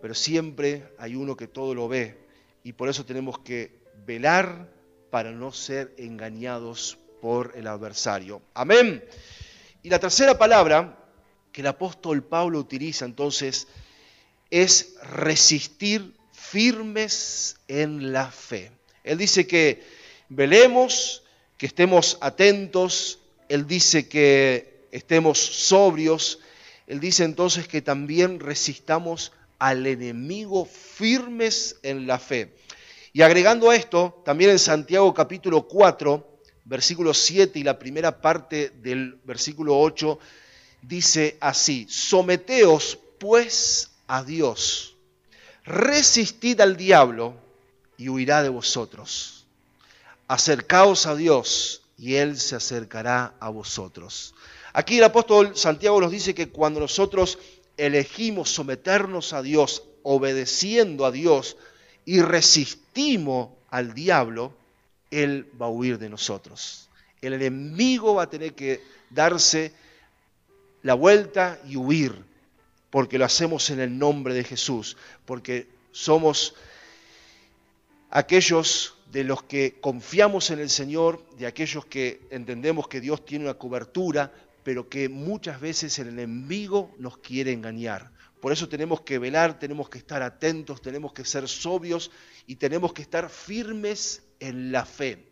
Pero 0.00 0.14
siempre 0.14 0.84
hay 0.98 1.14
uno 1.14 1.36
que 1.36 1.48
todo 1.48 1.74
lo 1.74 1.88
ve 1.88 2.18
y 2.64 2.72
por 2.72 2.88
eso 2.88 3.04
tenemos 3.04 3.38
que 3.40 3.80
velar 4.06 4.68
para 5.10 5.30
no 5.32 5.52
ser 5.52 5.94
engañados 5.98 6.98
por 7.20 7.52
el 7.56 7.66
adversario. 7.66 8.40
Amén. 8.54 9.04
Y 9.82 9.90
la 9.90 9.98
tercera 9.98 10.38
palabra 10.38 10.96
que 11.52 11.60
el 11.60 11.66
apóstol 11.66 12.22
Pablo 12.22 12.58
utiliza 12.58 13.04
entonces 13.04 13.66
es 14.50 14.94
resistir 15.02 16.14
firmes 16.32 17.56
en 17.68 18.12
la 18.12 18.30
fe. 18.30 18.72
Él 19.04 19.18
dice 19.18 19.46
que 19.46 19.82
velemos, 20.28 21.22
que 21.60 21.66
estemos 21.66 22.16
atentos, 22.22 23.18
él 23.50 23.66
dice 23.66 24.08
que 24.08 24.86
estemos 24.92 25.38
sobrios, 25.38 26.38
él 26.86 27.00
dice 27.00 27.22
entonces 27.22 27.68
que 27.68 27.82
también 27.82 28.40
resistamos 28.40 29.32
al 29.58 29.86
enemigo 29.86 30.64
firmes 30.64 31.76
en 31.82 32.06
la 32.06 32.18
fe. 32.18 32.56
Y 33.12 33.20
agregando 33.20 33.68
a 33.68 33.76
esto, 33.76 34.22
también 34.24 34.52
en 34.52 34.58
Santiago 34.58 35.12
capítulo 35.12 35.68
4, 35.68 36.40
versículo 36.64 37.12
7 37.12 37.58
y 37.58 37.62
la 37.62 37.78
primera 37.78 38.22
parte 38.22 38.70
del 38.80 39.20
versículo 39.24 39.78
8, 39.78 40.18
dice 40.80 41.36
así, 41.40 41.86
someteos 41.90 42.98
pues 43.18 43.90
a 44.06 44.24
Dios, 44.24 44.96
resistid 45.64 46.58
al 46.62 46.78
diablo 46.78 47.34
y 47.98 48.08
huirá 48.08 48.42
de 48.42 48.48
vosotros. 48.48 49.39
Acercaos 50.30 51.06
a 51.06 51.16
Dios 51.16 51.82
y 51.98 52.14
Él 52.14 52.38
se 52.38 52.54
acercará 52.54 53.34
a 53.40 53.48
vosotros. 53.48 54.32
Aquí 54.72 54.98
el 54.98 55.02
apóstol 55.02 55.56
Santiago 55.56 56.00
nos 56.00 56.12
dice 56.12 56.36
que 56.36 56.50
cuando 56.50 56.78
nosotros 56.78 57.36
elegimos 57.76 58.48
someternos 58.48 59.32
a 59.32 59.42
Dios, 59.42 59.82
obedeciendo 60.04 61.04
a 61.04 61.10
Dios 61.10 61.56
y 62.04 62.20
resistimos 62.20 63.48
al 63.70 63.92
diablo, 63.92 64.54
Él 65.10 65.50
va 65.60 65.66
a 65.66 65.70
huir 65.70 65.98
de 65.98 66.08
nosotros. 66.08 66.88
El 67.20 67.32
enemigo 67.32 68.14
va 68.14 68.22
a 68.22 68.30
tener 68.30 68.54
que 68.54 68.80
darse 69.10 69.72
la 70.82 70.94
vuelta 70.94 71.58
y 71.66 71.74
huir, 71.74 72.14
porque 72.90 73.18
lo 73.18 73.24
hacemos 73.24 73.68
en 73.70 73.80
el 73.80 73.98
nombre 73.98 74.32
de 74.34 74.44
Jesús, 74.44 74.96
porque 75.26 75.66
somos 75.90 76.54
aquellos 78.10 78.94
de 79.10 79.24
los 79.24 79.42
que 79.42 79.80
confiamos 79.80 80.50
en 80.50 80.60
el 80.60 80.70
Señor, 80.70 81.24
de 81.36 81.46
aquellos 81.46 81.84
que 81.86 82.20
entendemos 82.30 82.86
que 82.88 83.00
Dios 83.00 83.24
tiene 83.24 83.46
una 83.46 83.54
cobertura, 83.54 84.32
pero 84.62 84.88
que 84.88 85.08
muchas 85.08 85.60
veces 85.60 85.98
el 85.98 86.08
enemigo 86.08 86.94
nos 86.98 87.18
quiere 87.18 87.52
engañar. 87.52 88.12
Por 88.40 88.52
eso 88.52 88.68
tenemos 88.68 89.02
que 89.02 89.18
velar, 89.18 89.58
tenemos 89.58 89.88
que 89.88 89.98
estar 89.98 90.22
atentos, 90.22 90.80
tenemos 90.80 91.12
que 91.12 91.24
ser 91.24 91.48
sobrios 91.48 92.10
y 92.46 92.56
tenemos 92.56 92.92
que 92.92 93.02
estar 93.02 93.28
firmes 93.28 94.22
en 94.38 94.72
la 94.72 94.84
fe. 94.84 95.26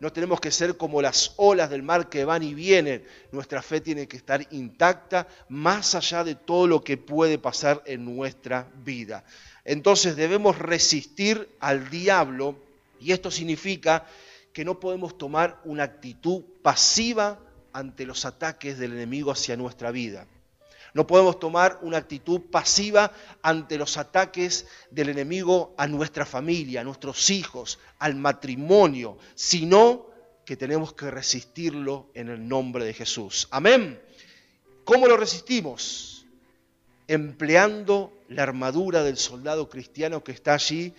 No 0.00 0.12
tenemos 0.12 0.40
que 0.40 0.50
ser 0.50 0.76
como 0.76 1.00
las 1.00 1.32
olas 1.36 1.70
del 1.70 1.82
mar 1.82 2.08
que 2.08 2.24
van 2.24 2.42
y 2.42 2.52
vienen. 2.52 3.04
Nuestra 3.32 3.62
fe 3.62 3.80
tiene 3.80 4.06
que 4.06 4.16
estar 4.16 4.46
intacta 4.50 5.26
más 5.48 5.94
allá 5.94 6.24
de 6.24 6.34
todo 6.34 6.66
lo 6.66 6.84
que 6.84 6.96
puede 6.96 7.38
pasar 7.38 7.82
en 7.86 8.04
nuestra 8.04 8.68
vida. 8.84 9.24
Entonces 9.64 10.14
debemos 10.14 10.58
resistir 10.58 11.48
al 11.58 11.88
diablo 11.90 12.63
y 13.04 13.12
esto 13.12 13.30
significa 13.30 14.06
que 14.54 14.64
no 14.64 14.80
podemos 14.80 15.18
tomar 15.18 15.60
una 15.64 15.82
actitud 15.82 16.42
pasiva 16.62 17.38
ante 17.74 18.06
los 18.06 18.24
ataques 18.24 18.78
del 18.78 18.94
enemigo 18.94 19.30
hacia 19.30 19.58
nuestra 19.58 19.90
vida. 19.90 20.26
No 20.94 21.06
podemos 21.06 21.38
tomar 21.38 21.80
una 21.82 21.98
actitud 21.98 22.40
pasiva 22.50 23.12
ante 23.42 23.76
los 23.76 23.98
ataques 23.98 24.66
del 24.90 25.10
enemigo 25.10 25.74
a 25.76 25.86
nuestra 25.86 26.24
familia, 26.24 26.80
a 26.80 26.84
nuestros 26.84 27.28
hijos, 27.28 27.78
al 27.98 28.14
matrimonio, 28.14 29.18
sino 29.34 30.06
que 30.46 30.56
tenemos 30.56 30.94
que 30.94 31.10
resistirlo 31.10 32.08
en 32.14 32.30
el 32.30 32.48
nombre 32.48 32.86
de 32.86 32.94
Jesús. 32.94 33.48
Amén. 33.50 34.00
¿Cómo 34.84 35.08
lo 35.08 35.18
resistimos? 35.18 36.24
Empleando 37.06 38.14
la 38.28 38.44
armadura 38.44 39.02
del 39.02 39.18
soldado 39.18 39.68
cristiano 39.68 40.24
que 40.24 40.32
está 40.32 40.54
allí 40.54 40.94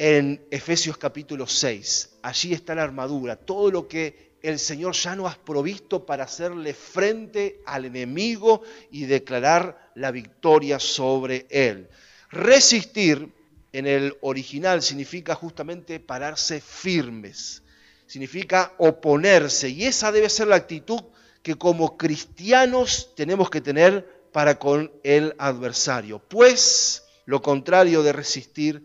en 0.00 0.46
Efesios 0.50 0.96
capítulo 0.96 1.46
6. 1.46 2.20
Allí 2.22 2.54
está 2.54 2.74
la 2.74 2.84
armadura, 2.84 3.36
todo 3.36 3.70
lo 3.70 3.86
que 3.86 4.30
el 4.40 4.58
Señor 4.58 4.94
ya 4.94 5.14
nos 5.14 5.30
ha 5.30 5.36
provisto 5.36 6.06
para 6.06 6.24
hacerle 6.24 6.72
frente 6.72 7.60
al 7.66 7.84
enemigo 7.84 8.62
y 8.90 9.04
declarar 9.04 9.90
la 9.94 10.10
victoria 10.10 10.78
sobre 10.78 11.46
él. 11.50 11.90
Resistir 12.30 13.28
en 13.74 13.86
el 13.86 14.16
original 14.22 14.80
significa 14.80 15.34
justamente 15.34 16.00
pararse 16.00 16.62
firmes, 16.62 17.62
significa 18.06 18.72
oponerse 18.78 19.68
y 19.68 19.84
esa 19.84 20.10
debe 20.10 20.30
ser 20.30 20.48
la 20.48 20.56
actitud 20.56 21.02
que 21.42 21.56
como 21.56 21.98
cristianos 21.98 23.10
tenemos 23.14 23.50
que 23.50 23.60
tener 23.60 24.08
para 24.32 24.58
con 24.58 24.90
el 25.04 25.34
adversario. 25.36 26.20
Pues 26.20 27.04
lo 27.26 27.42
contrario 27.42 28.02
de 28.02 28.14
resistir 28.14 28.82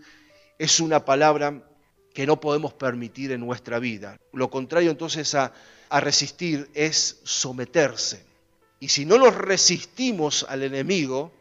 es 0.58 0.80
una 0.80 1.06
palabra 1.06 1.64
que 2.14 2.26
no 2.26 2.40
podemos 2.40 2.74
permitir 2.74 3.32
en 3.32 3.42
nuestra 3.42 3.80
vida. 3.80 4.18
Lo 4.32 4.50
contrario 4.50 4.92
entonces 4.92 5.36
a, 5.36 5.54
a, 5.90 6.00
resistir 6.00 6.70
es 6.74 7.20
someterse. 7.24 8.26
Y 8.80 8.90
si 8.90 9.06
no 9.06 9.18
nos 9.18 9.36
resistimos 9.36 10.46
al 10.48 10.64
enemigo, 10.64 11.32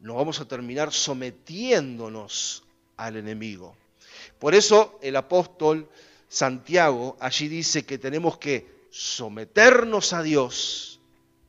nos 0.00 0.16
vamos 0.16 0.40
a 0.40 0.46
terminar 0.46 0.92
sometiéndonos 0.92 2.64
al 2.96 3.16
enemigo. 3.16 3.76
Por 4.38 4.54
eso 4.54 4.98
el 5.02 5.16
apóstol 5.16 5.88
Santiago 6.28 7.16
allí 7.20 7.48
dice 7.48 7.84
que 7.84 7.98
tenemos 7.98 8.38
que 8.38 8.86
someternos 8.90 10.12
a 10.12 10.22
Dios 10.22 11.00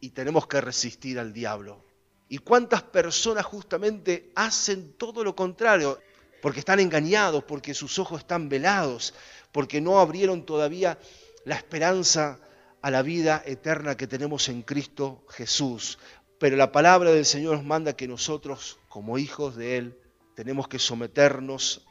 y 0.02 0.10
tenemos 0.10 0.48
que 0.48 0.60
resistir 0.60 1.20
al 1.20 1.32
diablo. 1.32 1.84
¿Y 2.28 2.40
cuántas 2.40 2.82
personas 2.82 3.46
justamente 3.46 4.32
hacen 4.36 4.94
todo 4.94 5.24
lo 5.24 5.36
contrario? 5.36 6.00
Porque 6.42 6.60
están 6.60 6.80
engañados, 6.80 7.44
porque 7.44 7.74
sus 7.74 8.00
ojos 8.00 8.22
están 8.22 8.50
velados, 8.50 9.14
porque 9.52 9.82
no 9.82 10.00
abrieron 10.00 10.46
todavía 10.46 10.98
la 11.46 11.56
esperanza 11.56 12.40
a 12.82 12.92
la 12.92 13.02
vida 13.02 13.44
eterna 13.46 13.96
que 13.96 14.08
tenemos 14.08 14.50
en 14.50 14.64
Cristo 14.64 15.24
Jesús. 15.30 16.00
Pero 16.40 16.56
la 16.58 16.72
palabra 16.72 17.12
del 17.12 17.26
Señor 17.26 17.58
nos 17.58 17.66
manda 17.66 17.96
que 17.96 18.08
nosotros, 18.08 18.80
como 18.90 19.18
hijos 19.18 19.56
de 19.56 19.78
Él, 19.78 19.98
tenemos 20.36 20.68
que 20.68 20.80
someternos 20.80 21.86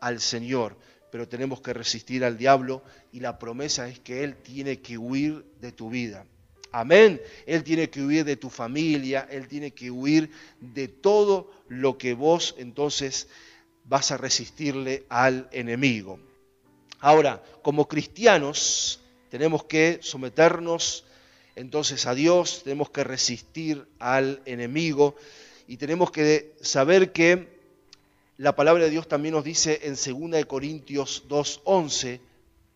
al 0.00 0.20
Señor, 0.20 0.76
pero 1.10 1.28
tenemos 1.28 1.60
que 1.60 1.72
resistir 1.72 2.24
al 2.24 2.38
diablo 2.38 2.82
y 3.12 3.20
la 3.20 3.38
promesa 3.38 3.88
es 3.88 3.98
que 3.98 4.22
Él 4.22 4.36
tiene 4.36 4.80
que 4.80 4.96
huir 4.96 5.44
de 5.60 5.72
tu 5.72 5.90
vida. 5.90 6.24
Amén. 6.72 7.20
Él 7.46 7.64
tiene 7.64 7.90
que 7.90 8.00
huir 8.00 8.24
de 8.24 8.36
tu 8.36 8.48
familia, 8.48 9.26
Él 9.28 9.48
tiene 9.48 9.72
que 9.72 9.90
huir 9.90 10.30
de 10.60 10.86
todo 10.86 11.50
lo 11.68 11.98
que 11.98 12.14
vos 12.14 12.54
entonces 12.58 13.28
vas 13.90 14.12
a 14.12 14.16
resistirle 14.16 15.04
al 15.08 15.48
enemigo. 15.50 16.20
Ahora, 17.00 17.42
como 17.62 17.88
cristianos, 17.88 19.00
tenemos 19.30 19.64
que 19.64 19.98
someternos 20.00 21.04
entonces 21.56 22.06
a 22.06 22.14
Dios, 22.14 22.62
tenemos 22.62 22.90
que 22.90 23.02
resistir 23.02 23.84
al 23.98 24.42
enemigo 24.44 25.16
y 25.66 25.76
tenemos 25.76 26.12
que 26.12 26.54
saber 26.62 27.10
que 27.10 27.58
la 28.36 28.54
palabra 28.54 28.84
de 28.84 28.90
Dios 28.90 29.08
también 29.08 29.34
nos 29.34 29.42
dice 29.42 29.80
en 29.82 29.96
2 30.30 30.46
Corintios 30.46 31.24
2.11, 31.28 32.20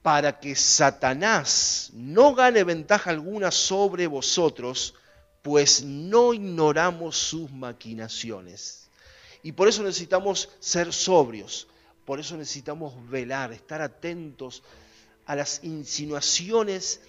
para 0.02 0.40
que 0.40 0.56
Satanás 0.56 1.90
no 1.94 2.34
gane 2.34 2.64
ventaja 2.64 3.10
alguna 3.10 3.52
sobre 3.52 4.08
vosotros, 4.08 4.94
pues 5.42 5.84
no 5.84 6.34
ignoramos 6.34 7.16
sus 7.16 7.52
maquinaciones. 7.52 8.83
Y 9.44 9.52
por 9.52 9.68
eso 9.68 9.82
necesitamos 9.82 10.48
ser 10.58 10.90
sobrios, 10.92 11.68
por 12.06 12.18
eso 12.18 12.34
necesitamos 12.36 12.94
velar, 13.10 13.52
estar 13.52 13.82
atentos 13.82 14.62
a 15.26 15.36
las 15.36 15.62
insinuaciones 15.62 17.02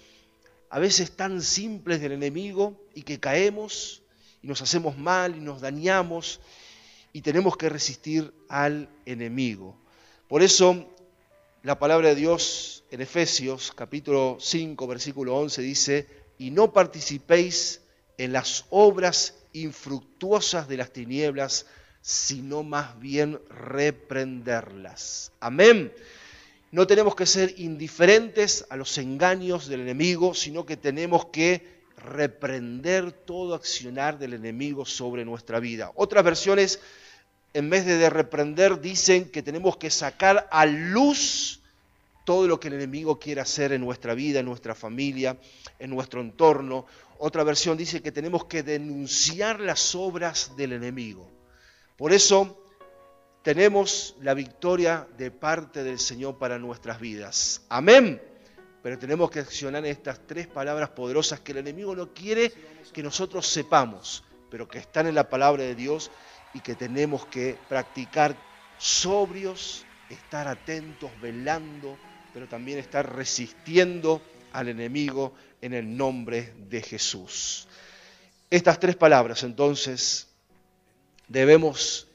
a 0.68 0.78
veces 0.78 1.12
tan 1.12 1.40
simples 1.40 2.02
del 2.02 2.12
enemigo 2.12 2.78
y 2.94 3.02
que 3.02 3.18
caemos 3.18 4.02
y 4.42 4.48
nos 4.48 4.60
hacemos 4.60 4.98
mal 4.98 5.34
y 5.34 5.40
nos 5.40 5.62
dañamos 5.62 6.40
y 7.14 7.22
tenemos 7.22 7.56
que 7.56 7.70
resistir 7.70 8.34
al 8.50 8.90
enemigo. 9.06 9.74
Por 10.28 10.42
eso 10.42 10.92
la 11.62 11.78
palabra 11.78 12.10
de 12.10 12.16
Dios 12.16 12.84
en 12.90 13.00
Efesios 13.00 13.72
capítulo 13.74 14.36
5 14.38 14.86
versículo 14.86 15.36
11 15.36 15.62
dice, 15.62 16.06
y 16.36 16.50
no 16.50 16.74
participéis 16.74 17.80
en 18.18 18.34
las 18.34 18.66
obras 18.68 19.38
infructuosas 19.54 20.68
de 20.68 20.76
las 20.76 20.92
tinieblas, 20.92 21.64
sino 22.06 22.62
más 22.62 23.00
bien 23.00 23.40
reprenderlas. 23.50 25.32
Amén. 25.40 25.92
No 26.70 26.86
tenemos 26.86 27.16
que 27.16 27.26
ser 27.26 27.54
indiferentes 27.58 28.64
a 28.70 28.76
los 28.76 28.96
engaños 28.98 29.66
del 29.66 29.80
enemigo, 29.80 30.32
sino 30.32 30.64
que 30.64 30.76
tenemos 30.76 31.26
que 31.26 31.66
reprender 31.96 33.10
todo 33.10 33.56
accionar 33.56 34.20
del 34.20 34.34
enemigo 34.34 34.86
sobre 34.86 35.24
nuestra 35.24 35.58
vida. 35.58 35.90
Otras 35.96 36.22
versiones, 36.22 36.78
en 37.54 37.70
vez 37.70 37.84
de, 37.84 37.96
de 37.96 38.08
reprender, 38.08 38.80
dicen 38.80 39.28
que 39.28 39.42
tenemos 39.42 39.76
que 39.76 39.90
sacar 39.90 40.46
a 40.52 40.64
luz 40.64 41.58
todo 42.24 42.46
lo 42.46 42.60
que 42.60 42.68
el 42.68 42.74
enemigo 42.74 43.18
quiere 43.18 43.40
hacer 43.40 43.72
en 43.72 43.80
nuestra 43.80 44.14
vida, 44.14 44.38
en 44.38 44.46
nuestra 44.46 44.76
familia, 44.76 45.36
en 45.80 45.90
nuestro 45.90 46.20
entorno. 46.20 46.86
Otra 47.18 47.42
versión 47.42 47.76
dice 47.76 48.00
que 48.00 48.12
tenemos 48.12 48.44
que 48.44 48.62
denunciar 48.62 49.58
las 49.58 49.96
obras 49.96 50.56
del 50.56 50.72
enemigo. 50.72 51.35
Por 51.96 52.12
eso 52.12 52.62
tenemos 53.42 54.16
la 54.20 54.34
victoria 54.34 55.06
de 55.16 55.30
parte 55.30 55.82
del 55.82 55.98
Señor 55.98 56.36
para 56.36 56.58
nuestras 56.58 57.00
vidas. 57.00 57.62
Amén. 57.68 58.20
Pero 58.82 58.98
tenemos 58.98 59.30
que 59.30 59.40
accionar 59.40 59.84
estas 59.86 60.26
tres 60.26 60.46
palabras 60.46 60.90
poderosas 60.90 61.40
que 61.40 61.52
el 61.52 61.58
enemigo 61.58 61.96
no 61.96 62.12
quiere 62.12 62.52
que 62.92 63.02
nosotros 63.02 63.46
sepamos, 63.46 64.24
pero 64.50 64.68
que 64.68 64.78
están 64.78 65.06
en 65.06 65.14
la 65.14 65.28
palabra 65.28 65.62
de 65.62 65.74
Dios 65.74 66.10
y 66.54 66.60
que 66.60 66.74
tenemos 66.74 67.26
que 67.26 67.58
practicar 67.68 68.36
sobrios, 68.78 69.84
estar 70.10 70.46
atentos, 70.48 71.10
velando, 71.20 71.96
pero 72.32 72.46
también 72.46 72.78
estar 72.78 73.16
resistiendo 73.16 74.20
al 74.52 74.68
enemigo 74.68 75.34
en 75.62 75.72
el 75.72 75.96
nombre 75.96 76.52
de 76.68 76.82
Jesús. 76.82 77.66
Estas 78.50 78.78
tres 78.78 78.96
palabras 78.96 79.42
entonces 79.42 80.28
debemos 81.28 82.06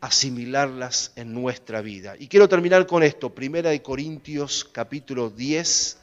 asimilarlas 0.00 1.12
en 1.16 1.32
nuestra 1.32 1.80
vida. 1.80 2.14
Y 2.18 2.28
quiero 2.28 2.48
terminar 2.48 2.86
con 2.86 3.02
esto, 3.02 3.34
Primera 3.34 3.70
de 3.70 3.82
Corintios 3.82 4.64
capítulo 4.64 5.30
10, 5.30 5.98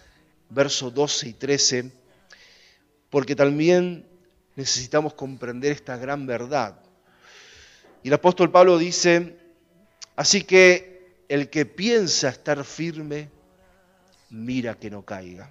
versos 0.50 0.94
12 0.94 1.30
y 1.30 1.34
13, 1.34 1.92
porque 3.10 3.36
también 3.36 4.06
necesitamos 4.56 5.14
comprender 5.14 5.72
esta 5.72 5.98
gran 5.98 6.26
verdad. 6.26 6.80
Y 8.04 8.10
el 8.10 8.14
apóstol 8.14 8.52
Pablo 8.52 8.78
dice, 8.78 9.38
así 10.16 10.44
que 10.44 11.24
el 11.30 11.50
que 11.50 11.66
piensa 11.66 12.30
estar 12.30 12.64
firme, 12.64 13.30
mira 14.30 14.76
que 14.76 14.90
no 14.90 15.04
caiga. 15.04 15.50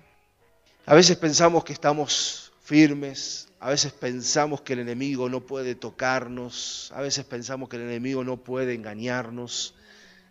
A 0.87 0.95
veces 0.95 1.17
pensamos 1.17 1.65
que 1.65 1.73
estamos 1.73 2.53
firmes, 2.65 3.49
a 3.61 3.69
veces 3.69 3.93
pensamos 3.93 4.63
que 4.63 4.73
el 4.73 4.79
enemigo 4.81 5.29
no 5.29 5.41
puede 5.43 5.75
tocarnos, 5.75 6.91
a 6.95 7.03
veces 7.03 7.27
pensamos 7.27 7.69
que 7.69 7.77
el 7.77 7.83
enemigo 7.83 8.25
no 8.25 8.39
puede 8.39 8.73
engañarnos, 8.73 9.75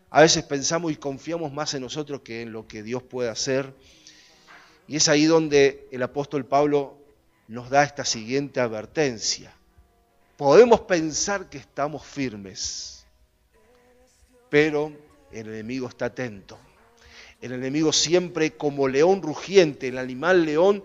a 0.10 0.22
veces 0.22 0.44
pensamos 0.44 0.92
y 0.92 0.96
confiamos 0.96 1.54
más 1.54 1.76
en 1.76 1.82
nosotros 1.82 2.22
que 2.22 2.42
en 2.42 2.52
lo 2.52 2.68
que 2.68 2.82
Dios 2.82 3.04
puede 3.04 3.30
hacer. 3.30 3.76
Y 4.88 4.96
es 4.96 5.08
ahí 5.10 5.26
donde 5.26 5.88
el 5.92 6.02
apóstol 6.02 6.46
Pablo 6.46 6.98
nos 7.48 7.70
da 7.70 7.84
esta 7.84 8.04
siguiente 8.04 8.60
advertencia. 8.60 9.54
Podemos 10.36 10.82
pensar 10.82 11.50
que 11.52 11.60
estamos 11.60 12.04
firmes, 12.04 13.06
pero 14.50 14.92
el 15.32 15.48
enemigo 15.50 15.88
está 15.88 16.06
atento. 16.06 16.58
El 17.42 17.52
enemigo 17.52 17.94
siempre, 17.94 18.54
como 18.54 18.88
león 18.88 19.22
rugiente, 19.22 19.90
el 19.90 20.00
animal 20.00 20.46
león, 20.46 20.84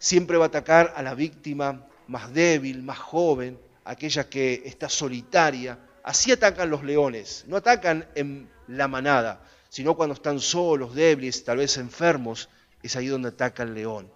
siempre 0.00 0.38
va 0.38 0.46
a 0.46 0.48
atacar 0.48 0.94
a 0.96 1.02
la 1.02 1.14
víctima 1.14 1.86
más 2.08 2.32
débil, 2.34 2.82
más 2.82 2.98
joven, 2.98 3.60
aquella 3.84 4.28
que 4.28 4.62
está 4.64 4.88
solitaria. 4.88 5.78
Así 6.02 6.32
atacan 6.32 6.70
los 6.70 6.82
leones, 6.82 7.44
no 7.46 7.56
atacan 7.56 8.08
en 8.16 8.50
la 8.66 8.88
manada, 8.88 9.44
sino 9.68 9.94
cuando 9.94 10.14
están 10.14 10.40
solos, 10.40 10.94
débiles, 10.94 11.44
tal 11.44 11.58
vez 11.58 11.76
enfermos, 11.76 12.48
es 12.82 12.96
ahí 12.96 13.06
donde 13.06 13.28
ataca 13.28 13.62
el 13.62 13.74
león. 13.74 14.10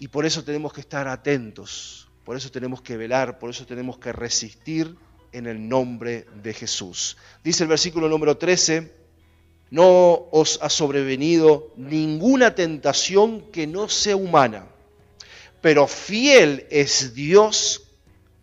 Y 0.00 0.08
por 0.08 0.26
eso 0.26 0.42
tenemos 0.42 0.72
que 0.72 0.80
estar 0.80 1.06
atentos, 1.06 2.08
por 2.24 2.36
eso 2.36 2.50
tenemos 2.50 2.82
que 2.82 2.96
velar, 2.96 3.38
por 3.38 3.50
eso 3.50 3.64
tenemos 3.64 3.98
que 3.98 4.12
resistir 4.12 4.96
en 5.32 5.46
el 5.46 5.68
nombre 5.68 6.26
de 6.42 6.52
Jesús. 6.52 7.16
Dice 7.44 7.62
el 7.62 7.68
versículo 7.68 8.08
número 8.08 8.36
13, 8.36 8.99
no 9.70 10.26
os 10.32 10.58
ha 10.62 10.68
sobrevenido 10.68 11.72
ninguna 11.76 12.54
tentación 12.54 13.42
que 13.52 13.66
no 13.66 13.88
sea 13.88 14.16
humana, 14.16 14.66
pero 15.60 15.86
fiel 15.86 16.66
es 16.70 17.14
Dios 17.14 17.82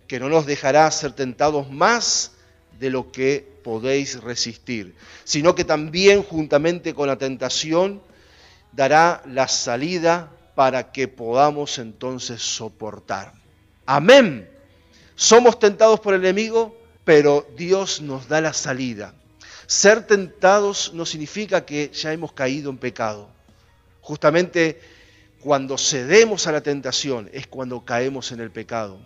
que 0.08 0.20
no 0.20 0.30
nos 0.30 0.46
dejará 0.46 0.90
ser 0.92 1.12
tentados 1.12 1.70
más 1.70 2.32
de 2.80 2.90
lo 2.90 3.12
que 3.12 3.46
podéis 3.64 4.22
resistir, 4.22 4.96
sino 5.26 5.56
que 5.56 5.66
también 5.66 6.24
juntamente 6.24 6.94
con 6.94 7.08
la 7.08 7.18
tentación 7.18 8.02
dará 8.72 9.22
la 9.26 9.48
salida 9.48 10.32
para 10.56 10.92
que 10.92 11.08
podamos 11.08 11.78
entonces 11.78 12.42
soportar. 12.42 13.34
Amén. 13.86 14.50
Somos 15.16 15.60
tentados 15.60 16.00
por 16.00 16.14
el 16.14 16.24
enemigo, 16.24 16.76
pero 17.04 17.48
Dios 17.58 18.02
nos 18.02 18.28
da 18.28 18.40
la 18.40 18.54
salida. 18.54 19.14
Ser 19.68 20.08
tentados 20.08 20.94
no 20.94 21.06
significa 21.06 21.66
que 21.66 21.92
ya 21.94 22.14
hemos 22.14 22.32
caído 22.32 22.70
en 22.70 22.78
pecado. 22.78 23.28
Justamente 24.00 24.80
cuando 25.42 25.78
cedemos 25.78 26.48
a 26.48 26.54
la 26.54 26.62
tentación 26.62 27.30
es 27.34 27.48
cuando 27.48 27.84
caemos 27.84 28.32
en 28.32 28.40
el 28.40 28.50
pecado. 28.50 28.98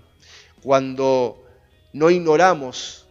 Cuando 0.61 1.43
no 1.93 2.11
ignoramos 2.11 3.07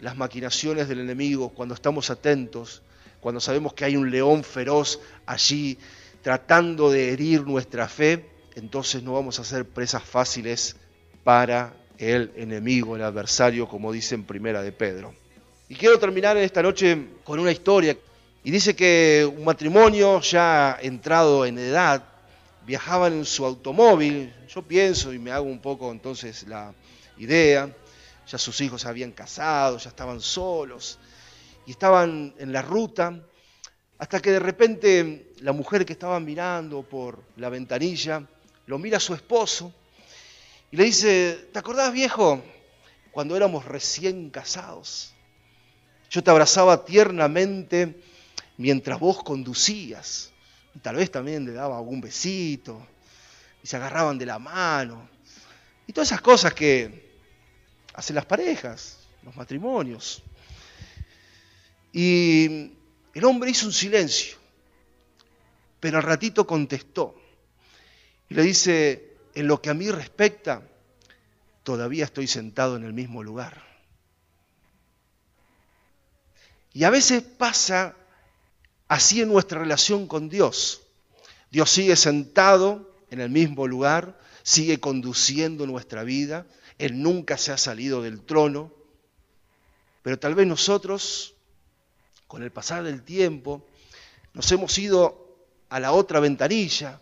las 0.00 0.16
maquinaciones 0.16 0.88
del 0.88 1.00
enemigo, 1.00 1.48
cuando 1.48 1.74
estamos 1.74 2.10
atentos, 2.10 2.82
cuando 3.18 3.40
sabemos 3.40 3.74
que 3.74 3.84
hay 3.84 3.96
un 3.96 4.12
león 4.12 4.44
feroz 4.44 5.00
allí 5.26 5.76
tratando 6.22 6.92
de 6.92 7.12
herir 7.12 7.44
nuestra 7.44 7.88
fe, 7.88 8.30
entonces 8.54 9.02
no 9.02 9.14
vamos 9.14 9.40
a 9.40 9.44
ser 9.44 9.64
presas 9.64 10.04
fáciles 10.04 10.76
para 11.24 11.74
el 11.98 12.30
enemigo, 12.36 12.94
el 12.94 13.02
adversario, 13.02 13.68
como 13.68 13.90
dice 13.90 14.14
en 14.14 14.22
Primera 14.22 14.62
de 14.62 14.70
Pedro. 14.70 15.23
Y 15.66 15.76
quiero 15.76 15.98
terminar 15.98 16.36
esta 16.36 16.62
noche 16.62 17.08
con 17.24 17.40
una 17.40 17.50
historia. 17.50 17.96
Y 18.42 18.50
dice 18.50 18.76
que 18.76 19.26
un 19.34 19.44
matrimonio 19.44 20.20
ya 20.20 20.78
entrado 20.82 21.46
en 21.46 21.58
edad 21.58 22.04
viajaban 22.66 23.14
en 23.14 23.24
su 23.24 23.46
automóvil. 23.46 24.30
Yo 24.46 24.60
pienso 24.60 25.10
y 25.14 25.18
me 25.18 25.30
hago 25.30 25.46
un 25.46 25.60
poco 25.60 25.90
entonces 25.90 26.46
la 26.46 26.74
idea. 27.16 27.74
Ya 28.26 28.36
sus 28.36 28.60
hijos 28.60 28.82
se 28.82 28.88
habían 28.88 29.12
casado, 29.12 29.78
ya 29.78 29.88
estaban 29.88 30.20
solos 30.20 30.98
y 31.64 31.70
estaban 31.70 32.34
en 32.38 32.52
la 32.52 32.60
ruta. 32.60 33.18
Hasta 33.96 34.20
que 34.20 34.32
de 34.32 34.40
repente 34.40 35.32
la 35.40 35.52
mujer 35.52 35.86
que 35.86 35.94
estaba 35.94 36.20
mirando 36.20 36.82
por 36.82 37.22
la 37.36 37.48
ventanilla 37.48 38.22
lo 38.66 38.78
mira 38.78 38.98
a 38.98 39.00
su 39.00 39.14
esposo 39.14 39.72
y 40.70 40.76
le 40.76 40.84
dice, 40.84 41.48
¿te 41.54 41.58
acordás 41.58 41.90
viejo 41.90 42.42
cuando 43.12 43.34
éramos 43.34 43.64
recién 43.64 44.28
casados? 44.28 45.13
Yo 46.14 46.22
te 46.22 46.30
abrazaba 46.30 46.84
tiernamente 46.84 48.00
mientras 48.56 49.00
vos 49.00 49.24
conducías. 49.24 50.30
Y 50.72 50.78
tal 50.78 50.94
vez 50.94 51.10
también 51.10 51.44
le 51.44 51.50
daba 51.50 51.76
algún 51.76 52.00
besito. 52.00 52.86
Y 53.64 53.66
se 53.66 53.74
agarraban 53.74 54.16
de 54.16 54.24
la 54.24 54.38
mano. 54.38 55.08
Y 55.88 55.92
todas 55.92 56.06
esas 56.06 56.20
cosas 56.20 56.54
que 56.54 57.16
hacen 57.94 58.14
las 58.14 58.26
parejas, 58.26 59.00
los 59.24 59.34
matrimonios. 59.34 60.22
Y 61.92 62.70
el 63.12 63.24
hombre 63.24 63.50
hizo 63.50 63.66
un 63.66 63.72
silencio. 63.72 64.36
Pero 65.80 65.96
al 65.96 66.04
ratito 66.04 66.46
contestó. 66.46 67.20
Y 68.28 68.34
le 68.34 68.42
dice, 68.44 69.16
en 69.34 69.48
lo 69.48 69.60
que 69.60 69.70
a 69.70 69.74
mí 69.74 69.90
respecta, 69.90 70.62
todavía 71.64 72.04
estoy 72.04 72.28
sentado 72.28 72.76
en 72.76 72.84
el 72.84 72.92
mismo 72.92 73.24
lugar. 73.24 73.73
Y 76.74 76.82
a 76.82 76.90
veces 76.90 77.22
pasa 77.22 77.94
así 78.88 79.22
en 79.22 79.28
nuestra 79.28 79.60
relación 79.60 80.08
con 80.08 80.28
Dios. 80.28 80.82
Dios 81.50 81.70
sigue 81.70 81.94
sentado 81.94 82.92
en 83.10 83.20
el 83.20 83.30
mismo 83.30 83.68
lugar, 83.68 84.18
sigue 84.42 84.80
conduciendo 84.80 85.66
nuestra 85.66 86.02
vida, 86.02 86.46
Él 86.78 87.00
nunca 87.00 87.38
se 87.38 87.52
ha 87.52 87.58
salido 87.58 88.02
del 88.02 88.20
trono, 88.20 88.72
pero 90.02 90.18
tal 90.18 90.34
vez 90.34 90.48
nosotros, 90.48 91.34
con 92.26 92.42
el 92.42 92.50
pasar 92.50 92.82
del 92.82 93.04
tiempo, 93.04 93.64
nos 94.32 94.50
hemos 94.50 94.76
ido 94.76 95.38
a 95.68 95.78
la 95.78 95.92
otra 95.92 96.18
ventanilla 96.18 97.00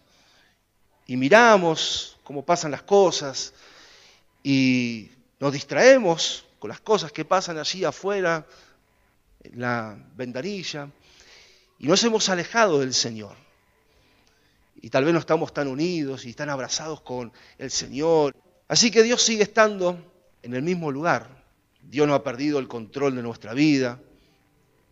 y 1.07 1.17
miramos 1.17 2.19
cómo 2.25 2.45
pasan 2.45 2.73
las 2.73 2.83
cosas 2.83 3.55
y 4.43 5.11
nos 5.41 5.51
distraemos 5.55 6.45
con 6.59 6.69
las 6.69 6.81
cosas 6.81 7.11
que 7.11 7.25
pasan 7.25 7.57
allí 7.57 7.85
afuera 7.85 8.47
la 9.55 9.97
ventanilla 10.15 10.91
y 11.79 11.87
nos 11.87 12.03
hemos 12.05 12.29
alejado 12.29 12.81
del 12.81 12.95
Señor. 12.95 13.37
Y 14.81 14.91
tal 14.91 15.05
vez 15.05 15.13
no 15.13 15.21
estamos 15.21 15.53
tan 15.53 15.69
unidos 15.69 16.25
y 16.25 16.35
tan 16.35 16.49
abrazados 16.49 17.01
con 17.03 17.33
el 17.59 17.71
Señor. 17.71 18.35
Así 18.69 18.91
que 18.91 19.03
Dios 19.03 19.23
sigue 19.23 19.43
estando 19.43 19.99
en 20.43 20.55
el 20.55 20.63
mismo 20.63 20.91
lugar. 20.91 21.43
Dios 21.83 22.07
no 22.07 22.15
ha 22.15 22.25
perdido 22.25 22.59
el 22.59 22.69
control 22.69 23.17
de 23.17 23.23
nuestra 23.23 23.55
vida. 23.55 24.01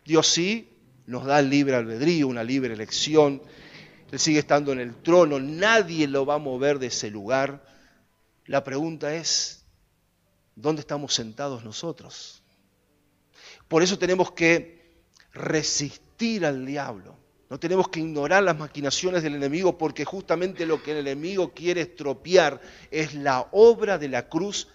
Dios 0.05 0.27
sí 0.27 0.69
nos 1.07 1.25
da 1.25 1.39
el 1.39 1.49
libre 1.49 1.75
albedrío, 1.75 2.27
una 2.27 2.43
libre 2.43 2.73
elección. 2.73 3.41
Él 4.11 4.19
sigue 4.19 4.39
estando 4.39 4.73
en 4.73 4.79
el 4.79 4.95
trono, 4.95 5.39
nadie 5.39 6.07
lo 6.07 6.25
va 6.25 6.35
a 6.35 6.39
mover 6.39 6.79
de 6.79 6.87
ese 6.87 7.09
lugar. 7.09 7.63
La 8.45 8.63
pregunta 8.63 9.15
es, 9.15 9.65
¿dónde 10.55 10.81
estamos 10.81 11.13
sentados 11.13 11.63
nosotros? 11.63 12.40
Por 13.71 13.83
eso 13.83 13.97
tenemos 13.97 14.33
que 14.33 14.81
resistir 15.31 16.45
al 16.45 16.65
diablo. 16.65 17.15
No 17.49 17.57
tenemos 17.57 17.87
que 17.87 18.01
ignorar 18.01 18.43
las 18.43 18.59
maquinaciones 18.59 19.23
del 19.23 19.35
enemigo 19.35 19.77
porque 19.77 20.03
justamente 20.03 20.65
lo 20.65 20.83
que 20.83 20.91
el 20.91 20.97
enemigo 20.97 21.53
quiere 21.53 21.79
estropear 21.79 22.59
es 22.91 23.13
la 23.13 23.47
obra 23.53 23.97
de 23.97 24.09
la 24.09 24.27
cruz 24.27 24.67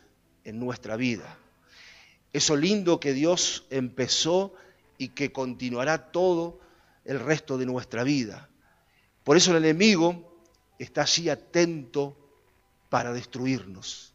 en 0.45 0.59
nuestra 0.59 0.97
vida. 0.97 1.39
Eso 2.33 2.57
lindo 2.57 2.99
que 2.99 3.13
Dios 3.13 3.67
empezó 3.69 4.55
y 4.97 5.09
que 5.09 5.31
continuará 5.31 6.11
todo 6.11 6.59
el 7.05 7.21
resto 7.21 7.59
de 7.59 7.67
nuestra 7.67 8.03
vida. 8.03 8.49
Por 9.25 9.37
eso 9.37 9.51
el 9.51 9.63
enemigo 9.63 10.41
está 10.79 11.03
allí 11.03 11.29
atento 11.29 12.17
para 12.89 13.13
destruirnos, 13.13 14.15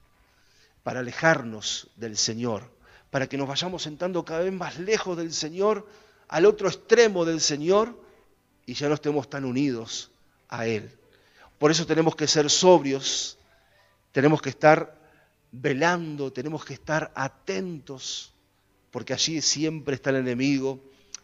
para 0.82 1.02
alejarnos 1.02 1.92
del 1.98 2.18
Señor 2.18 2.81
para 3.12 3.28
que 3.28 3.38
nos 3.38 3.48
vayamos 3.48 3.84
sentando 3.84 4.26
cada 4.26 4.40
vez 4.40 4.54
más 4.54 4.80
lejos 4.80 5.18
del 5.18 5.34
Señor, 5.34 5.88
al 6.30 6.46
otro 6.46 6.70
extremo 6.70 7.26
del 7.26 7.42
Señor, 7.42 8.02
y 8.66 8.74
ya 8.74 8.88
no 8.88 8.96
estemos 8.96 9.30
tan 9.30 9.44
unidos 9.46 10.10
a 10.48 10.66
Él. 10.66 10.90
Por 11.60 11.72
eso 11.72 11.86
tenemos 11.86 12.16
que 12.16 12.26
ser 12.26 12.50
sobrios, 12.50 13.38
tenemos 14.14 14.42
que 14.42 14.50
estar 14.50 14.98
velando, 15.52 16.32
tenemos 16.32 16.64
que 16.64 16.74
estar 16.74 17.12
atentos, 17.14 18.34
porque 18.92 19.14
allí 19.14 19.42
siempre 19.42 19.96
está 19.96 20.10
el 20.12 20.18
enemigo 20.18 20.80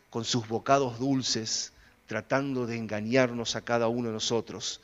con 0.10 0.26
sus 0.26 0.48
bocados 0.48 1.00
dulces, 1.00 1.72
tratando 2.06 2.66
de 2.66 2.76
engañarnos 2.76 3.56
a 3.56 3.62
cada 3.62 3.88
uno 3.88 4.10
de 4.10 4.14
nosotros. 4.14 4.82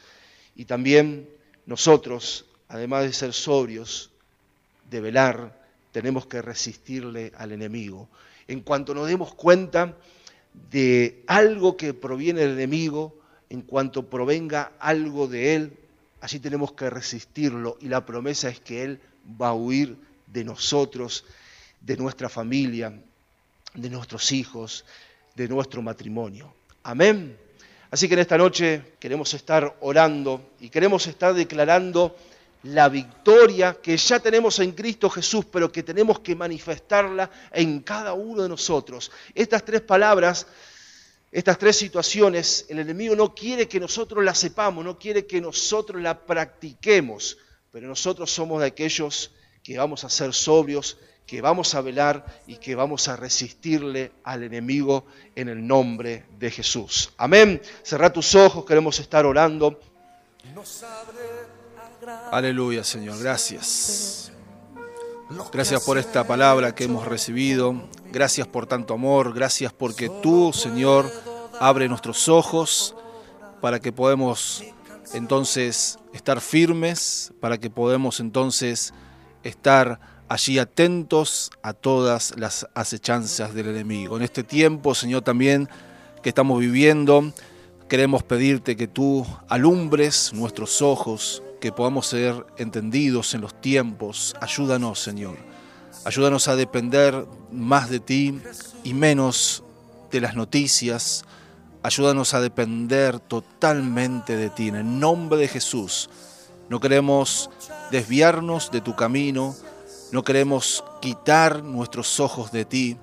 Y 0.55 0.65
también 0.65 1.29
nosotros, 1.65 2.45
además 2.69 3.03
de 3.03 3.13
ser 3.13 3.33
sobrios, 3.33 4.09
de 4.89 5.01
velar, 5.01 5.62
tenemos 5.93 6.25
que 6.25 6.41
resistirle 6.41 7.31
al 7.37 7.53
enemigo. 7.53 8.09
En 8.47 8.61
cuanto 8.61 8.93
nos 8.93 9.07
demos 9.07 9.33
cuenta 9.33 9.95
de 10.71 11.23
algo 11.27 11.77
que 11.77 11.93
proviene 11.93 12.41
del 12.41 12.53
enemigo, 12.53 13.15
en 13.49 13.61
cuanto 13.61 14.09
provenga 14.09 14.73
algo 14.79 15.27
de 15.27 15.55
él, 15.55 15.77
así 16.19 16.39
tenemos 16.39 16.73
que 16.73 16.89
resistirlo 16.89 17.77
y 17.79 17.87
la 17.87 18.05
promesa 18.05 18.49
es 18.49 18.59
que 18.59 18.83
él 18.83 18.99
va 19.39 19.49
a 19.49 19.53
huir 19.53 19.95
de 20.25 20.43
nosotros, 20.43 21.25
de 21.79 21.95
nuestra 21.95 22.27
familia, 22.27 22.91
de 23.75 23.89
nuestros 23.89 24.31
hijos, 24.31 24.85
de 25.35 25.47
nuestro 25.47 25.83
matrimonio. 25.83 26.53
Amén. 26.81 27.37
Así 27.91 28.07
que 28.07 28.15
en 28.15 28.21
esta 28.21 28.37
noche 28.39 28.81
queremos 28.99 29.31
estar 29.35 29.77
orando 29.81 30.53
y 30.59 30.69
queremos 30.69 31.05
estar 31.05 31.35
declarando 31.35 32.15
la 32.63 32.89
victoria 32.89 33.77
que 33.81 33.97
ya 33.97 34.19
tenemos 34.19 34.59
en 34.59 34.71
Cristo 34.71 35.09
Jesús, 35.09 35.45
pero 35.51 35.71
que 35.71 35.83
tenemos 35.83 36.19
que 36.19 36.35
manifestarla 36.35 37.29
en 37.51 37.81
cada 37.81 38.13
uno 38.13 38.43
de 38.43 38.49
nosotros. 38.49 39.11
Estas 39.35 39.63
tres 39.65 39.81
palabras 39.81 40.47
Estas 41.33 41.57
tres 41.57 41.75
situaciones, 41.75 42.67
el 42.69 42.77
enemigo 42.77 43.15
no 43.15 43.33
quiere 43.33 43.67
que 43.67 43.79
nosotros 43.79 44.23
las 44.23 44.37
sepamos, 44.37 44.85
no 44.85 44.99
quiere 44.99 45.25
que 45.25 45.41
nosotros 45.41 45.99
la 45.99 46.27
practiquemos, 46.27 47.39
pero 47.71 47.87
nosotros 47.87 48.31
somos 48.31 48.61
de 48.61 48.67
aquellos 48.67 49.31
que 49.63 49.75
vamos 49.75 50.03
a 50.03 50.09
ser 50.09 50.31
sobrios, 50.31 50.99
que 51.25 51.41
vamos 51.41 51.73
a 51.73 51.81
velar 51.81 52.23
y 52.45 52.57
que 52.57 52.75
vamos 52.75 53.07
a 53.07 53.15
resistirle 53.15 54.11
al 54.23 54.43
enemigo 54.43 55.05
en 55.35 55.49
el 55.49 55.65
nombre 55.65 56.25
de 56.37 56.51
Jesús. 56.51 57.11
Amén. 57.17 57.59
Cerrá 57.81 58.13
tus 58.13 58.35
ojos, 58.35 58.63
queremos 58.63 58.99
estar 58.99 59.25
orando. 59.25 59.79
Aleluya, 62.31 62.83
Señor. 62.83 63.19
Gracias. 63.19 64.31
Gracias 65.51 65.83
por 65.83 65.97
esta 65.97 66.25
palabra 66.25 66.75
que 66.75 66.85
hemos 66.85 67.07
recibido. 67.07 67.87
Gracias 68.11 68.47
por 68.47 68.65
tanto 68.65 68.93
amor. 68.93 69.33
Gracias 69.33 69.73
porque 69.73 70.09
tú, 70.21 70.51
Señor, 70.53 71.09
abre 71.59 71.87
nuestros 71.87 72.27
ojos 72.29 72.95
para 73.61 73.79
que 73.79 73.91
podamos 73.91 74.63
entonces 75.13 75.97
estar 76.13 76.41
firmes, 76.41 77.31
para 77.39 77.57
que 77.57 77.69
podamos 77.69 78.19
entonces 78.19 78.93
estar 79.43 79.99
allí 80.27 80.59
atentos 80.59 81.51
a 81.61 81.73
todas 81.73 82.33
las 82.37 82.67
acechanzas 82.73 83.53
del 83.53 83.69
enemigo. 83.69 84.17
En 84.17 84.23
este 84.23 84.43
tiempo, 84.43 84.95
Señor, 84.95 85.21
también 85.21 85.69
que 86.21 86.29
estamos 86.29 86.59
viviendo, 86.59 87.31
queremos 87.87 88.23
pedirte 88.23 88.75
que 88.75 88.87
tú 88.87 89.25
alumbres 89.47 90.31
nuestros 90.33 90.81
ojos, 90.81 91.43
que 91.63 91.71
podamos 91.71 92.07
ser 92.07 92.45
entendidos 92.57 93.33
en 93.35 93.39
los 93.39 93.61
tiempos. 93.61 94.35
Ayúdanos, 94.41 94.99
Señor. 94.99 95.37
Ayúdanos 96.03 96.49
a 96.49 96.57
depender 96.57 97.25
más 97.53 97.89
de 97.89 98.01
ti 98.01 98.37
y 98.83 98.93
menos 98.93 99.63
de 100.11 100.19
las 100.19 100.35
noticias. 100.35 101.23
Ayúdanos 101.81 102.33
a 102.33 102.41
depender 102.41 103.17
totalmente 103.21 104.35
de 104.35 104.49
ti. 104.49 104.67
En 104.67 104.75
el 104.75 104.99
nombre 104.99 105.39
de 105.39 105.47
Jesús. 105.47 106.09
No 106.67 106.81
queremos 106.81 107.49
desviarnos 107.91 108.69
de 108.69 108.81
tu 108.81 108.97
camino. 108.97 109.55
No 110.11 110.21
queremos 110.21 110.83
quitar 110.99 111.63
nuestros 111.63 112.19
ojos 112.19 112.51
de 112.51 112.65
ti. 112.65 112.97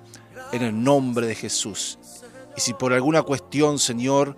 En 0.51 0.61
el 0.61 0.83
nombre 0.83 1.25
de 1.25 1.33
Jesús. 1.33 1.97
Y 2.55 2.61
si 2.61 2.75
por 2.75 2.93
alguna 2.93 3.23
cuestión, 3.23 3.79
Señor, 3.79 4.35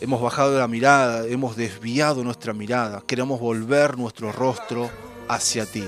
hemos 0.00 0.20
bajado 0.20 0.58
la 0.58 0.68
mirada, 0.68 1.26
hemos 1.26 1.56
desviado 1.56 2.22
nuestra 2.22 2.52
mirada, 2.52 3.02
queremos 3.06 3.40
volver 3.40 3.96
nuestro 3.96 4.32
rostro 4.32 4.90
hacia 5.28 5.66
ti. 5.66 5.84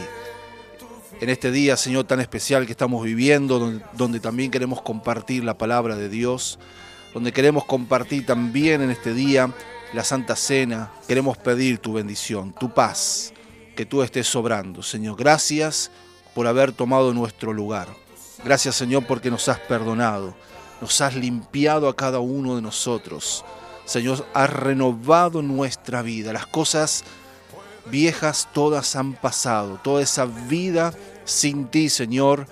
En 1.21 1.31
este 1.31 1.51
día, 1.51 1.77
Señor, 1.77 2.05
tan 2.05 2.21
especial 2.21 2.65
que 2.65 2.73
estamos 2.73 3.05
viviendo, 3.05 3.81
donde, 3.95 4.21
también 4.21 4.51
queremos 4.51 4.83
compartir 4.83 5.43
la 5.43 5.59
palabra 5.59 5.97
de 5.97 6.09
Dios, 6.09 6.59
donde 7.13 7.33
queremos 7.33 7.65
compartir 7.65 8.25
también 8.25 8.83
en 8.83 8.91
este 8.91 9.13
día 9.13 9.53
la 9.93 10.05
Santa 10.05 10.37
Cena, 10.37 10.93
queremos 11.09 11.37
pedir 11.37 11.79
tu 11.79 11.95
bendición, 11.95 12.55
tu 12.59 12.73
paz, 12.73 13.33
que 13.75 13.85
tú 13.85 14.03
estés 14.03 14.29
sobrando. 14.29 14.83
Señor, 14.83 15.17
gracias 15.17 15.91
por 16.35 16.47
haber 16.47 16.73
tomado 16.73 17.13
nuestro 17.13 17.53
lugar. 17.53 17.89
Gracias, 18.45 18.77
Señor, 18.77 19.05
porque 19.07 19.31
nos 19.31 19.49
has 19.49 19.59
perdonado, 19.59 20.37
nos 20.81 21.01
has 21.01 21.17
limpiado 21.17 21.89
a 21.89 21.97
cada 21.97 22.21
uno 22.21 22.55
de 22.55 22.63
nosotros. 22.63 23.45
Señor, 23.89 24.27
has 24.35 24.51
renovado 24.51 25.41
nuestra 25.41 26.03
vida. 26.03 26.31
Las 26.35 26.47
cosas 26.47 27.05
viejas 27.91 28.47
todas 28.53 28.95
han 28.97 29.15
pasado. 29.15 29.81
Toda 29.83 30.03
esa 30.03 30.27
vida 30.27 30.93
sin 31.25 31.69
ti, 31.69 31.89
Señor, 31.89 32.47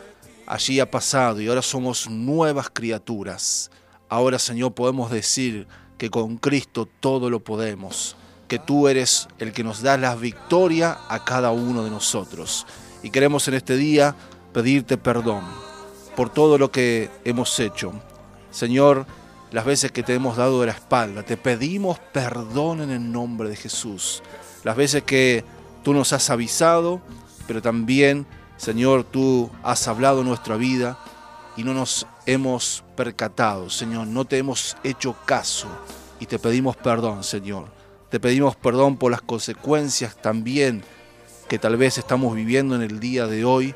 allí 0.46 0.80
ha 0.80 0.90
pasado 0.90 1.42
y 1.42 1.48
ahora 1.48 1.60
somos 1.60 2.08
nuevas 2.08 2.70
criaturas. 2.72 3.70
Ahora, 4.08 4.38
Señor, 4.38 4.72
podemos 4.72 5.10
decir 5.10 5.68
que 5.98 6.08
con 6.08 6.38
Cristo 6.38 6.88
todo 7.00 7.28
lo 7.28 7.40
podemos, 7.40 8.16
que 8.48 8.58
tú 8.58 8.88
eres 8.88 9.28
el 9.38 9.52
que 9.52 9.62
nos 9.62 9.82
da 9.82 9.98
la 9.98 10.14
victoria 10.14 10.96
a 11.10 11.22
cada 11.26 11.50
uno 11.50 11.84
de 11.84 11.90
nosotros. 11.90 12.66
Y 13.02 13.10
queremos 13.10 13.46
en 13.46 13.54
este 13.54 13.76
día 13.76 14.16
pedirte 14.54 14.96
perdón 14.96 15.44
por 16.16 16.30
todo 16.30 16.56
lo 16.56 16.72
que 16.72 17.10
hemos 17.26 17.60
hecho. 17.60 17.92
Señor, 18.50 19.06
las 19.52 19.64
veces 19.64 19.92
que 19.92 20.02
te 20.02 20.14
hemos 20.14 20.36
dado 20.36 20.60
de 20.60 20.66
la 20.66 20.72
espalda. 20.72 21.22
Te 21.22 21.36
pedimos 21.36 21.98
perdón 22.12 22.80
en 22.80 22.90
el 22.90 23.12
nombre 23.12 23.48
de 23.48 23.56
Jesús. 23.56 24.22
Las 24.64 24.76
veces 24.76 25.02
que 25.04 25.44
tú 25.82 25.92
nos 25.92 26.12
has 26.12 26.30
avisado, 26.30 27.00
pero 27.46 27.62
también, 27.62 28.26
Señor, 28.56 29.04
tú 29.04 29.50
has 29.62 29.86
hablado 29.88 30.24
nuestra 30.24 30.56
vida 30.56 30.98
y 31.56 31.62
no 31.62 31.72
nos 31.72 32.06
hemos 32.26 32.84
percatado, 32.96 33.70
Señor, 33.70 34.06
no 34.06 34.24
te 34.24 34.38
hemos 34.38 34.76
hecho 34.82 35.16
caso 35.24 35.68
y 36.20 36.26
te 36.26 36.38
pedimos 36.38 36.76
perdón, 36.76 37.22
Señor. 37.24 37.68
Te 38.10 38.20
pedimos 38.20 38.56
perdón 38.56 38.96
por 38.96 39.10
las 39.10 39.20
consecuencias 39.20 40.16
también 40.16 40.82
que 41.48 41.58
tal 41.58 41.76
vez 41.76 41.98
estamos 41.98 42.34
viviendo 42.34 42.74
en 42.74 42.82
el 42.82 42.98
día 43.00 43.26
de 43.26 43.44
hoy 43.44 43.74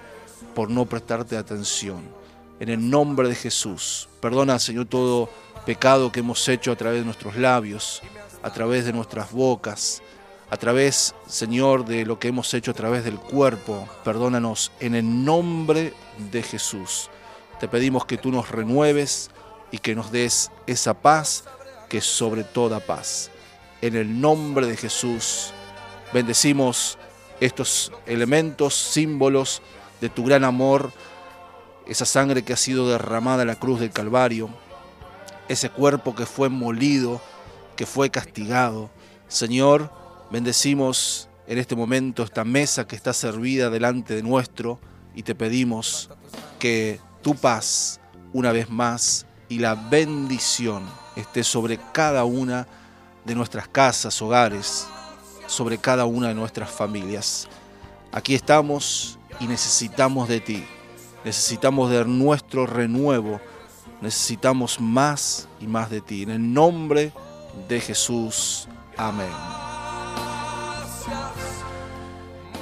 por 0.55 0.71
no 0.71 0.87
prestarte 0.87 1.37
atención. 1.37 2.03
En 2.59 2.69
el 2.69 2.91
nombre 2.91 3.29
de 3.29 3.35
Jesús, 3.35 4.09
perdona, 4.21 4.59
Señor, 4.59 4.87
todo 4.87 5.31
pecado 5.65 6.11
que 6.11 6.21
hemos 6.21 6.49
hecho 6.49 6.73
a 6.73 6.77
través 6.77 7.01
de 7.01 7.05
nuestros 7.05 7.37
labios, 7.37 8.03
a 8.43 8.53
través 8.53 8.85
de 8.85 8.93
nuestras 8.93 9.33
bocas, 9.33 10.03
a 10.51 10.57
través, 10.57 11.15
Señor, 11.27 11.85
de 11.85 12.05
lo 12.05 12.19
que 12.19 12.29
hemos 12.29 12.53
hecho 12.55 12.73
a 12.73 12.75
través 12.75 13.05
del 13.05 13.19
cuerpo. 13.19 13.89
Perdónanos 14.05 14.73
en 14.81 14.95
el 14.95 15.25
nombre 15.25 15.95
de 16.31 16.43
Jesús. 16.43 17.09
Te 17.61 17.69
pedimos 17.69 18.05
que 18.05 18.17
tú 18.17 18.33
nos 18.33 18.51
renueves 18.51 19.31
y 19.71 19.79
que 19.79 19.95
nos 19.95 20.11
des 20.11 20.51
esa 20.67 20.95
paz 20.95 21.45
que 21.89 21.99
es 21.99 22.05
sobre 22.05 22.43
toda 22.43 22.81
paz. 22.81 23.31
En 23.81 23.97
el 23.97 24.21
nombre 24.21 24.67
de 24.67 24.77
Jesús, 24.77 25.53
bendecimos 26.13 26.99
estos 27.41 27.93
elementos, 28.07 28.75
símbolos 28.75 29.63
de 30.01 30.09
tu 30.09 30.25
gran 30.25 30.45
amor, 30.45 30.93
esa 31.87 32.05
sangre 32.05 32.43
que 32.43 32.53
ha 32.53 32.57
sido 32.57 32.89
derramada 32.89 33.43
en 33.43 33.49
la 33.49 33.57
cruz 33.57 33.81
del 33.81 33.91
Calvario, 33.91 34.51
ese 35.51 35.69
cuerpo 35.69 36.15
que 36.15 36.27
fue 36.27 36.49
molido, 36.49 37.21
que 37.75 37.85
fue 37.85 38.09
castigado. 38.09 38.89
Señor, 39.27 39.91
bendecimos 40.31 41.29
en 41.49 41.59
este 41.59 41.75
momento 41.75 42.23
esta 42.23 42.45
mesa 42.45 42.87
que 42.87 42.95
está 42.95 43.13
servida 43.13 43.69
delante 43.69 44.15
de 44.15 44.23
nuestro 44.23 44.79
y 45.13 45.25
te 45.25 45.35
pedimos 45.35 46.09
que 46.61 47.01
tu 47.21 47.35
paz, 47.35 47.99
una 48.33 48.53
vez 48.53 48.71
más, 48.71 49.27
y 49.49 49.59
la 49.59 49.75
bendición 49.75 50.85
esté 51.17 51.43
sobre 51.43 51.81
cada 51.93 52.23
una 52.23 52.69
de 53.25 53.35
nuestras 53.35 53.67
casas, 53.67 54.23
hogares, 54.23 54.87
sobre 55.49 55.79
cada 55.79 56.05
una 56.05 56.29
de 56.29 56.35
nuestras 56.35 56.71
familias. 56.71 57.49
Aquí 58.13 58.37
estamos 58.37 59.19
y 59.41 59.49
necesitamos 59.49 60.29
de 60.29 60.39
ti, 60.39 60.65
necesitamos 61.25 61.91
de 61.91 62.05
nuestro 62.05 62.67
renuevo 62.67 63.41
necesitamos 64.01 64.81
más 64.81 65.49
y 65.61 65.67
más 65.67 65.91
de 65.91 66.01
ti. 66.01 66.23
En 66.23 66.31
el 66.31 66.53
nombre 66.53 67.13
de 67.69 67.81
Jesús. 67.81 68.69
Amén. 68.97 69.29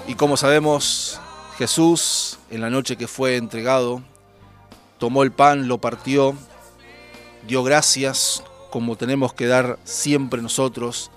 Y 0.07 0.15
como 0.15 0.37
sabemos, 0.37 1.21
Jesús, 1.59 2.39
en 2.51 2.61
la 2.61 2.71
noche 2.71 2.97
que 2.97 3.07
fue 3.07 3.37
entregado, 3.37 4.03
tomó 4.99 5.23
el 5.23 5.33
pan, 5.33 5.69
lo 5.69 5.79
partió, 5.79 6.35
dio 7.47 7.63
gracias, 7.63 8.43
como 8.71 8.97
tenemos 8.97 9.35
que 9.35 9.47
dar 9.47 9.79
siempre 9.85 10.41
nosotros, 10.41 11.11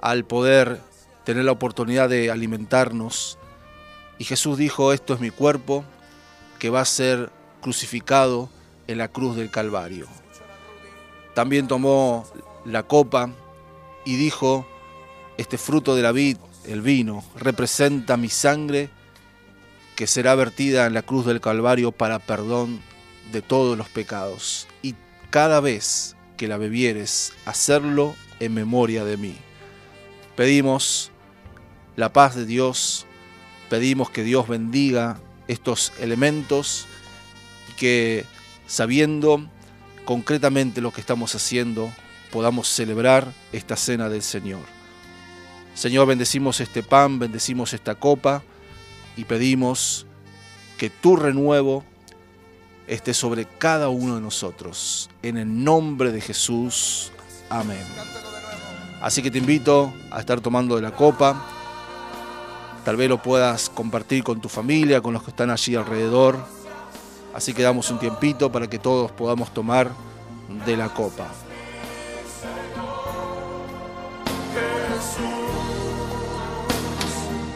al 0.00 0.24
poder 0.24 0.80
tener 1.24 1.44
la 1.44 1.52
oportunidad 1.52 2.08
de 2.08 2.30
alimentarnos. 2.30 3.38
Y 4.18 4.24
Jesús 4.24 4.58
dijo, 4.58 4.92
esto 4.92 5.14
es 5.14 5.20
mi 5.20 5.30
cuerpo, 5.30 5.84
que 6.58 6.70
va 6.70 6.80
a 6.80 6.86
ser 6.86 7.30
crucificado 7.60 8.48
en 8.92 8.98
la 8.98 9.08
cruz 9.08 9.36
del 9.36 9.50
Calvario. 9.50 10.06
También 11.34 11.66
tomó 11.66 12.26
la 12.64 12.84
copa 12.84 13.30
y 14.04 14.16
dijo, 14.16 14.66
este 15.38 15.58
fruto 15.58 15.96
de 15.96 16.02
la 16.02 16.12
vid, 16.12 16.36
el 16.64 16.82
vino, 16.82 17.24
representa 17.36 18.16
mi 18.16 18.28
sangre 18.28 18.90
que 19.96 20.06
será 20.06 20.34
vertida 20.34 20.86
en 20.86 20.94
la 20.94 21.02
cruz 21.02 21.26
del 21.26 21.40
Calvario 21.40 21.92
para 21.92 22.18
perdón 22.18 22.80
de 23.32 23.42
todos 23.42 23.76
los 23.76 23.88
pecados. 23.88 24.68
Y 24.82 24.94
cada 25.30 25.60
vez 25.60 26.16
que 26.36 26.48
la 26.48 26.56
bebieres, 26.58 27.32
hacerlo 27.46 28.14
en 28.40 28.54
memoria 28.54 29.04
de 29.04 29.16
mí. 29.16 29.36
Pedimos 30.36 31.10
la 31.96 32.12
paz 32.12 32.34
de 32.34 32.46
Dios, 32.46 33.06
pedimos 33.70 34.10
que 34.10 34.22
Dios 34.22 34.48
bendiga 34.48 35.18
estos 35.48 35.92
elementos 36.00 36.86
y 37.70 37.72
que 37.72 38.24
sabiendo 38.72 39.44
concretamente 40.06 40.80
lo 40.80 40.92
que 40.92 41.02
estamos 41.02 41.34
haciendo, 41.34 41.92
podamos 42.30 42.68
celebrar 42.68 43.30
esta 43.52 43.76
cena 43.76 44.08
del 44.08 44.22
Señor. 44.22 44.62
Señor, 45.74 46.06
bendecimos 46.06 46.58
este 46.58 46.82
pan, 46.82 47.18
bendecimos 47.18 47.74
esta 47.74 47.96
copa 47.96 48.42
y 49.14 49.24
pedimos 49.24 50.06
que 50.78 50.88
tu 50.88 51.16
renuevo 51.16 51.84
esté 52.86 53.12
sobre 53.12 53.44
cada 53.44 53.90
uno 53.90 54.14
de 54.14 54.22
nosotros. 54.22 55.10
En 55.22 55.36
el 55.36 55.62
nombre 55.62 56.10
de 56.10 56.22
Jesús. 56.22 57.12
Amén. 57.50 57.84
Así 59.02 59.20
que 59.20 59.30
te 59.30 59.36
invito 59.36 59.92
a 60.10 60.20
estar 60.20 60.40
tomando 60.40 60.76
de 60.76 60.82
la 60.82 60.92
copa. 60.92 61.46
Tal 62.86 62.96
vez 62.96 63.10
lo 63.10 63.22
puedas 63.22 63.68
compartir 63.68 64.24
con 64.24 64.40
tu 64.40 64.48
familia, 64.48 65.02
con 65.02 65.12
los 65.12 65.22
que 65.22 65.30
están 65.30 65.50
allí 65.50 65.74
alrededor. 65.74 66.61
Así 67.34 67.54
que 67.54 67.62
damos 67.62 67.90
un 67.90 67.98
tiempito 67.98 68.52
para 68.52 68.68
que 68.68 68.78
todos 68.78 69.10
podamos 69.10 69.52
tomar 69.52 69.90
de 70.66 70.76
la 70.76 70.88
copa. 70.88 71.26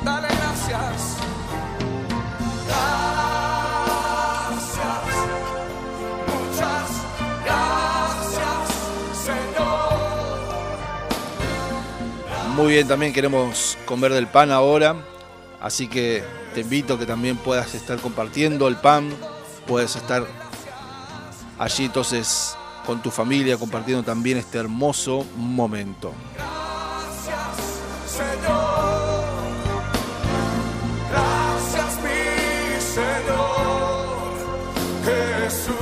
Dale 0.02 0.28
gracias. 0.28 1.16
Gracias. 2.66 3.16
Muchas 6.26 6.90
gracias, 7.44 8.70
Señor. 9.24 9.96
Muy 12.54 12.68
bien, 12.72 12.88
también 12.88 13.12
queremos 13.12 13.76
comer 13.84 14.12
del 14.12 14.26
pan 14.26 14.50
ahora. 14.50 14.96
Así 15.60 15.88
que 15.88 16.22
te 16.54 16.60
invito 16.60 16.94
a 16.94 16.98
que 16.98 17.04
también 17.04 17.36
puedas 17.36 17.74
estar 17.74 17.98
compartiendo 17.98 18.68
el 18.68 18.76
pan. 18.76 19.10
Puedes 19.66 19.96
estar 19.96 20.24
allí 21.58 21.86
entonces 21.86 22.56
con 22.86 23.02
tu 23.02 23.10
familia 23.10 23.58
compartiendo 23.58 24.04
también 24.04 24.38
este 24.38 24.58
hermoso 24.58 25.26
momento. 25.36 26.12
Señor. 28.06 29.26
Gracias, 31.10 31.98
mi 32.02 32.80
Señor 32.80 34.32
Jesús. 35.04 35.76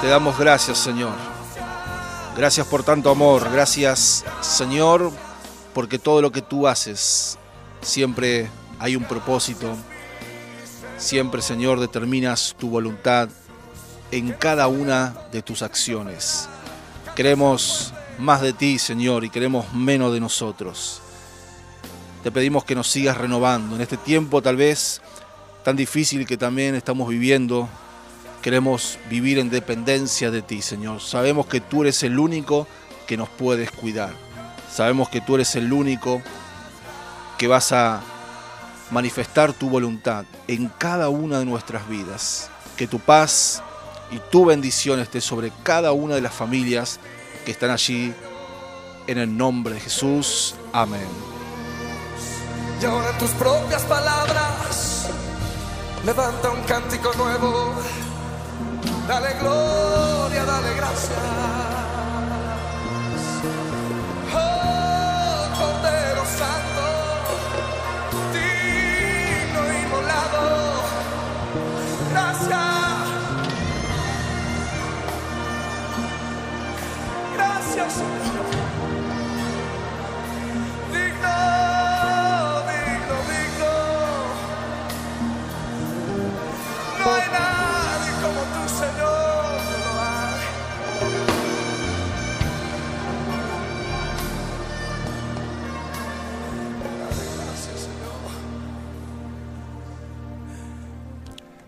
Te 0.00 0.08
damos 0.08 0.38
gracias, 0.38 0.78
Señor. 0.78 1.12
Gracias 2.34 2.66
por 2.66 2.82
tanto 2.82 3.10
amor. 3.10 3.50
Gracias, 3.52 4.24
Señor, 4.40 5.12
porque 5.74 5.98
todo 5.98 6.22
lo 6.22 6.32
que 6.32 6.40
tú 6.40 6.66
haces 6.66 7.38
siempre 7.80 8.48
hay 8.78 8.96
un 8.96 9.04
propósito. 9.04 9.76
Siempre, 10.96 11.42
Señor, 11.42 11.80
determinas 11.80 12.54
tu 12.58 12.70
voluntad 12.70 13.28
en 14.10 14.32
cada 14.32 14.68
una 14.68 15.14
de 15.32 15.42
tus 15.42 15.62
acciones. 15.62 16.48
Queremos 17.14 17.92
más 18.18 18.40
de 18.40 18.52
ti, 18.52 18.78
Señor, 18.78 19.24
y 19.24 19.30
queremos 19.30 19.72
menos 19.74 20.12
de 20.12 20.20
nosotros. 20.20 21.00
Te 22.22 22.32
pedimos 22.32 22.64
que 22.64 22.74
nos 22.74 22.88
sigas 22.88 23.16
renovando 23.16 23.76
en 23.76 23.82
este 23.82 23.96
tiempo 23.96 24.42
tal 24.42 24.56
vez 24.56 25.00
tan 25.62 25.76
difícil 25.76 26.26
que 26.26 26.36
también 26.36 26.74
estamos 26.74 27.08
viviendo. 27.08 27.68
Queremos 28.42 28.98
vivir 29.10 29.38
en 29.38 29.50
dependencia 29.50 30.30
de 30.30 30.42
ti, 30.42 30.62
Señor. 30.62 31.00
Sabemos 31.00 31.46
que 31.46 31.60
tú 31.60 31.82
eres 31.82 32.02
el 32.02 32.18
único 32.18 32.66
que 33.06 33.16
nos 33.16 33.28
puedes 33.28 33.70
cuidar. 33.70 34.14
Sabemos 34.72 35.08
que 35.08 35.20
tú 35.20 35.36
eres 35.36 35.54
el 35.56 35.72
único 35.72 36.22
que 37.38 37.46
vas 37.46 37.72
a 37.72 38.02
manifestar 38.90 39.52
tu 39.52 39.70
voluntad 39.70 40.24
en 40.48 40.68
cada 40.68 41.08
una 41.08 41.38
de 41.38 41.44
nuestras 41.44 41.88
vidas. 41.88 42.50
Que 42.76 42.86
tu 42.86 42.98
paz 42.98 43.62
y 44.10 44.18
tu 44.30 44.44
bendición 44.44 45.00
esté 45.00 45.20
sobre 45.20 45.52
cada 45.62 45.92
una 45.92 46.16
de 46.16 46.20
las 46.20 46.34
familias 46.34 46.98
que 47.44 47.52
están 47.52 47.70
allí. 47.70 48.12
En 49.06 49.16
el 49.16 49.34
nombre 49.34 49.74
de 49.74 49.80
Jesús. 49.80 50.54
Amén. 50.72 51.06
Y 52.82 52.84
ahora 52.84 53.10
en 53.10 53.18
tus 53.18 53.30
propias 53.30 53.82
palabras, 53.82 55.08
levanta 56.04 56.50
un 56.50 56.62
cántico 56.62 57.12
nuevo. 57.14 57.72
Dale 59.08 59.34
gloria, 59.40 60.44
dale 60.44 60.74
gracias. 60.76 61.67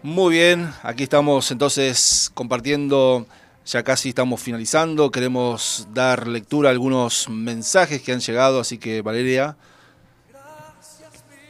Muy 0.03 0.33
bien, 0.35 0.73
aquí 0.83 1.05
estamos 1.05 1.51
entonces 1.51 2.31
compartiendo, 2.35 3.27
ya 3.71 3.85
casi 3.85 4.09
estamos 4.09 4.41
finalizando, 4.41 5.13
queremos 5.13 5.87
dar 5.95 6.27
lectura 6.27 6.71
a 6.71 6.73
algunos 6.73 7.29
mensajes 7.29 8.03
que 8.03 8.13
han 8.13 8.19
llegado, 8.19 8.59
así 8.59 8.79
que 8.79 9.01
Valeria, 9.01 9.57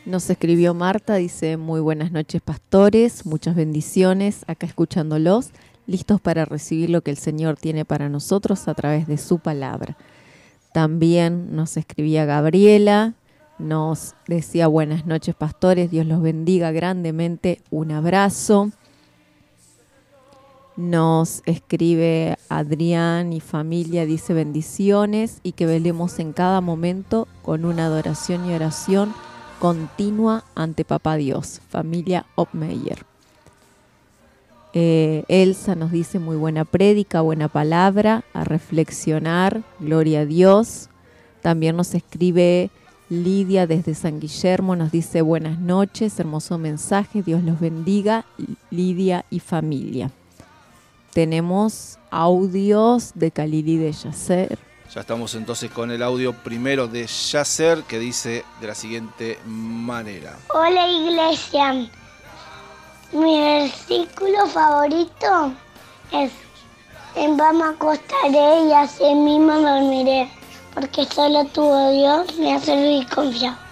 Nos 0.05 0.29
escribió 0.29 0.75
Marta, 0.75 1.15
dice 1.15 1.57
muy 1.57 1.81
buenas 1.81 2.13
noches 2.13 2.43
pastores, 2.43 3.25
muchas 3.25 3.55
bendiciones, 3.55 4.45
acá 4.49 4.67
escuchándolos, 4.67 5.51
listos 5.87 6.21
para 6.21 6.45
recibir 6.45 6.91
lo 6.91 7.01
que 7.01 7.11
el 7.11 7.17
Señor 7.17 7.57
tiene 7.57 7.87
para 7.87 8.11
nosotros 8.11 8.69
a 8.69 8.75
través 8.75 9.07
de 9.07 9.17
su 9.17 9.39
palabra. 9.39 9.97
También 10.75 11.57
nos 11.57 11.79
escribía 11.79 12.27
Gabriela, 12.27 13.15
nos 13.59 14.15
decía 14.27 14.67
buenas 14.67 15.07
noches 15.07 15.35
pastores, 15.35 15.91
Dios 15.91 16.07
los 16.07 16.21
bendiga 16.21 16.71
grandemente, 16.71 17.63
un 17.71 17.93
abrazo. 17.93 18.73
Nos 20.81 21.43
escribe 21.45 22.39
Adrián 22.49 23.35
y 23.35 23.41
familia, 23.41 24.07
dice 24.07 24.33
bendiciones 24.33 25.41
y 25.43 25.53
que 25.53 25.67
velemos 25.67 26.19
en 26.19 26.33
cada 26.33 26.63
momento 26.63 27.29
con 27.43 27.67
una 27.67 27.85
adoración 27.85 28.49
y 28.49 28.55
oración 28.55 29.13
continua 29.59 30.43
ante 30.55 30.87
Papá 30.87 31.17
Dios, 31.17 31.61
familia 31.69 32.25
Opmeyer. 32.35 33.05
Eh, 34.73 35.25
Elsa 35.29 35.75
nos 35.75 35.91
dice 35.93 36.19
muy 36.19 36.39
buena 36.39 36.65
prédica, 36.65 37.21
buena 37.21 37.49
palabra, 37.49 38.25
a 38.33 38.45
reflexionar, 38.45 39.61
gloria 39.81 40.21
a 40.21 40.25
Dios. 40.25 40.89
También 41.43 41.77
nos 41.77 41.95
escribe 41.95 42.71
Lidia 43.11 43.67
desde 43.67 43.93
San 43.95 44.19
Guillermo, 44.19 44.77
nos 44.77 44.91
dice 44.91 45.21
buenas 45.21 45.59
noches, 45.59 46.19
hermoso 46.19 46.57
mensaje, 46.57 47.23
Dios 47.23 47.45
los 47.45 47.61
bendiga, 47.61 48.25
Lidia 48.71 49.27
y 49.29 49.41
familia. 49.41 50.11
Tenemos 51.13 51.99
audios 52.11 53.13
de 53.15 53.33
Kalili 53.33 53.77
de 53.77 53.93
Yacer. 53.93 54.59
ya 54.95 55.01
estamos 55.01 55.35
entonces 55.35 55.71
con 55.71 55.91
el 55.91 56.03
audio 56.03 56.33
primero 56.33 56.87
de 56.87 57.07
Yacer 57.07 57.83
que 57.83 57.99
dice 57.99 58.45
de 58.61 58.67
la 58.67 58.75
siguiente 58.75 59.39
manera. 59.45 60.37
Hola 60.55 60.89
iglesia, 60.89 61.73
mi 63.13 63.41
versículo 63.41 64.47
favorito 64.47 65.53
es 66.13 66.31
en 67.17 67.37
vamos 67.37 67.63
a 67.65 67.71
acostaré 67.71 68.69
y 68.69 68.73
así 68.73 69.13
mismo 69.13 69.53
dormiré, 69.59 70.31
porque 70.75 71.05
solo 71.07 71.45
tuvo 71.47 71.91
Dios 71.91 72.39
me 72.39 72.55
ha 72.55 72.61
servido 72.61 73.03
y 73.03 73.07
confiado. 73.07 73.70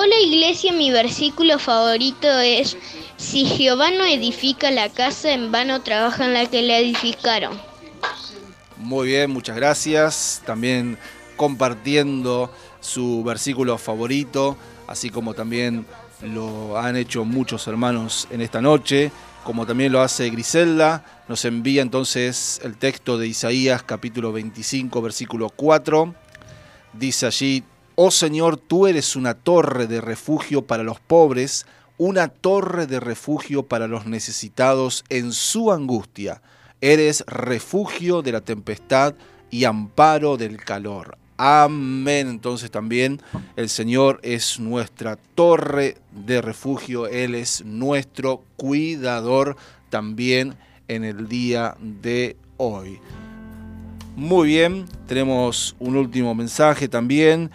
Hola 0.00 0.14
iglesia, 0.24 0.72
mi 0.72 0.92
versículo 0.92 1.58
favorito 1.58 2.28
es, 2.38 2.76
si 3.16 3.44
Jehová 3.44 3.90
no 3.90 4.04
edifica 4.04 4.70
la 4.70 4.90
casa, 4.90 5.32
en 5.32 5.50
vano 5.50 5.82
trabajan 5.82 6.34
la 6.34 6.46
que 6.46 6.62
la 6.62 6.78
edificaron. 6.78 7.60
Muy 8.76 9.08
bien, 9.08 9.28
muchas 9.28 9.56
gracias. 9.56 10.40
También 10.46 10.96
compartiendo 11.36 12.48
su 12.78 13.24
versículo 13.24 13.76
favorito, 13.76 14.56
así 14.86 15.10
como 15.10 15.34
también 15.34 15.84
lo 16.22 16.78
han 16.78 16.94
hecho 16.96 17.24
muchos 17.24 17.66
hermanos 17.66 18.28
en 18.30 18.40
esta 18.40 18.60
noche, 18.60 19.10
como 19.42 19.66
también 19.66 19.90
lo 19.90 20.00
hace 20.00 20.30
Griselda. 20.30 21.24
Nos 21.26 21.44
envía 21.44 21.82
entonces 21.82 22.60
el 22.62 22.76
texto 22.76 23.18
de 23.18 23.26
Isaías 23.26 23.82
capítulo 23.82 24.30
25, 24.30 25.02
versículo 25.02 25.48
4. 25.48 26.14
Dice 26.92 27.26
allí, 27.26 27.64
Oh 28.00 28.12
Señor, 28.12 28.58
tú 28.58 28.86
eres 28.86 29.16
una 29.16 29.34
torre 29.34 29.88
de 29.88 30.00
refugio 30.00 30.62
para 30.62 30.84
los 30.84 31.00
pobres, 31.00 31.66
una 31.96 32.28
torre 32.28 32.86
de 32.86 33.00
refugio 33.00 33.64
para 33.64 33.88
los 33.88 34.06
necesitados 34.06 35.04
en 35.08 35.32
su 35.32 35.72
angustia. 35.72 36.40
Eres 36.80 37.24
refugio 37.26 38.22
de 38.22 38.30
la 38.30 38.40
tempestad 38.40 39.16
y 39.50 39.64
amparo 39.64 40.36
del 40.36 40.58
calor. 40.58 41.18
Amén. 41.38 42.28
Entonces 42.28 42.70
también 42.70 43.20
el 43.56 43.68
Señor 43.68 44.20
es 44.22 44.60
nuestra 44.60 45.16
torre 45.34 45.96
de 46.12 46.40
refugio, 46.40 47.08
Él 47.08 47.34
es 47.34 47.64
nuestro 47.64 48.44
cuidador 48.56 49.56
también 49.90 50.54
en 50.86 51.02
el 51.02 51.26
día 51.26 51.76
de 51.80 52.36
hoy. 52.58 53.00
Muy 54.14 54.46
bien, 54.46 54.86
tenemos 55.08 55.74
un 55.80 55.96
último 55.96 56.32
mensaje 56.36 56.86
también 56.86 57.50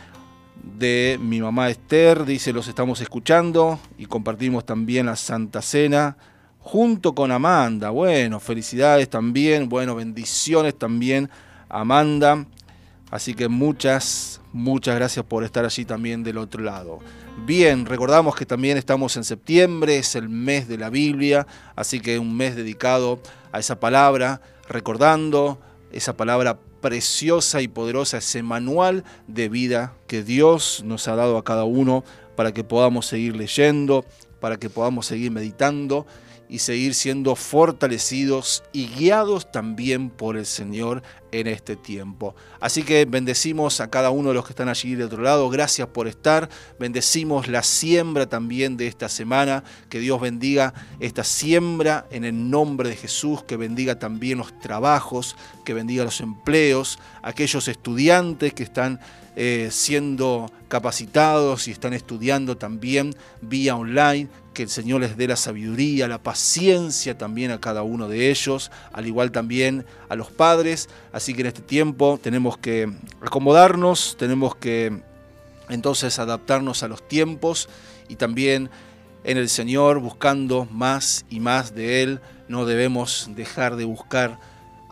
de 0.64 1.20
mi 1.22 1.42
mamá 1.42 1.70
Esther, 1.70 2.26
dice 2.26 2.54
los 2.54 2.68
estamos 2.68 3.02
escuchando 3.02 3.80
y 3.98 4.06
compartimos 4.06 4.66
también 4.66 5.06
la 5.06 5.16
Santa 5.16 5.62
Cena 5.62 6.18
junto 6.60 7.14
con 7.14 7.32
Amanda. 7.32 7.90
Bueno, 7.90 8.40
felicidades 8.40 9.10
también, 9.10 9.68
bueno, 9.68 9.96
bendiciones 9.96 10.78
también 10.78 11.30
Amanda. 11.70 12.46
Así 13.12 13.36
que 13.36 13.48
muchas, 13.48 14.42
muchas 14.54 14.96
gracias 14.96 15.26
por 15.26 15.44
estar 15.44 15.66
allí 15.66 15.86
también 15.86 16.24
del 16.24 16.38
otro 16.38 16.64
lado. 16.64 17.00
Bien, 17.46 17.86
recordamos 17.86 18.36
que 18.36 18.46
también 18.46 18.78
estamos 18.78 19.18
en 19.18 19.24
septiembre, 19.24 19.98
es 19.98 20.16
el 20.16 20.30
mes 20.30 20.68
de 20.68 20.78
la 20.78 20.90
Biblia, 20.90 21.46
así 21.76 22.00
que 22.00 22.18
un 22.18 22.36
mes 22.36 22.56
dedicado 22.56 23.20
a 23.52 23.60
esa 23.60 23.80
palabra, 23.80 24.42
recordando 24.68 25.60
esa 25.92 26.16
palabra 26.16 26.58
preciosa 26.84 27.62
y 27.62 27.70
poderosa, 27.70 28.18
ese 28.18 28.44
manual 28.44 29.06
de 29.28 29.48
vida 29.48 29.94
que 30.06 30.22
Dios 30.22 30.84
nos 30.86 31.08
ha 31.08 31.16
dado 31.16 31.38
a 31.38 31.44
cada 31.46 31.64
uno 31.64 32.04
para 32.36 32.52
que 32.52 32.66
podamos 32.66 33.06
seguir 33.06 33.38
leyendo, 33.38 34.06
para 34.42 34.58
que 34.58 34.70
podamos 34.70 35.06
seguir 35.06 35.32
meditando 35.32 36.06
y 36.50 36.60
seguir 36.60 36.94
siendo 36.94 37.36
fortalecidos 37.36 38.64
y 38.72 38.88
guiados 38.88 39.52
también 39.52 40.10
por 40.10 40.38
el 40.38 40.46
Señor 40.46 41.02
en 41.32 41.48
este 41.48 41.76
tiempo. 41.76 42.36
Así 42.60 42.84
que 42.84 43.06
bendecimos 43.06 43.82
a 43.82 43.90
cada 43.90 44.12
uno 44.12 44.30
de 44.30 44.36
los 44.36 44.46
que 44.46 44.52
están 44.52 44.70
allí 44.70 44.96
de 44.96 45.06
otro 45.06 45.24
lado. 45.24 45.50
Gracias 45.50 45.88
por 45.88 46.08
estar. 46.08 46.50
Bendecimos 46.80 47.48
la 47.48 47.64
siembra 47.64 48.28
también 48.28 48.78
de 48.78 48.88
esta 48.88 49.10
semana. 49.10 49.64
Que 49.90 50.00
Dios 50.00 50.22
bendiga 50.22 50.74
esta 51.00 51.24
siembra 51.24 52.06
en 52.12 52.24
el 52.24 52.50
nombre 52.50 52.90
de 52.90 52.96
Jesús. 52.96 53.44
Que 53.44 53.58
bendiga 53.58 53.98
también 53.98 54.38
los 54.38 54.58
trabajos. 54.60 55.36
Que 55.66 55.74
bendiga 55.74 56.04
los 56.04 56.22
empleos. 56.22 57.00
Aquellos 57.24 57.68
estudiantes 57.68 58.54
que 58.54 58.64
están 58.64 59.00
eh, 59.36 59.70
siendo 59.72 60.52
capacitados 60.68 61.68
y 61.68 61.72
están 61.72 61.94
estudiando 61.94 62.58
también 62.58 63.16
vía 63.42 63.76
online. 63.76 64.30
Que 64.54 64.64
el 64.64 64.70
Señor 64.70 65.02
les 65.02 65.18
dé 65.18 65.28
la 65.28 65.36
sabiduría, 65.36 66.08
la 66.08 66.22
paciencia 66.22 67.18
también 67.18 67.50
a 67.50 67.60
cada 67.60 67.82
uno 67.82 68.08
de 68.08 68.30
ellos, 68.30 68.70
al 68.92 69.08
igual 69.08 69.32
también 69.32 69.86
a 70.10 70.16
los 70.16 70.30
padres. 70.30 70.90
Así 71.12 71.34
que 71.34 71.42
en 71.42 71.48
este 71.48 71.62
tiempo 71.62 72.20
tenemos 72.22 72.60
que 72.60 72.92
acomodarnos, 73.22 74.16
tenemos 74.20 74.56
que 74.56 75.02
entonces 75.70 76.20
adaptarnos 76.20 76.84
a 76.84 76.88
los 76.88 77.08
tiempos 77.08 77.68
y 78.08 78.16
también 78.16 78.70
en 79.24 79.38
el 79.38 79.50
Señor 79.50 80.00
buscando 80.00 80.68
más 80.72 81.26
y 81.30 81.40
más 81.40 81.74
de 81.74 82.04
Él. 82.04 82.20
No 82.48 82.66
debemos 82.66 83.30
dejar 83.36 83.76
de 83.76 83.86
buscar 83.86 84.40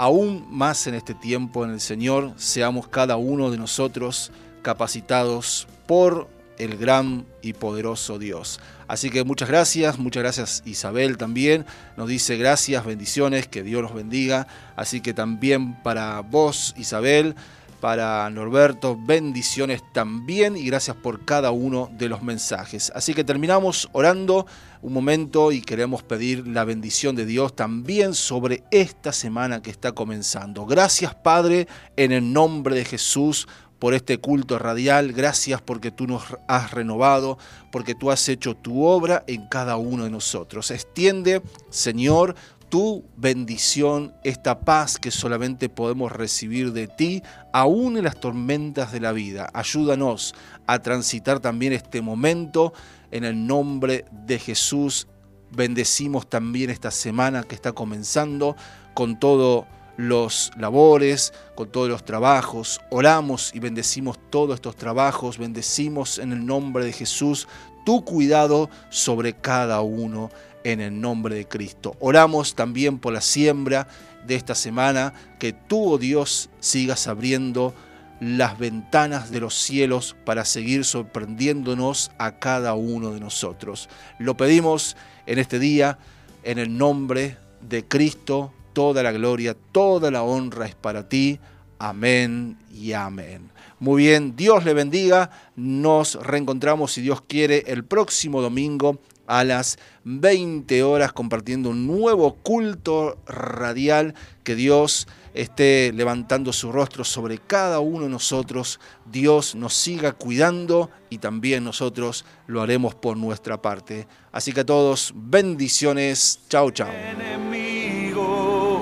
aún 0.01 0.47
más 0.49 0.87
en 0.87 0.95
este 0.95 1.13
tiempo 1.13 1.63
en 1.63 1.69
el 1.69 1.79
Señor. 1.79 2.33
Seamos 2.35 2.87
cada 2.87 3.17
uno 3.17 3.51
de 3.51 3.59
nosotros 3.59 4.31
capacitados 4.63 5.67
por 5.85 6.27
el 6.57 6.75
gran 6.75 7.27
y 7.43 7.53
poderoso 7.53 8.17
Dios. 8.17 8.59
Así 8.87 9.11
que 9.11 9.23
muchas 9.23 9.47
gracias, 9.47 9.99
muchas 9.99 10.23
gracias 10.23 10.63
Isabel 10.65 11.17
también. 11.17 11.67
Nos 11.97 12.09
dice 12.09 12.35
gracias, 12.35 12.83
bendiciones, 12.83 13.47
que 13.47 13.61
Dios 13.61 13.83
los 13.83 13.93
bendiga. 13.93 14.47
Así 14.75 15.01
que 15.01 15.13
también 15.13 15.79
para 15.83 16.21
vos 16.21 16.73
Isabel, 16.77 17.35
para 17.79 18.27
Norberto, 18.31 18.97
bendiciones 18.99 19.83
también 19.93 20.57
y 20.57 20.65
gracias 20.65 20.97
por 20.97 21.25
cada 21.25 21.51
uno 21.51 21.91
de 21.95 22.09
los 22.09 22.23
mensajes. 22.23 22.91
Así 22.95 23.13
que 23.13 23.23
terminamos 23.23 23.87
orando 23.91 24.47
un 24.81 24.93
momento 24.93 25.51
y 25.51 25.61
queremos 25.61 26.03
pedir 26.03 26.47
la 26.47 26.63
bendición 26.63 27.15
de 27.15 27.25
Dios 27.25 27.55
también 27.55 28.13
sobre 28.13 28.63
esta 28.71 29.11
semana 29.11 29.61
que 29.61 29.69
está 29.69 29.91
comenzando. 29.91 30.65
Gracias 30.65 31.13
Padre, 31.13 31.67
en 31.97 32.11
el 32.11 32.33
nombre 32.33 32.75
de 32.75 32.85
Jesús 32.85 33.47
por 33.77 33.93
este 33.93 34.19
culto 34.19 34.59
radial. 34.59 35.11
Gracias 35.11 35.61
porque 35.61 35.91
tú 35.91 36.07
nos 36.07 36.23
has 36.47 36.71
renovado, 36.71 37.37
porque 37.71 37.95
tú 37.95 38.11
has 38.11 38.27
hecho 38.29 38.55
tu 38.55 38.85
obra 38.85 39.23
en 39.27 39.47
cada 39.47 39.77
uno 39.77 40.03
de 40.03 40.11
nosotros. 40.11 40.71
Extiende, 40.71 41.41
Señor, 41.69 42.35
tu 42.69 43.03
bendición, 43.17 44.13
esta 44.23 44.61
paz 44.61 44.97
que 44.97 45.11
solamente 45.11 45.67
podemos 45.67 46.11
recibir 46.11 46.71
de 46.71 46.87
ti, 46.87 47.21
aún 47.51 47.97
en 47.97 48.05
las 48.05 48.19
tormentas 48.19 48.93
de 48.93 49.01
la 49.01 49.11
vida. 49.11 49.49
Ayúdanos 49.53 50.33
a 50.67 50.79
transitar 50.79 51.39
también 51.39 51.73
este 51.73 52.01
momento 52.01 52.73
en 53.11 53.23
el 53.23 53.45
nombre 53.45 54.05
de 54.11 54.39
Jesús. 54.39 55.07
Bendecimos 55.51 56.29
también 56.29 56.69
esta 56.69 56.91
semana 56.91 57.43
que 57.43 57.55
está 57.55 57.73
comenzando 57.73 58.55
con 58.93 59.19
todo 59.19 59.67
los 59.97 60.51
labores, 60.57 61.33
con 61.55 61.71
todos 61.71 61.89
los 61.89 62.05
trabajos. 62.05 62.81
Oramos 62.89 63.53
y 63.53 63.59
bendecimos 63.59 64.17
todos 64.29 64.55
estos 64.55 64.75
trabajos. 64.75 65.37
Bendecimos 65.37 66.17
en 66.17 66.31
el 66.31 66.45
nombre 66.45 66.85
de 66.85 66.93
Jesús 66.93 67.47
tu 67.85 68.03
cuidado 68.05 68.69
sobre 68.89 69.33
cada 69.33 69.81
uno 69.81 70.29
en 70.63 70.79
el 70.79 70.99
nombre 70.99 71.35
de 71.35 71.47
Cristo. 71.47 71.95
Oramos 71.99 72.55
también 72.55 72.99
por 72.99 73.13
la 73.13 73.21
siembra 73.21 73.87
de 74.25 74.35
esta 74.35 74.55
semana, 74.55 75.13
que 75.39 75.53
tú, 75.53 75.93
oh 75.93 75.97
Dios, 75.97 76.49
sigas 76.59 77.07
abriendo 77.07 77.73
las 78.21 78.59
ventanas 78.59 79.31
de 79.31 79.39
los 79.39 79.55
cielos 79.55 80.15
para 80.25 80.45
seguir 80.45 80.85
sorprendiéndonos 80.85 82.11
a 82.19 82.37
cada 82.37 82.75
uno 82.75 83.11
de 83.11 83.19
nosotros. 83.19 83.89
Lo 84.19 84.37
pedimos 84.37 84.95
en 85.25 85.39
este 85.39 85.57
día, 85.57 85.97
en 86.43 86.59
el 86.59 86.77
nombre 86.77 87.37
de 87.67 87.83
Cristo, 87.83 88.53
toda 88.73 89.01
la 89.01 89.11
gloria, 89.11 89.57
toda 89.71 90.11
la 90.11 90.21
honra 90.21 90.67
es 90.67 90.75
para 90.75 91.09
ti. 91.09 91.39
Amén 91.79 92.59
y 92.71 92.93
amén. 92.93 93.49
Muy 93.79 94.03
bien, 94.03 94.35
Dios 94.35 94.65
le 94.65 94.75
bendiga. 94.75 95.31
Nos 95.55 96.13
reencontramos, 96.13 96.91
si 96.91 97.01
Dios 97.01 97.21
quiere, 97.21 97.63
el 97.65 97.83
próximo 97.83 98.39
domingo 98.39 98.99
a 99.25 99.43
las 99.43 99.79
20 100.03 100.83
horas 100.83 101.11
compartiendo 101.11 101.71
un 101.71 101.87
nuevo 101.87 102.35
culto 102.35 103.17
radial. 103.25 104.13
Que 104.43 104.53
Dios 104.53 105.07
esté 105.33 105.91
levantando 105.93 106.53
su 106.53 106.71
rostro 106.71 107.03
sobre 107.03 107.37
cada 107.37 107.79
uno 107.79 108.03
de 108.05 108.09
nosotros. 108.09 108.79
Dios 109.05 109.55
nos 109.55 109.73
siga 109.73 110.13
cuidando 110.13 110.89
y 111.09 111.17
también 111.17 111.63
nosotros 111.63 112.25
lo 112.47 112.61
haremos 112.61 112.95
por 112.95 113.17
nuestra 113.17 113.61
parte. 113.61 114.07
Así 114.31 114.51
que 114.51 114.61
a 114.61 114.65
todos, 114.65 115.13
bendiciones. 115.15 116.41
Chao, 116.49 116.71
chao. 116.71 116.89
enemigos 116.91 118.81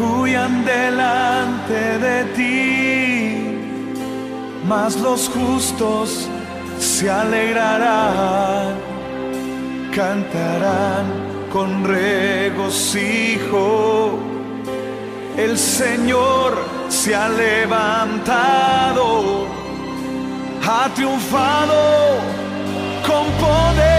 huyan 0.00 0.64
delante 0.64 1.98
de 1.98 2.24
ti, 2.36 3.36
mas 4.66 4.96
los 5.00 5.28
justos 5.28 6.28
se 6.78 7.10
alegrarán, 7.10 8.76
cantarán 9.94 11.06
con 11.52 11.84
regocijo. 11.84 12.92
El 15.36 15.58
Señor 15.58 16.58
se 16.88 17.14
ha 17.14 17.28
levantado, 17.28 19.06
ha 20.62 20.88
triunfado 20.94 22.18
con 23.06 23.24
poder. 23.40 23.91